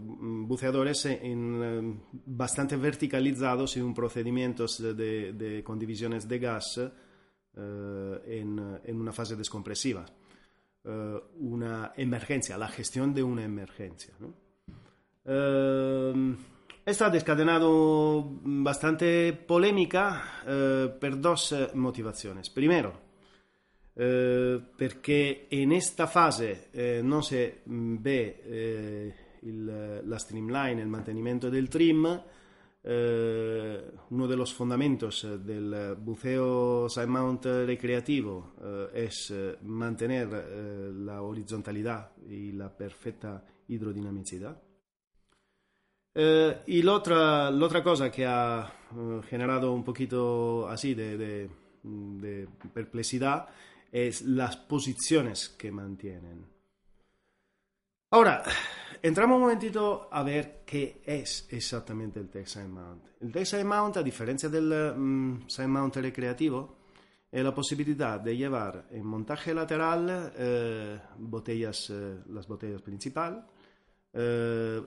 buceadores 0.00 1.06
en, 1.06 2.02
bastante 2.26 2.76
verticalizados 2.76 3.76
en 3.76 3.84
un 3.84 3.94
procedimiento 3.94 4.66
de, 4.66 5.32
de, 5.32 5.64
con 5.64 5.78
divisiones 5.78 6.28
de 6.28 6.38
gas 6.38 6.80
en, 7.56 8.80
en, 8.84 9.00
una 9.00 9.12
fase 9.12 9.36
descompresiva. 9.36 10.04
una 11.38 11.92
emergencia, 11.96 12.58
la 12.58 12.68
gestión 12.68 13.14
de 13.14 13.22
una 13.22 13.44
emergencia. 13.44 14.14
¿no? 14.18 14.43
Eh, 15.24 16.36
esto 16.84 17.04
ha 17.04 17.08
descatenado 17.08 18.38
bastante 18.42 19.32
polémica 19.32 20.44
eh, 20.44 20.94
per 20.98 21.16
dos 21.16 21.70
motivazioni. 21.72 22.40
Primero, 22.52 23.00
eh, 23.94 24.60
perché 24.76 25.46
in 25.48 25.70
questa 25.70 26.06
fase 26.06 26.68
eh, 26.72 27.00
non 27.02 27.22
si 27.22 27.52
ve 27.64 28.40
eh, 28.42 29.14
la 30.04 30.18
streamline, 30.18 30.80
il 30.80 30.88
mantenimento 30.88 31.48
del 31.48 31.68
trim, 31.68 32.22
eh, 32.82 33.92
uno 34.08 34.26
de 34.26 34.36
los 34.36 34.52
fundamentos 34.52 35.26
del 35.38 35.96
buceo 35.98 36.86
side 36.88 37.06
mount 37.06 37.46
recreativo 37.46 38.52
eh, 38.92 39.58
mantener 39.62 40.28
eh, 40.34 40.92
la 40.92 41.22
horizontalidad 41.22 42.12
y 42.28 42.52
la 42.52 42.68
perfecta 42.68 43.42
hidrodinamicidad. 43.68 44.60
Eh, 46.14 46.62
y 46.66 46.82
la 46.82 46.92
otra, 46.92 47.50
la 47.50 47.66
otra, 47.66 47.82
cosa 47.82 48.10
que 48.10 48.24
ha 48.24 48.72
uh, 48.92 49.20
generado 49.22 49.72
un 49.72 49.82
poquito 49.82 50.68
así 50.68 50.94
de, 50.94 51.18
de, 51.18 51.50
de, 51.82 52.48
perplejidad 52.72 53.48
es 53.90 54.22
las 54.22 54.56
posiciones 54.56 55.48
que 55.48 55.72
mantienen. 55.72 56.46
Ahora, 58.10 58.44
entramos 59.02 59.36
un 59.36 59.42
momentito 59.42 60.08
a 60.10 60.22
ver 60.22 60.62
qué 60.64 61.02
es 61.04 61.48
exactamente 61.50 62.20
el 62.20 62.28
Tech 62.28 62.48
Mount. 62.68 63.06
El 63.20 63.32
Tech 63.32 63.64
Mount, 63.64 63.96
a 63.96 64.02
diferencia 64.02 64.48
del 64.48 64.70
um, 64.96 65.48
Side 65.48 65.66
Mount 65.66 65.96
recreativo, 65.96 66.76
es 67.34 67.42
la 67.42 67.52
posibilidad 67.52 68.20
de 68.20 68.36
llevar 68.36 68.86
en 68.92 69.04
montaje 69.04 69.52
lateral 69.52 70.32
eh, 70.36 71.00
botellas, 71.18 71.90
eh, 71.90 72.20
las 72.28 72.46
botellas 72.46 72.80
principales, 72.80 73.42
eh, 74.12 74.80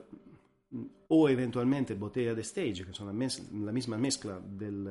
o 1.10 1.30
eventualmente 1.30 1.96
botella 1.96 2.36
de 2.36 2.42
stage, 2.42 2.86
que 2.86 2.94
son 2.94 3.08
la, 3.08 3.28
la 3.66 3.72
misma 3.72 3.98
mezcla 3.98 4.40
del, 4.40 4.90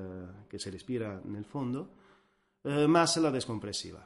que 0.48 0.58
se 0.58 0.70
respira 0.70 1.20
en 1.24 1.36
el 1.36 1.44
fondo, 1.44 1.90
eh, 2.64 2.88
más 2.88 3.16
la 3.18 3.30
descompresiva. 3.30 4.04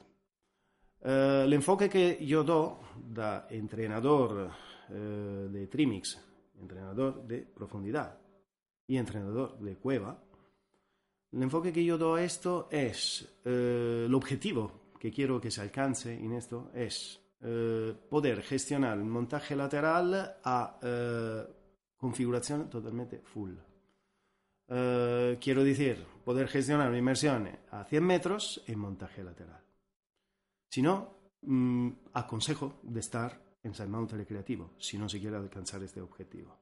Eh, 1.02 1.42
el 1.46 1.52
enfoque 1.52 1.88
que 1.88 2.24
yo 2.26 2.44
doy 2.44 2.74
da 3.08 3.46
entrenador 3.48 4.50
eh, 4.90 5.48
de 5.50 5.66
Trimix, 5.68 6.20
entrenador 6.60 7.26
de 7.26 7.38
profundidad 7.38 8.18
y 8.86 8.96
entrenador 8.96 9.58
de 9.60 9.76
cueva, 9.76 10.22
el 11.32 11.42
enfoque 11.42 11.72
que 11.72 11.84
yo 11.84 11.96
doy 11.96 12.20
a 12.20 12.24
esto 12.24 12.68
es 12.70 13.40
el 13.44 14.12
objetivo 14.12 14.90
que 14.98 15.12
quiero 15.12 15.40
que 15.40 15.50
se 15.50 15.60
alcance 15.60 16.12
en 16.12 16.32
esto 16.32 16.72
es 16.74 17.20
poder 18.10 18.42
gestionar 18.42 18.98
el 18.98 19.04
montaje 19.04 19.54
lateral 19.54 20.38
a 20.42 20.80
configuración 22.00 22.70
totalmente 22.70 23.20
full. 23.20 23.52
Uh, 24.68 25.36
quiero 25.38 25.62
decir, 25.62 26.02
poder 26.24 26.48
gestionar 26.48 26.88
una 26.88 26.98
inmersión 26.98 27.48
a 27.70 27.84
100 27.84 28.04
metros 28.04 28.62
en 28.66 28.78
montaje 28.78 29.22
lateral. 29.22 29.62
Si 30.68 30.80
no, 30.80 31.34
mmm, 31.42 31.90
aconsejo 32.14 32.80
de 32.84 33.00
estar 33.00 33.58
en 33.62 33.74
side 33.74 33.88
mount 33.88 34.12
recreativo, 34.12 34.76
si 34.78 34.96
no 34.96 35.08
se 35.08 35.20
quiere 35.20 35.36
alcanzar 35.36 35.82
este 35.82 36.00
objetivo. 36.00 36.56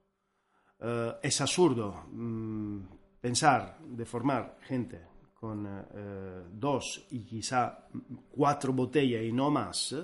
Uh, 0.81 1.19
es 1.23 1.41
absurdo 1.41 2.07
mmm, 2.11 2.81
pensar 3.21 3.79
de 3.81 4.05
formar 4.05 4.59
gente 4.63 5.07
con 5.35 5.67
uh, 5.67 6.49
dos 6.51 7.07
y 7.11 7.25
quizá 7.25 7.87
cuatro 8.31 8.73
botellas 8.73 9.23
y 9.23 9.33
no 9.33 9.51
más, 9.51 9.95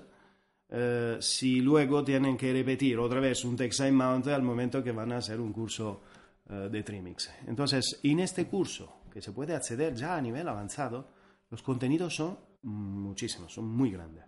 Uh, 0.67 1.21
si 1.21 1.61
luego 1.61 2.03
tienen 2.03 2.37
que 2.37 2.53
repetir 2.53 2.99
otra 2.99 3.21
vez 3.21 3.45
un 3.45 3.57
Side 3.57 3.93
Mount 3.93 4.27
al 4.29 4.43
momento 4.43 4.83
que 4.83 4.93
van 4.93 5.13
a 5.13 5.19
hacer 5.19 5.39
un 5.39 5.53
curso 5.53 6.01
uh, 6.49 6.69
de 6.69 6.83
Trimix. 6.83 7.31
Entonces, 7.47 8.01
en 8.03 8.21
este 8.21 8.47
curso, 8.47 9.03
que 9.13 9.21
se 9.21 9.33
puede 9.33 9.55
acceder 9.55 9.95
ya 9.95 10.17
a 10.17 10.21
nivel 10.21 10.49
avanzado, 10.49 11.09
los 11.51 11.63
contenidos 11.63 12.17
son 12.17 12.39
muchísimos, 12.63 13.53
son 13.53 13.69
muy 13.69 13.91
grandes. 13.91 14.25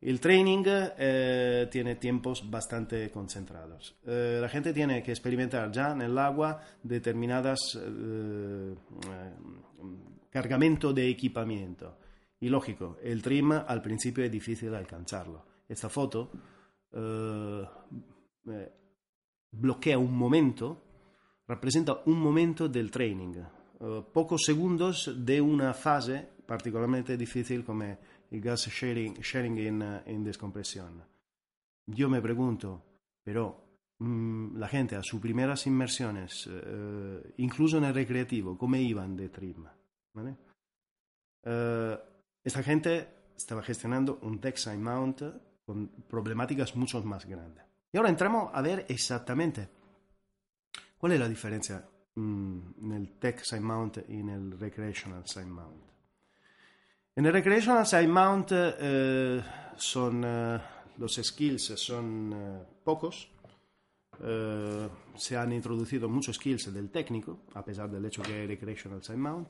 El 0.00 0.20
training 0.20 0.62
eh, 0.66 1.68
tiene 1.70 1.96
tiempos 1.96 2.48
bastante 2.48 3.10
concentrados. 3.10 3.96
Eh, 4.06 4.38
la 4.40 4.48
gente 4.48 4.72
tiene 4.72 5.02
que 5.02 5.10
experimentar 5.10 5.72
ya 5.72 5.92
en 5.92 6.02
el 6.02 6.16
agua 6.18 6.60
determinadas 6.82 7.78
eh, 7.80 8.74
cargamento 10.30 10.92
de 10.92 11.08
equipamiento. 11.08 11.98
Y 12.40 12.48
lógico, 12.48 12.98
el 13.02 13.22
trim 13.22 13.52
al 13.52 13.80
principio 13.80 14.24
es 14.24 14.30
difícil 14.30 14.74
alcanzarlo. 14.74 15.44
Esta 15.68 15.88
foto 15.88 16.30
eh, 16.92 17.64
eh, 18.48 18.72
bloquea 19.52 19.98
un 19.98 20.16
momento, 20.16 20.82
representa 21.48 22.02
un 22.04 22.20
momento 22.20 22.68
del 22.68 22.90
training, 22.90 23.34
eh, 23.80 24.02
pocos 24.12 24.42
segundos 24.44 25.12
de 25.24 25.40
una 25.40 25.72
fase 25.72 26.28
particolarmente 26.46 27.16
difícil 27.16 27.64
como 27.64 27.84
el 28.30 28.40
gas 28.40 28.68
sharing, 28.68 29.14
sharing 29.14 29.58
en, 29.58 29.82
en 30.04 30.22
descompresión. 30.22 31.02
Yo 31.86 32.08
me 32.08 32.20
pregunto, 32.20 32.82
pero 33.24 33.80
mmm, 33.98 34.56
la 34.58 34.68
gente 34.68 34.94
a 34.94 35.02
sus 35.02 35.20
primeras 35.20 35.66
inmersiones, 35.66 36.48
eh, 36.50 37.34
incluso 37.38 37.78
en 37.78 37.84
el 37.84 37.94
recreativo, 37.94 38.58
¿cómo 38.58 38.76
iban 38.76 39.16
de 39.16 39.28
trim? 39.30 39.64
¿Vale? 40.12 40.36
Esta 42.46 42.62
gente 42.62 43.08
estaba 43.36 43.60
gestionando 43.60 44.20
un 44.22 44.40
side 44.40 44.76
mount 44.76 45.20
con 45.64 45.88
problemáticas 46.08 46.76
mucho 46.76 47.02
más 47.02 47.26
grandes. 47.26 47.64
Y 47.92 47.96
ahora 47.96 48.08
entramos 48.08 48.52
a 48.54 48.62
ver 48.62 48.86
exactamente 48.88 49.68
cuál 50.96 51.10
es 51.10 51.18
la 51.18 51.28
diferencia 51.28 51.84
mmm, 52.14 52.60
en 52.82 52.92
el 52.92 53.18
tech 53.18 53.42
side 53.42 53.60
mount 53.60 53.98
y 54.08 54.20
en 54.20 54.28
el 54.28 54.60
recreational 54.60 55.26
side 55.26 55.46
mount. 55.46 55.90
En 57.16 57.26
el 57.26 57.32
recreational 57.32 57.84
side 57.84 58.06
mount 58.06 58.52
eh, 58.52 59.42
son 59.74 60.22
eh, 60.24 60.60
los 60.98 61.16
skills 61.16 61.64
son 61.76 62.32
eh, 62.32 62.64
pocos. 62.84 63.28
se 65.16 65.36
han 65.36 65.52
introducido 65.52 66.08
muchos 66.08 66.36
skills 66.36 66.72
del 66.72 66.90
técnico, 66.90 67.40
a 67.54 67.64
pesar 67.64 67.90
del 67.90 68.04
hecho 68.04 68.22
que 68.22 68.34
hay 68.34 68.46
recreational 68.46 69.02
side 69.02 69.16
mount, 69.16 69.48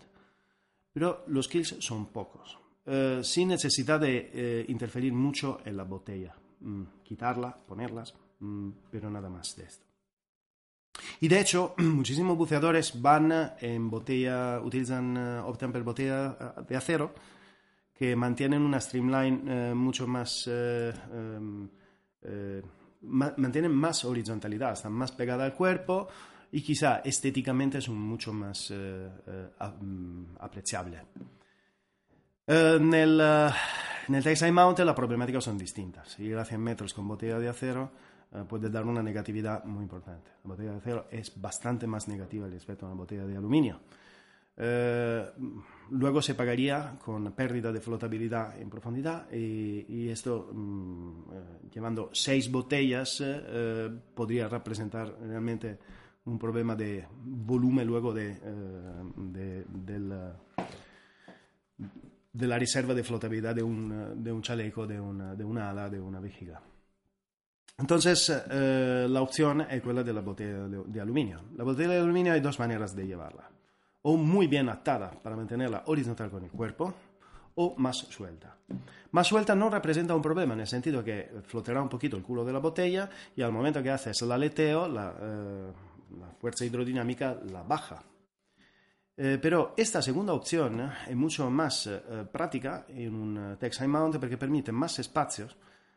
pero 0.94 1.24
los 1.26 1.44
skills 1.44 1.76
son 1.80 2.06
pocos. 2.06 2.65
Uh, 2.86 3.22
sin 3.24 3.48
necesidad 3.48 3.98
de 3.98 4.64
uh, 4.68 4.70
interferir 4.70 5.12
mucho 5.12 5.58
en 5.64 5.76
la 5.76 5.82
botella. 5.84 6.36
Mm, 6.60 6.82
quitarla, 7.02 7.56
ponerlas, 7.66 8.14
mm, 8.40 8.70
pero 8.90 9.10
nada 9.10 9.28
más 9.28 9.56
de 9.56 9.64
esto. 9.64 9.84
Y 11.20 11.28
de 11.28 11.40
hecho, 11.40 11.74
muchísimos 11.78 12.36
buceadores 12.36 13.00
van 13.02 13.32
en 13.60 13.90
botella, 13.90 14.60
utilizan, 14.60 15.16
eh, 15.16 15.38
optan 15.44 15.72
por 15.72 15.82
botella 15.82 16.36
eh, 16.40 16.62
de 16.68 16.76
acero, 16.76 17.12
que 17.92 18.14
mantienen 18.14 18.62
una 18.62 18.80
streamline 18.80 19.42
eh, 19.48 19.74
mucho 19.74 20.06
más, 20.06 20.44
eh, 20.46 20.92
em, 21.12 21.68
eh, 22.22 22.62
ma- 23.02 23.34
mantienen 23.36 23.72
más 23.72 24.04
horizontalidad, 24.04 24.74
están 24.74 24.92
más 24.92 25.10
pegadas 25.12 25.50
al 25.50 25.56
cuerpo 25.56 26.06
y 26.52 26.62
quizá 26.62 26.98
estéticamente 26.98 27.80
son 27.80 27.98
mucho 27.98 28.32
más 28.32 28.70
eh, 28.70 29.10
eh, 32.46 32.78
nel, 32.80 33.20
eh, 33.20 33.50
nel 34.08 34.22
Texas 34.22 34.52
Mountain 34.52 34.86
las 34.86 34.94
problemáticas 34.96 35.44
son 35.44 35.58
distintas. 35.58 36.18
Ir 36.20 36.36
a 36.38 36.44
100 36.44 36.60
metros 36.60 36.94
con 36.94 37.08
botella 37.08 37.38
de 37.38 37.48
acero 37.48 37.90
eh, 38.32 38.44
puede 38.48 38.70
dar 38.70 38.84
una 38.86 39.02
negatividad 39.02 39.64
muy 39.64 39.82
importante. 39.82 40.30
La 40.44 40.50
botella 40.50 40.70
de 40.72 40.76
acero 40.78 41.06
es 41.10 41.32
bastante 41.40 41.86
más 41.86 42.08
negativa 42.08 42.46
respecto 42.48 42.86
a 42.86 42.88
una 42.90 42.98
botella 42.98 43.26
de 43.26 43.36
aluminio. 43.36 43.80
Eh, 44.58 45.26
luego 45.90 46.22
se 46.22 46.34
pagaría 46.34 46.96
con 47.04 47.30
pérdida 47.32 47.70
de 47.72 47.80
flotabilidad 47.80 48.58
en 48.58 48.70
profundidad 48.70 49.30
y, 49.30 49.84
y 49.88 50.08
esto, 50.08 50.48
mm, 50.50 51.70
llevando 51.74 52.08
seis 52.12 52.50
botellas, 52.50 53.22
podría 54.14 54.48
representar 54.48 55.14
realmente 55.20 55.78
un 56.24 56.38
problema 56.38 56.74
de 56.74 57.06
volumen 57.22 57.86
luego 57.86 58.14
de, 58.14 58.34
de- 59.16 59.64
del, 59.68 60.32
de 62.36 62.46
la 62.46 62.58
reserva 62.58 62.92
de 62.92 63.02
flotabilidad 63.02 63.54
de 63.54 63.62
un, 63.62 63.92
eh, 63.92 64.14
de 64.14 64.32
un 64.32 64.42
chaleco, 64.42 64.86
de 64.86 65.00
una, 65.00 65.34
de 65.34 65.44
una 65.44 65.70
ala, 65.70 65.88
de 65.88 65.98
una 65.98 66.20
vejiga. 66.20 66.60
Entonces, 67.78 68.30
eh, 68.50 69.06
la 69.08 69.22
opción 69.22 69.62
es 69.62 69.82
quella 69.82 70.02
de 70.02 70.12
la 70.12 70.20
botella 70.20 70.68
de, 70.68 71.00
aluminio. 71.00 71.40
La 71.56 71.64
botella 71.64 71.90
de 71.90 72.00
aluminio 72.00 72.32
hay 72.32 72.40
dos 72.40 72.58
maneras 72.58 72.94
de 72.94 73.06
llevarla. 73.06 73.50
O 74.02 74.16
muy 74.16 74.46
bien 74.46 74.68
atada 74.68 75.10
para 75.10 75.36
mantenerla 75.36 75.82
horizontal 75.86 76.30
con 76.30 76.44
el 76.44 76.50
cuerpo, 76.50 76.94
o 77.54 77.74
más 77.76 77.96
suelta. 77.96 78.56
Más 79.12 79.26
suelta 79.26 79.54
no 79.54 79.70
representa 79.70 80.14
un 80.14 80.22
problema, 80.22 80.54
en 80.54 80.60
el 80.60 80.66
sentido 80.66 81.02
que 81.02 81.30
flotará 81.44 81.82
un 81.82 81.88
poquito 81.88 82.16
el 82.16 82.22
culo 82.22 82.44
de 82.44 82.52
la 82.52 82.58
botella 82.58 83.08
y 83.34 83.42
al 83.42 83.52
momento 83.52 83.82
que 83.82 83.90
haces 83.90 84.20
el 84.22 84.32
aleteo, 84.32 84.88
la, 84.88 85.14
eh, 85.20 85.72
la 86.18 86.26
fuerza 86.38 86.64
hidrodinámica 86.64 87.38
la 87.50 87.62
baja. 87.62 88.02
Eh, 89.18 89.38
pero 89.40 89.72
esta 89.78 90.02
segunda 90.02 90.34
opción 90.34 90.78
eh, 90.80 90.92
es 91.08 91.16
mucho 91.16 91.48
más 91.50 91.86
eh, 91.86 92.02
eh, 92.06 92.24
práctica 92.30 92.84
en 92.88 93.14
un 93.14 93.52
eh, 93.52 93.56
Textile 93.56 93.88
Mount 93.88 94.18
porque 94.18 94.36
permite 94.36 94.72
más 94.72 94.98
espacios 94.98 95.56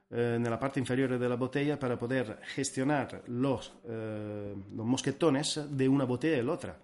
eh, 0.10 0.36
en 0.38 0.50
la 0.50 0.58
parte 0.58 0.80
inferior 0.80 1.20
de 1.20 1.30
la 1.30 1.36
botella 1.36 1.78
para 1.78 2.00
poder 2.00 2.40
gestionar 2.56 3.24
los, 3.28 3.74
eh, 3.84 4.56
mosquetones 4.72 5.60
de 5.70 5.90
una 5.90 6.06
botella 6.06 6.38
y 6.38 6.46
la 6.46 6.54
otra, 6.54 6.80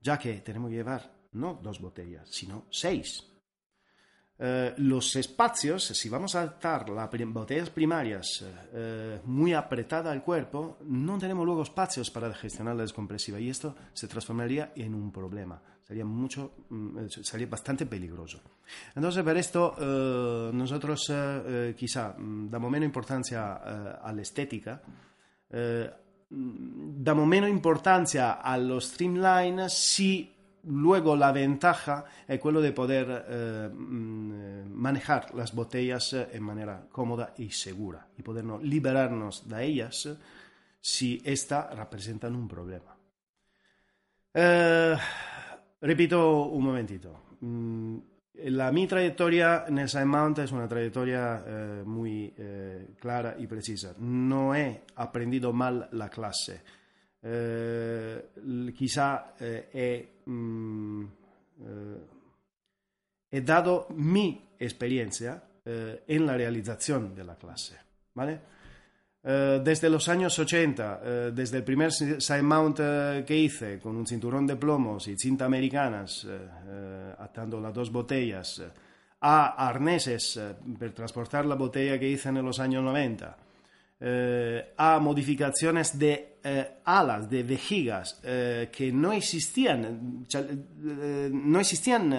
ya 0.00 0.16
que 0.18 0.34
tenemos 0.34 0.70
que 0.70 0.76
llevar 0.76 1.10
no 1.32 1.58
dos 1.60 1.80
botellas, 1.80 2.28
sino 2.30 2.66
seis. 2.70 3.28
Eh, 4.38 4.74
los 4.78 5.16
espacios, 5.16 5.84
si 5.84 6.08
vamos 6.08 6.34
a 6.34 6.42
atar 6.42 6.88
las 6.90 7.10
botellas 7.26 7.70
primarias 7.70 8.44
eh, 8.72 9.20
muy 9.24 9.52
apretada 9.52 10.10
al 10.10 10.22
cuerpo, 10.22 10.78
no 10.84 11.18
tenemos 11.18 11.44
luego 11.44 11.62
espacios 11.62 12.10
para 12.10 12.32
gestionar 12.34 12.76
la 12.76 12.82
descompresiva 12.82 13.38
y 13.38 13.50
esto 13.50 13.74
se 13.92 14.08
transformaría 14.08 14.72
en 14.76 14.94
un 14.94 15.12
problema. 15.12 15.60
Sería 15.86 16.04
mucho, 16.04 16.52
mm, 16.70 16.98
eh, 16.98 17.08
sería 17.08 17.46
bastante 17.46 17.86
peligroso. 17.86 18.40
Entonces, 18.94 19.22
por 19.22 19.36
esto, 19.36 19.74
eh, 19.78 20.50
nosotros 20.54 21.10
eh, 21.10 21.14
eh, 21.14 21.74
quizá 21.76 22.14
mm, 22.16 22.48
damos 22.50 22.70
menos 22.70 22.86
importancia 22.86 23.60
eh, 23.64 23.92
a 24.02 24.12
la 24.12 24.22
estética, 24.22 24.80
eh, 25.50 25.90
mm, 26.30 27.02
damos 27.02 27.26
menos 27.26 27.50
importancia 27.50 28.32
a 28.32 28.56
los 28.58 28.86
streamline 28.86 29.68
si 29.68 30.32
luego 30.64 31.16
la 31.16 31.32
ventaja 31.32 32.04
es 32.28 32.40
quello 32.40 32.60
de 32.60 32.70
poder 32.70 33.72
manejar 33.74 35.34
las 35.34 35.52
botellas 35.52 36.12
en 36.12 36.40
manera 36.40 36.86
cómoda 36.92 37.34
y 37.36 37.50
segura 37.50 38.06
y 38.16 38.22
podernos 38.22 38.62
liberarnos 38.62 39.48
de 39.48 39.64
ellas 39.64 40.08
si 40.80 41.20
éstas 41.24 41.76
representan 41.76 42.36
un 42.36 42.46
problema. 42.46 42.96
Repito 45.82 46.46
un 46.46 46.62
momentito. 46.62 47.22
Mm, 47.40 47.98
la 48.44 48.70
mi 48.70 48.86
trayectoria 48.86 49.64
en 49.66 49.78
el 49.78 50.06
Mount 50.06 50.38
es 50.38 50.52
una 50.52 50.68
trayectoria 50.68 51.42
eh, 51.44 51.82
muy 51.84 52.32
eh, 52.38 52.94
clara 53.00 53.34
y 53.36 53.48
precisa. 53.48 53.92
No 53.98 54.54
he 54.54 54.82
aprendido 54.94 55.52
mal 55.52 55.88
la 55.90 56.08
clase. 56.08 56.62
Eh, 57.20 58.28
quizá 58.76 59.34
he, 59.40 60.20
mm, 60.24 61.04
he 63.30 63.40
dado 63.40 63.88
mi 63.90 64.54
experiencia 64.58 65.42
en 65.64 66.26
la 66.26 66.36
realización 66.36 67.14
de 67.14 67.24
la 67.24 67.36
clase. 67.36 67.76
¿vale? 68.14 68.40
Eh, 69.24 69.60
desde 69.62 69.88
los 69.88 70.08
años 70.08 70.36
80, 70.36 71.00
eh, 71.04 71.30
desde 71.32 71.58
el 71.58 71.62
primer 71.64 71.92
si- 71.92 72.20
side 72.20 72.42
mount 72.42 72.80
eh, 72.82 73.24
que 73.24 73.36
hice 73.36 73.78
con 73.78 73.94
un 73.96 74.04
cinturón 74.04 74.48
de 74.48 74.56
plomos 74.56 75.06
y 75.06 75.16
cinta 75.16 75.44
americanas 75.44 76.26
atando 77.18 77.60
las 77.60 77.72
dos 77.72 77.90
botellas, 77.92 78.60
a 79.20 79.68
arneses 79.68 80.40
per 80.76 80.90
transportar 80.92 81.46
la 81.46 81.54
botella 81.54 81.98
que 82.00 82.08
hice 82.08 82.30
en 82.30 82.42
los 82.44 82.58
años 82.58 82.82
90, 82.82 83.36
eh, 84.00 84.72
a 84.76 84.98
modificaciones 84.98 85.96
de 85.96 86.38
alas, 86.84 87.30
de 87.30 87.44
vejigas 87.44 88.20
que 88.20 88.90
no 88.92 89.12
existían, 89.12 90.26
no 91.30 91.60
existían 91.60 92.12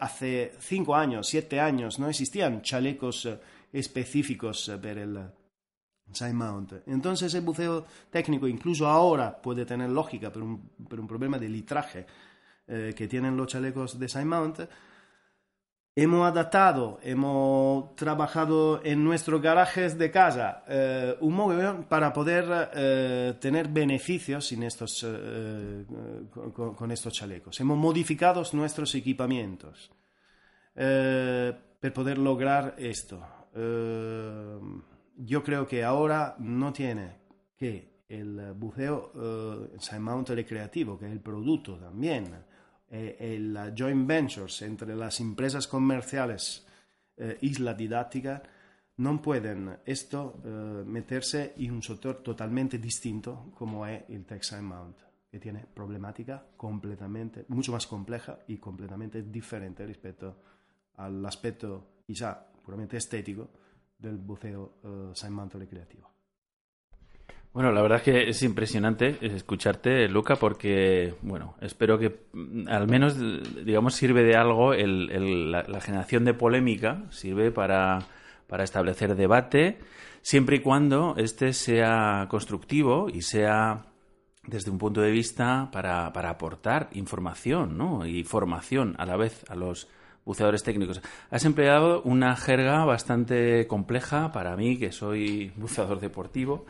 hace 0.00 0.52
cinco 0.60 0.94
años, 0.96 1.28
siete 1.28 1.60
años, 1.60 1.98
no 1.98 2.08
existían 2.08 2.62
chalecos 2.62 3.28
específicos 3.70 4.72
para 4.80 5.02
el 5.02 5.18
mount. 6.32 6.72
Entonces 6.86 7.34
el 7.34 7.42
buceo 7.42 7.84
técnico 8.10 8.46
incluso 8.48 8.86
ahora 8.86 9.40
puede 9.40 9.64
tener 9.64 9.90
lógica 9.90 10.30
por 10.30 10.42
un, 10.42 10.68
por 10.88 10.98
un 11.00 11.06
problema 11.06 11.38
de 11.38 11.48
litraje 11.48 12.06
eh, 12.66 12.94
que 12.96 13.08
tienen 13.08 13.36
los 13.36 13.48
chalecos 13.48 13.98
de 13.98 14.24
mount. 14.24 14.60
Hemos 15.98 16.26
adaptado, 16.26 16.98
hemos 17.02 17.96
trabajado 17.96 18.82
en 18.84 19.02
nuestros 19.02 19.40
garajes 19.40 19.96
de 19.96 20.10
casa 20.10 20.62
eh, 20.68 21.16
un 21.20 21.32
mogollón 21.32 21.84
para 21.84 22.12
poder 22.12 22.68
eh, 22.74 23.34
tener 23.40 23.68
beneficios 23.68 24.52
en 24.52 24.64
estos, 24.64 25.02
eh, 25.04 25.06
eh, 25.08 26.52
con, 26.52 26.74
con 26.74 26.90
estos 26.90 27.14
chalecos. 27.14 27.58
Hemos 27.60 27.78
modificado 27.78 28.42
nuestros 28.52 28.94
equipamientos 28.94 29.90
eh, 30.74 31.54
para 31.80 31.94
poder 31.94 32.18
lograr 32.18 32.74
esto. 32.76 33.26
Eh, 35.16 35.22
yo 35.24 35.42
creo 35.42 35.66
que 35.66 35.84
ahora 35.84 36.36
no 36.38 36.72
tiene 36.72 37.16
que 37.56 38.04
el 38.08 38.52
buceo 38.54 39.12
eh, 39.14 39.78
side 39.78 40.00
mount 40.00 40.28
recreativo, 40.30 40.98
que 40.98 41.06
es 41.06 41.12
el 41.12 41.20
producto 41.20 41.76
también, 41.76 42.32
eh, 42.88 43.16
el 43.18 43.74
joint 43.76 44.06
ventures 44.06 44.62
entre 44.62 44.94
las 44.94 45.18
empresas 45.20 45.66
comerciales 45.66 46.66
eh, 47.16 47.38
y 47.40 47.54
la 47.58 47.74
didáctica, 47.74 48.42
no 48.98 49.20
pueden 49.20 49.78
esto 49.84 50.40
eh, 50.44 50.84
meterse 50.86 51.54
en 51.58 51.72
un 51.72 51.82
sector 51.82 52.22
totalmente 52.22 52.78
distinto 52.78 53.50
como 53.54 53.86
es 53.86 54.04
el 54.08 54.24
Textile 54.24 54.62
Mount, 54.62 54.96
que 55.30 55.40
tiene 55.40 55.66
problemática 55.66 56.46
completamente, 56.56 57.44
mucho 57.48 57.72
más 57.72 57.86
compleja 57.86 58.38
y 58.46 58.56
completamente 58.58 59.22
diferente 59.22 59.84
respecto 59.84 60.42
al 60.94 61.24
aspecto 61.26 62.02
quizá 62.06 62.46
puramente 62.64 62.96
estético 62.96 63.50
del 63.98 64.16
buceo 64.16 64.78
eh, 64.84 65.10
side 65.14 65.30
mount 65.30 65.54
recreativo. 65.54 66.10
Bueno, 67.52 67.72
la 67.72 67.80
verdad 67.80 67.98
es 67.98 68.04
que 68.04 68.28
es 68.28 68.42
impresionante 68.42 69.16
escucharte, 69.22 70.08
Luca, 70.08 70.36
porque, 70.36 71.14
bueno, 71.22 71.54
espero 71.62 71.98
que 71.98 72.26
mm, 72.32 72.68
al 72.68 72.86
menos, 72.86 73.16
digamos, 73.64 73.94
sirve 73.94 74.22
de 74.24 74.36
algo 74.36 74.74
el- 74.74 75.50
la, 75.52 75.62
la 75.62 75.80
generación 75.80 76.24
de 76.26 76.34
polémica, 76.34 77.04
sirve 77.10 77.50
para, 77.50 78.00
para 78.46 78.62
establecer 78.64 79.14
debate, 79.16 79.78
siempre 80.20 80.56
y 80.56 80.60
cuando 80.60 81.14
este 81.16 81.54
sea 81.54 82.26
constructivo 82.28 83.08
y 83.08 83.22
sea 83.22 83.86
desde 84.46 84.70
un 84.70 84.76
punto 84.78 85.00
de 85.00 85.10
vista 85.10 85.70
para, 85.72 86.12
para 86.12 86.28
aportar 86.30 86.90
información 86.92 87.78
¿no? 87.78 88.04
y 88.06 88.22
formación 88.22 88.94
a 88.98 89.06
la 89.06 89.16
vez 89.16 89.44
a 89.50 89.54
los 89.56 89.88
buceadores 90.26 90.62
técnicos. 90.62 91.00
Has 91.30 91.46
empleado 91.46 92.02
una 92.02 92.36
jerga 92.36 92.84
bastante 92.84 93.66
compleja 93.66 94.32
para 94.32 94.56
mí, 94.56 94.76
que 94.76 94.92
soy 94.92 95.52
buceador 95.56 96.00
deportivo, 96.00 96.66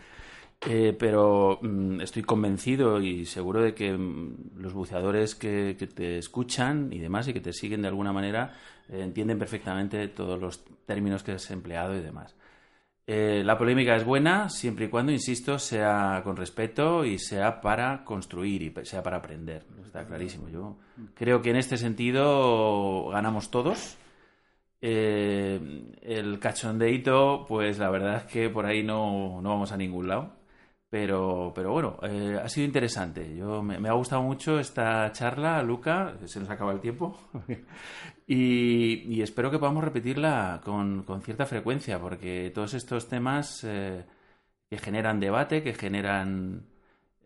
eh, 0.61 0.95
pero 0.97 1.59
mm, 1.63 2.03
estoy 2.03 2.23
convencido 2.23 3.01
y 3.01 3.25
seguro 3.25 3.63
de 3.63 3.75
que 3.75 3.93
mm, 3.93 4.59
los 4.59 4.75
buceadores 4.75 5.35
que, 5.35 5.75
te 5.75 6.19
escuchan 6.19 6.93
y 6.93 6.99
demás 6.99 7.27
y 7.29 7.33
que 7.33 7.41
te 7.41 7.53
siguen 7.53 7.83
de 7.83 7.89
alguna 7.89 8.13
manera 8.13 8.55
eh, 8.89 9.01
entienden 9.01 9.39
perfectamente 9.39 10.07
todos 10.09 10.41
los 10.41 10.63
términos 10.85 11.23
que 11.23 11.33
has 11.33 11.51
empleado 11.51 11.97
y 11.97 12.01
demás. 12.01 12.37
Eh, 13.09 13.43
la 13.45 13.57
polémica 13.57 13.95
es 13.95 14.05
buena 14.05 14.49
siempre 14.49 14.87
y 14.87 14.89
cuando, 14.89 15.13
insisto, 15.13 15.61
sea 15.61 16.23
con 16.25 16.37
respeto 16.37 17.05
y 17.05 17.19
sea 17.19 17.61
para 17.61 18.03
construir 18.05 18.63
y 18.63 18.75
sea 18.85 19.03
para 19.03 19.19
aprender. 19.19 19.65
Está 19.85 20.05
clarísimo. 20.05 20.49
Yo 20.49 20.77
creo 21.15 21.41
que 21.41 21.51
en 21.51 21.57
este 21.57 21.77
sentido 21.77 23.09
ganamos 23.11 23.51
todos. 23.51 23.97
Eh, 24.81 25.95
el 26.03 26.39
cachondeito, 26.41 27.45
pues 27.49 27.79
la 27.79 27.91
verdad 27.91 28.17
es 28.17 28.25
que 28.25 28.51
por 28.51 28.67
ahí 28.67 28.83
no, 28.83 29.41
no 29.41 29.51
vamos 29.51 29.71
a 29.71 29.77
ningún 29.77 30.09
lado. 30.09 30.36
Pero, 30.99 31.53
pero 31.55 31.73
bueno, 31.73 31.99
eh, 32.05 32.41
ha 32.43 32.49
sido 32.49 32.65
interesante. 32.65 33.37
Yo 33.37 33.63
me, 33.63 33.87
ha 33.87 33.93
gustado 33.93 34.23
mucho 34.23 34.59
esta 34.59 35.13
charla, 35.13 35.63
Luca. 35.63 36.17
Se 36.25 36.41
nos 36.41 36.49
acaba 36.49 36.73
el 36.73 36.81
tiempo. 36.81 37.19
y, 38.27 39.21
espero 39.21 39.51
que 39.51 39.59
podamos 39.59 39.85
repetirla 39.85 40.63
con, 40.65 41.03
con, 41.03 41.21
cierta 41.21 41.45
frecuencia, 41.45 42.01
porque 42.01 42.51
todos 42.55 42.73
estos 42.73 43.11
temas 43.11 43.63
eh, 43.65 44.07
que 44.71 44.79
generan 44.79 45.21
debate, 45.21 45.63
que 45.63 45.75
generan 45.75 46.65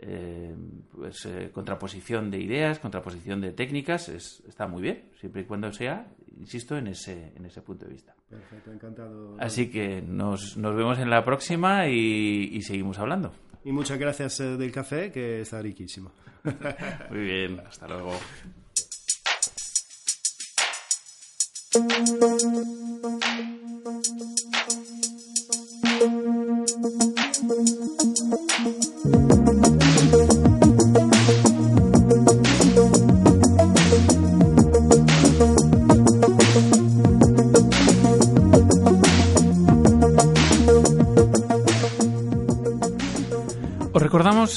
eh, 0.03 0.55
pues, 0.95 1.29
contraposición 1.53 2.31
de 2.31 2.41
ideas, 2.41 2.79
contraposición 2.79 3.41
de 3.41 3.53
técnicas, 3.53 4.09
es, 4.09 4.43
está 4.49 4.67
muy 4.67 4.83
bien, 4.83 5.11
siempre 5.21 5.43
y 5.43 5.45
cuando 5.45 5.73
sea, 5.73 6.09
insisto, 6.39 6.77
en 6.77 6.89
ese, 6.89 7.33
en 7.37 7.45
ese 7.45 7.63
punto 7.63 7.85
de 7.85 7.93
vista. 7.93 8.15
Perfecto, 8.29 8.73
encantado. 8.73 9.37
Así 9.39 9.71
que 9.71 10.03
nos, 10.03 10.57
nos 10.57 10.75
vemos 10.75 10.99
en 10.99 11.11
la 11.11 11.25
próxima 11.25 11.89
y, 11.89 12.49
y 12.53 12.63
seguimos 12.63 12.99
hablando. 12.99 13.33
Y 13.65 13.73
muchas 13.73 13.99
gracias 13.99 14.41
eh, 14.41 14.57
del 14.57 14.73
café, 14.73 15.13
que 15.13 15.41
está 15.43 15.61
riquísimo. 15.61 16.13
Muy 17.11 17.21
bien, 17.21 17.61
hasta 17.61 17.87
luego. 17.87 18.13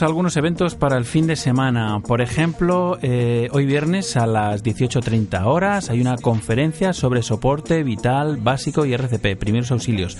algunos 0.03 0.37
eventos 0.37 0.75
para 0.75 0.97
el 0.97 1.05
fin 1.05 1.27
de 1.27 1.35
semana. 1.35 1.99
Por 2.05 2.21
ejemplo, 2.21 2.97
eh, 3.01 3.47
hoy 3.51 3.65
viernes 3.65 4.17
a 4.17 4.27
las 4.27 4.63
18.30 4.63 5.45
horas 5.45 5.89
hay 5.89 6.01
una 6.01 6.17
conferencia 6.17 6.93
sobre 6.93 7.21
soporte 7.23 7.83
vital 7.83 8.37
básico 8.37 8.85
y 8.85 8.93
RCP, 8.93 9.37
primeros 9.37 9.71
auxilios, 9.71 10.17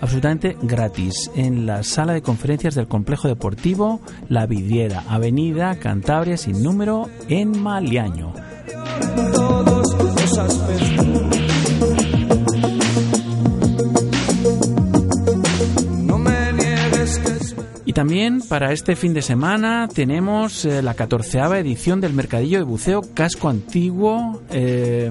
absolutamente 0.00 0.56
gratis, 0.62 1.30
en 1.36 1.66
la 1.66 1.82
sala 1.82 2.14
de 2.14 2.22
conferencias 2.22 2.74
del 2.74 2.88
Complejo 2.88 3.28
Deportivo 3.28 4.00
La 4.28 4.46
Vidriera, 4.46 5.04
Avenida 5.08 5.76
Cantabria 5.78 6.36
sin 6.36 6.62
número, 6.62 7.08
en 7.28 7.62
Maliaño. 7.62 8.32
Y 10.78 11.15
también 17.96 18.42
para 18.46 18.72
este 18.74 18.94
fin 18.94 19.14
de 19.14 19.22
semana 19.22 19.88
tenemos 19.88 20.66
eh, 20.66 20.82
la 20.82 20.92
catorceava 20.92 21.58
edición 21.58 21.98
del 21.98 22.12
Mercadillo 22.12 22.58
de 22.58 22.64
Buceo 22.64 23.00
Casco 23.14 23.48
Antiguo 23.48 24.42
eh, 24.50 25.10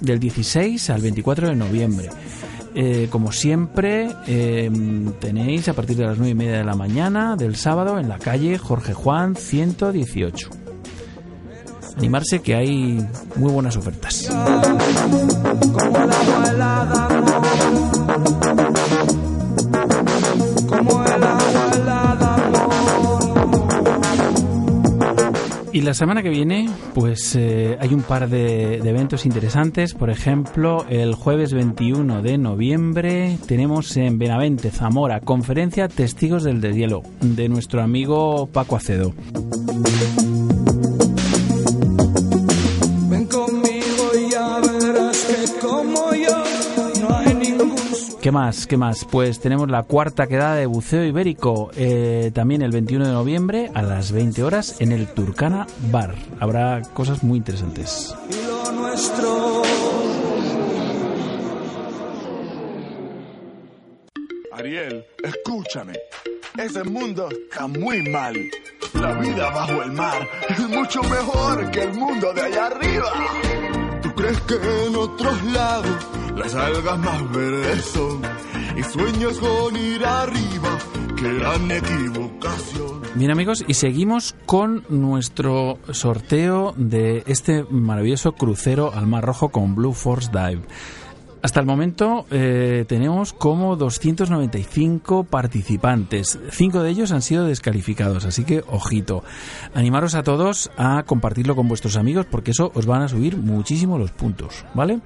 del 0.00 0.18
16 0.18 0.90
al 0.90 1.02
24 1.02 1.50
de 1.50 1.54
noviembre. 1.54 2.10
Eh, 2.74 3.06
como 3.12 3.30
siempre, 3.30 4.08
tenéis 5.20 5.68
a 5.68 5.74
partir 5.74 5.96
de 5.96 6.04
las 6.04 6.18
9 6.18 6.32
y 6.32 6.34
media 6.34 6.58
de 6.58 6.64
la 6.64 6.74
mañana 6.74 7.36
del 7.36 7.54
sábado 7.54 8.00
en 8.00 8.08
la 8.08 8.18
calle 8.18 8.58
Jorge 8.58 8.92
Juan 8.92 9.36
118. 9.36 10.50
Animarse 11.96 12.42
que 12.42 12.56
hay 12.56 13.06
muy 13.36 13.52
buenas 13.52 13.76
ofertas. 13.76 14.28
Y 25.76 25.82
la 25.82 25.92
semana 25.92 26.22
que 26.22 26.30
viene, 26.30 26.70
pues 26.94 27.36
eh, 27.36 27.76
hay 27.78 27.92
un 27.92 28.00
par 28.00 28.30
de, 28.30 28.80
de, 28.80 28.88
eventos 28.88 29.26
interesantes. 29.26 29.92
Por 29.92 30.08
ejemplo, 30.08 30.86
el 30.88 31.14
jueves 31.14 31.52
21 31.52 32.22
de 32.22 32.38
noviembre 32.38 33.36
tenemos 33.46 33.94
en 33.98 34.18
Benavente, 34.18 34.70
Zamora, 34.70 35.20
conferencia 35.20 35.88
Testigos 35.88 36.44
del 36.44 36.62
Deshielo 36.62 37.02
de 37.20 37.50
nuestro 37.50 37.82
amigo 37.82 38.46
Paco 38.50 38.76
Acedo. 38.76 39.12
¿Qué 48.26 48.32
más? 48.32 48.66
¿Qué 48.66 48.76
más? 48.76 49.04
Pues 49.04 49.38
tenemos 49.38 49.70
la 49.70 49.84
cuarta 49.84 50.26
quedada 50.26 50.56
de 50.56 50.66
buceo 50.66 51.04
ibérico 51.04 51.70
eh, 51.76 52.32
también 52.34 52.60
el 52.60 52.72
21 52.72 53.06
de 53.06 53.12
noviembre 53.12 53.70
a 53.72 53.82
las 53.82 54.10
20 54.10 54.42
horas 54.42 54.80
en 54.80 54.90
el 54.90 55.06
Turcana 55.06 55.68
Bar. 55.92 56.16
Habrá 56.40 56.82
cosas 56.92 57.22
muy 57.22 57.38
interesantes. 57.38 58.16
lo 58.48 58.72
nuestro. 58.72 59.62
Ariel, 64.54 65.06
escúchame. 65.22 65.92
Ese 66.58 66.82
mundo 66.82 67.28
está 67.30 67.68
muy 67.68 68.10
mal. 68.10 68.34
La 68.94 69.12
vida 69.20 69.50
bajo 69.50 69.84
el 69.84 69.92
mar 69.92 70.28
es 70.48 70.68
mucho 70.68 71.00
mejor 71.04 71.70
que 71.70 71.82
el 71.82 71.94
mundo 71.94 72.32
de 72.32 72.42
allá 72.42 72.66
arriba. 72.66 73.12
¿Tú 74.02 74.12
crees 74.16 74.40
que 74.40 74.54
en 74.56 74.96
otros 74.96 75.44
lados 75.44 76.25
las 76.36 76.54
algas 76.54 76.98
más 76.98 77.32
verdes 77.32 77.84
son? 77.84 78.22
Y 78.76 78.82
sueños 78.82 79.38
con 79.38 79.76
ir 79.76 80.04
arriba, 80.04 80.78
que 81.16 81.76
equivocación. 81.76 83.02
Bien 83.14 83.30
amigos, 83.30 83.64
y 83.66 83.74
seguimos 83.74 84.34
con 84.44 84.84
nuestro 84.88 85.78
sorteo 85.90 86.74
de 86.76 87.24
este 87.26 87.64
maravilloso 87.70 88.32
crucero 88.32 88.92
al 88.94 89.06
Mar 89.06 89.24
Rojo 89.24 89.48
con 89.48 89.74
Blue 89.74 89.94
Force 89.94 90.30
Dive. 90.30 90.62
Hasta 91.46 91.60
el 91.60 91.66
momento 91.66 92.26
eh, 92.30 92.84
tenemos 92.88 93.32
como 93.32 93.76
295 93.76 95.24
participantes. 95.24 96.40
Cinco 96.50 96.82
de 96.82 96.90
ellos 96.90 97.12
han 97.12 97.22
sido 97.22 97.46
descalificados, 97.46 98.24
así 98.24 98.44
que 98.44 98.64
ojito. 98.66 99.22
Animaros 99.72 100.16
a 100.16 100.24
todos 100.24 100.72
a 100.76 101.04
compartirlo 101.04 101.54
con 101.54 101.68
vuestros 101.68 101.96
amigos 101.96 102.26
porque 102.28 102.50
eso 102.50 102.72
os 102.74 102.86
van 102.86 103.02
a 103.02 103.08
subir 103.08 103.36
muchísimo 103.36 103.96
los 103.96 104.10
puntos, 104.10 104.64
¿vale? 104.74 105.00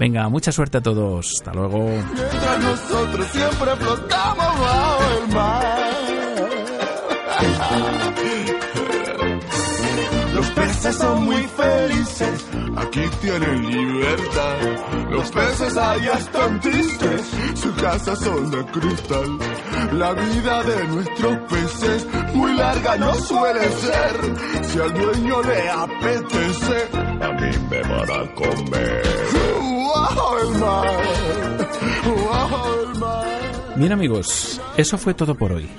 Venga, 0.00 0.30
mucha 0.30 0.50
suerte 0.50 0.78
a 0.78 0.80
todos. 0.80 1.30
Hasta 1.38 1.52
luego. 1.52 1.84
Mientras 1.84 2.58
nosotros 2.62 3.26
siempre 3.26 3.76
flotamos 3.76 4.60
bajo 4.60 5.04
el 5.20 5.34
mar. 5.34 5.90
Los 10.50 10.66
peces 10.66 10.96
son 10.96 11.24
muy 11.26 11.42
felices, 11.44 12.46
aquí 12.76 13.02
tienen 13.20 13.70
libertad. 13.70 14.56
Los 15.10 15.30
peces 15.30 15.76
allá 15.76 16.12
están 16.14 16.60
tristes, 16.60 17.22
sus 17.54 17.72
casas 17.80 18.18
son 18.18 18.50
de 18.50 18.64
cristal. 18.66 19.38
La 19.92 20.12
vida 20.12 20.62
de 20.64 20.88
nuestros 20.88 21.36
peces 21.50 22.06
muy 22.34 22.52
larga 22.54 22.96
no 22.96 23.14
suele 23.14 23.60
ser. 23.60 24.64
Si 24.64 24.80
al 24.80 24.92
dueño 24.92 25.42
le 25.42 25.70
apetece, 25.70 26.88
a 27.20 27.32
mí 27.32 27.50
me 27.70 27.82
van 27.82 28.10
a 28.10 28.34
comer. 28.34 29.02
¡Wow, 29.60 30.38
el 30.42 30.58
mar! 30.58 31.66
¡Wow, 32.06 32.92
el 32.92 32.98
mar! 32.98 33.72
Bien 33.76 33.92
amigos, 33.92 34.60
eso 34.76 34.98
fue 34.98 35.14
todo 35.14 35.36
por 35.36 35.52
hoy. 35.52 35.70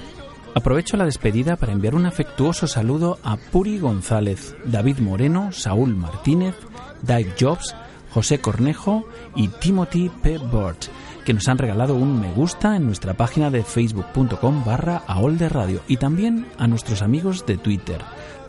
Aprovecho 0.53 0.97
la 0.97 1.05
despedida 1.05 1.55
para 1.55 1.71
enviar 1.71 1.95
un 1.95 2.05
afectuoso 2.05 2.67
saludo 2.67 3.17
a 3.23 3.37
Puri 3.37 3.79
González, 3.79 4.55
David 4.65 4.99
Moreno, 4.99 5.51
Saúl 5.53 5.95
Martínez, 5.95 6.55
Dave 7.01 7.33
Jobs, 7.39 7.73
José 8.09 8.41
Cornejo 8.41 9.05
y 9.33 9.47
Timothy 9.47 10.09
P. 10.21 10.37
Burt, 10.37 10.87
que 11.25 11.33
nos 11.33 11.47
han 11.47 11.57
regalado 11.57 11.95
un 11.95 12.19
me 12.19 12.33
gusta 12.33 12.75
en 12.75 12.85
nuestra 12.85 13.13
página 13.13 13.49
de 13.49 13.63
facebook.com 13.63 14.65
barra 14.65 15.03
Radio 15.07 15.81
y 15.87 15.95
también 15.95 16.45
a 16.57 16.67
nuestros 16.67 17.01
amigos 17.01 17.45
de 17.45 17.57
Twitter, 17.57 18.01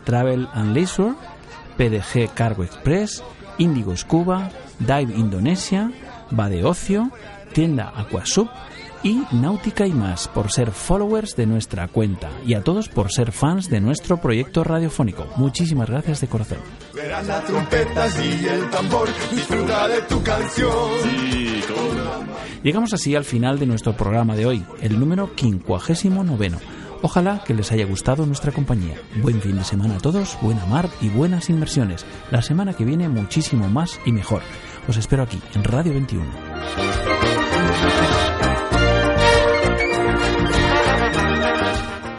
Travel 0.03 0.49
and 0.53 0.73
Leisure, 0.73 1.13
PDG 1.77 2.33
Cargo 2.33 2.65
Express, 2.65 3.23
Indigo 3.57 3.95
Scuba, 3.95 4.49
Dive 4.79 5.13
Indonesia, 5.15 5.89
Va 6.37 6.49
de 6.49 6.65
Ocio, 6.65 7.11
Tienda 7.53 7.93
Aquasub, 7.95 8.49
y 9.03 9.21
Náutica 9.31 9.85
y 9.85 9.91
más 9.91 10.27
por 10.27 10.51
ser 10.51 10.71
followers 10.71 11.35
de 11.35 11.45
nuestra 11.45 11.87
cuenta 11.87 12.29
y 12.45 12.53
a 12.53 12.63
todos 12.63 12.89
por 12.89 13.11
ser 13.11 13.31
fans 13.31 13.69
de 13.69 13.81
nuestro 13.81 14.17
proyecto 14.17 14.63
radiofónico. 14.63 15.27
Muchísimas 15.35 15.89
gracias 15.89 16.21
de 16.21 16.27
corazón. 16.27 16.59
Verás 16.93 17.27
las 17.27 17.43
trompetas 17.45 18.19
y 18.23 18.47
el 18.47 18.69
tambor, 18.69 19.09
disfruta 19.31 19.87
de 19.87 20.01
tu 20.03 20.23
canción. 20.23 20.69
Llegamos 22.63 22.93
así 22.93 23.15
al 23.15 23.25
final 23.25 23.59
de 23.59 23.65
nuestro 23.65 23.95
programa 23.95 24.35
de 24.35 24.45
hoy, 24.45 24.65
el 24.81 24.99
número 24.99 25.29
59. 25.35 26.57
Ojalá 27.01 27.43
que 27.45 27.53
les 27.53 27.69
haya 27.73 27.85
gustado 27.85 28.25
nuestra 28.25 28.53
compañía. 28.53 28.95
Buen 29.21 29.41
fin 29.41 29.57
de 29.57 29.65
semana 29.65 29.97
a 29.97 29.99
todos, 29.99 30.37
buena 30.41 30.65
mar 30.65 30.89
y 31.01 31.09
buenas 31.09 31.49
inversiones. 31.49 32.05
La 32.31 32.41
semana 32.41 32.73
que 32.73 32.85
viene 32.85 33.09
muchísimo 33.09 33.67
más 33.67 33.99
y 34.05 34.13
mejor. 34.13 34.41
Os 34.87 34.95
espero 34.95 35.23
aquí, 35.23 35.41
en 35.53 35.65
Radio 35.65 35.91
21. 35.91 36.25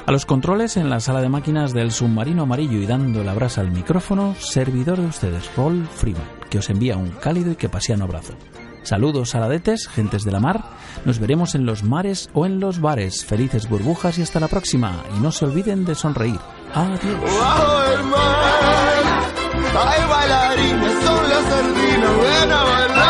A 0.06 0.12
los 0.12 0.26
controles 0.26 0.76
en 0.76 0.90
la 0.90 1.00
sala 1.00 1.22
de 1.22 1.30
máquinas 1.30 1.72
del 1.72 1.90
submarino 1.90 2.42
amarillo 2.42 2.78
y 2.78 2.86
dando 2.86 3.24
la 3.24 3.32
brasa 3.32 3.62
al 3.62 3.70
micrófono, 3.70 4.34
servidor 4.38 5.00
de 5.00 5.06
ustedes, 5.06 5.50
Rolf 5.56 5.88
Freeman, 5.96 6.28
que 6.50 6.58
os 6.58 6.68
envía 6.68 6.98
un 6.98 7.08
cálido 7.10 7.52
y 7.52 7.56
que 7.56 7.70
pasiano 7.70 8.04
abrazo. 8.04 8.34
Saludos 8.82 9.30
saladetes, 9.30 9.88
gentes 9.88 10.24
de 10.24 10.30
la 10.30 10.40
mar. 10.40 10.62
Nos 11.06 11.18
veremos 11.18 11.54
en 11.54 11.64
los 11.64 11.84
mares 11.84 12.28
o 12.34 12.44
en 12.44 12.60
los 12.60 12.82
bares. 12.82 13.24
Felices 13.24 13.66
burbujas 13.66 14.18
y 14.18 14.22
hasta 14.22 14.40
la 14.40 14.48
próxima. 14.48 15.02
Y 15.16 15.20
no 15.20 15.32
se 15.32 15.46
olviden 15.46 15.86
de 15.86 15.94
sonreír. 15.94 16.38
Adiós. 16.74 17.00
Bajo 17.32 17.82
el 17.84 18.04
son 21.02 21.28
las 21.30 21.44
sardinas, 21.44 22.20
ven 22.20 22.52
a 22.52 22.64
bailar. 22.64 23.03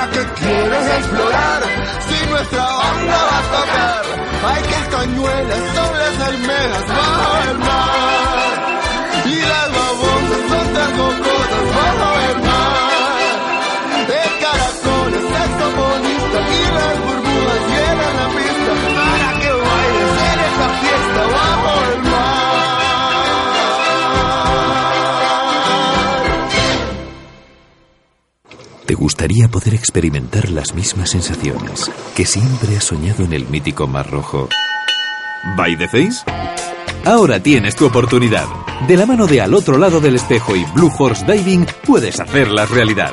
¿Para 0.00 0.12
qué 0.12 0.24
quieres 0.40 0.86
explorar 0.96 1.62
si 2.08 2.26
nuestra 2.30 2.64
banda 2.64 3.18
va 3.30 3.38
a 3.38 3.42
tocar? 3.52 4.02
Hay 4.48 4.62
que 4.62 4.80
cañuelas, 4.96 5.58
son 5.74 5.92
las 5.98 6.20
almejas 6.26 6.86
bajo 6.88 7.50
el 7.50 7.58
mar. 7.58 8.52
Y 9.26 9.40
las 9.40 9.68
babosas 9.76 10.42
son 10.48 10.66
tan 10.72 10.90
cocosas 10.92 11.64
bajo 11.76 11.90
el 11.90 11.98
mar. 12.00 12.19
¿Te 28.90 28.96
gustaría 28.96 29.46
poder 29.46 29.74
experimentar 29.74 30.50
las 30.50 30.74
mismas 30.74 31.10
sensaciones 31.10 31.88
que 32.16 32.26
siempre 32.26 32.76
has 32.76 32.82
soñado 32.82 33.22
en 33.22 33.32
el 33.32 33.46
mítico 33.46 33.86
Mar 33.86 34.10
Rojo? 34.10 34.48
¿By 35.56 35.78
the 35.78 35.86
Face? 35.86 36.24
Ahora 37.04 37.40
tienes 37.40 37.76
tu 37.76 37.86
oportunidad. 37.86 38.46
De 38.88 38.96
la 38.96 39.06
mano 39.06 39.28
de 39.28 39.42
Al 39.42 39.54
otro 39.54 39.78
lado 39.78 40.00
del 40.00 40.16
espejo 40.16 40.56
y 40.56 40.64
Blue 40.74 40.90
Force 40.90 41.24
Diving 41.24 41.68
puedes 41.86 42.18
hacerlas 42.18 42.68
realidad. 42.70 43.12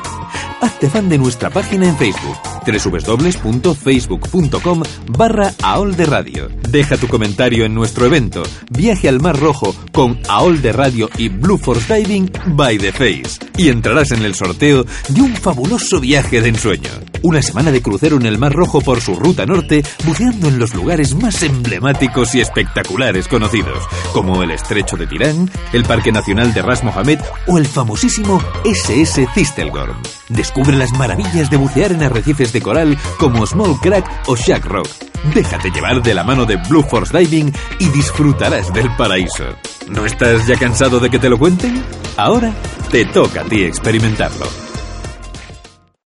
Hazte 0.60 0.90
fan 0.90 1.08
de 1.08 1.18
nuestra 1.18 1.50
página 1.52 1.88
en 1.88 1.98
Facebook 1.98 2.38
www.facebook.com 2.66 4.84
barra 5.10 5.54
AOL 5.64 5.96
de 5.96 6.06
Radio. 6.06 6.50
Deja 6.70 6.98
tu 6.98 7.08
comentario 7.08 7.66
en 7.66 7.74
nuestro 7.74 8.06
evento 8.06 8.44
Viaje 8.70 9.08
al 9.08 9.22
Mar 9.22 9.40
Rojo 9.40 9.74
con 9.94 10.20
AOL 10.28 10.62
de 10.62 10.74
Radio 10.74 11.10
y 11.18 11.30
Blue 11.30 11.58
Force 11.58 11.96
Diving 11.96 12.30
by 12.48 12.78
the 12.78 12.92
Face 12.92 13.40
y 13.58 13.70
entrarás 13.70 14.12
en 14.12 14.24
el 14.24 14.36
sorteo 14.36 14.86
de 15.10 15.22
un 15.22 15.36
fabuloso 15.36 16.00
viaje 16.00 16.42
de 16.42 16.50
ensueño. 16.50 16.90
Una 17.24 17.42
semana 17.42 17.72
de 17.72 17.82
crucero 17.82 18.18
en 18.18 18.26
el 18.26 18.38
Mar 18.38 18.54
Rojo 18.54 18.82
por 18.82 19.02
su 19.02 19.16
ruta 19.16 19.46
norte, 19.46 19.84
buceando 20.06 20.48
en 20.48 20.60
los 20.60 20.76
lugares 20.76 21.16
más 21.16 21.42
emblemáticos 21.42 22.36
y 22.36 22.42
espectaculares 22.42 23.28
conocidos, 23.28 23.84
como 24.14 24.44
el 24.44 24.52
Estrecho 24.52 24.98
de 24.98 25.08
Tirán, 25.08 25.50
el 25.74 25.84
Parque 25.84 26.12
Nacional 26.12 26.54
de 26.54 26.62
Ras 26.62 26.84
Mohammed 26.84 27.20
o 27.48 27.58
el 27.58 27.66
famosísimo 27.66 28.42
SS 28.64 29.28
Thistlegorm. 29.34 29.98
Descubre 30.30 30.76
las 30.76 30.92
maravillas 30.94 31.50
de 31.50 31.58
bucear 31.58 31.92
en 31.92 32.04
arrecifes 32.04 32.52
de 32.54 32.62
coral 32.62 32.98
como 33.20 33.46
Small 33.46 33.80
Crack 33.82 34.06
o 34.28 34.36
Shack 34.36 34.66
Rock. 34.66 34.88
Déjate 35.34 35.72
llevar 35.72 36.02
de 36.02 36.14
la 36.14 36.24
mano 36.24 36.46
de 36.46 36.58
Blue 36.70 36.84
Force 36.84 37.18
Diving 37.18 37.54
y 37.80 37.90
disfrutarás 37.90 38.74
del 38.74 38.90
paraíso. 38.96 39.46
¿No 39.90 40.06
estás 40.06 40.46
ya 40.48 40.58
cansado 40.58 41.00
de 41.00 41.10
que 41.10 41.20
te 41.20 41.30
lo 41.30 41.38
cuenten? 41.38 41.84
Ahora 42.18 42.54
te 42.92 43.06
toca 43.06 43.42
a 43.42 43.46
ti 43.46 43.64
experimentarlo. 43.64 44.67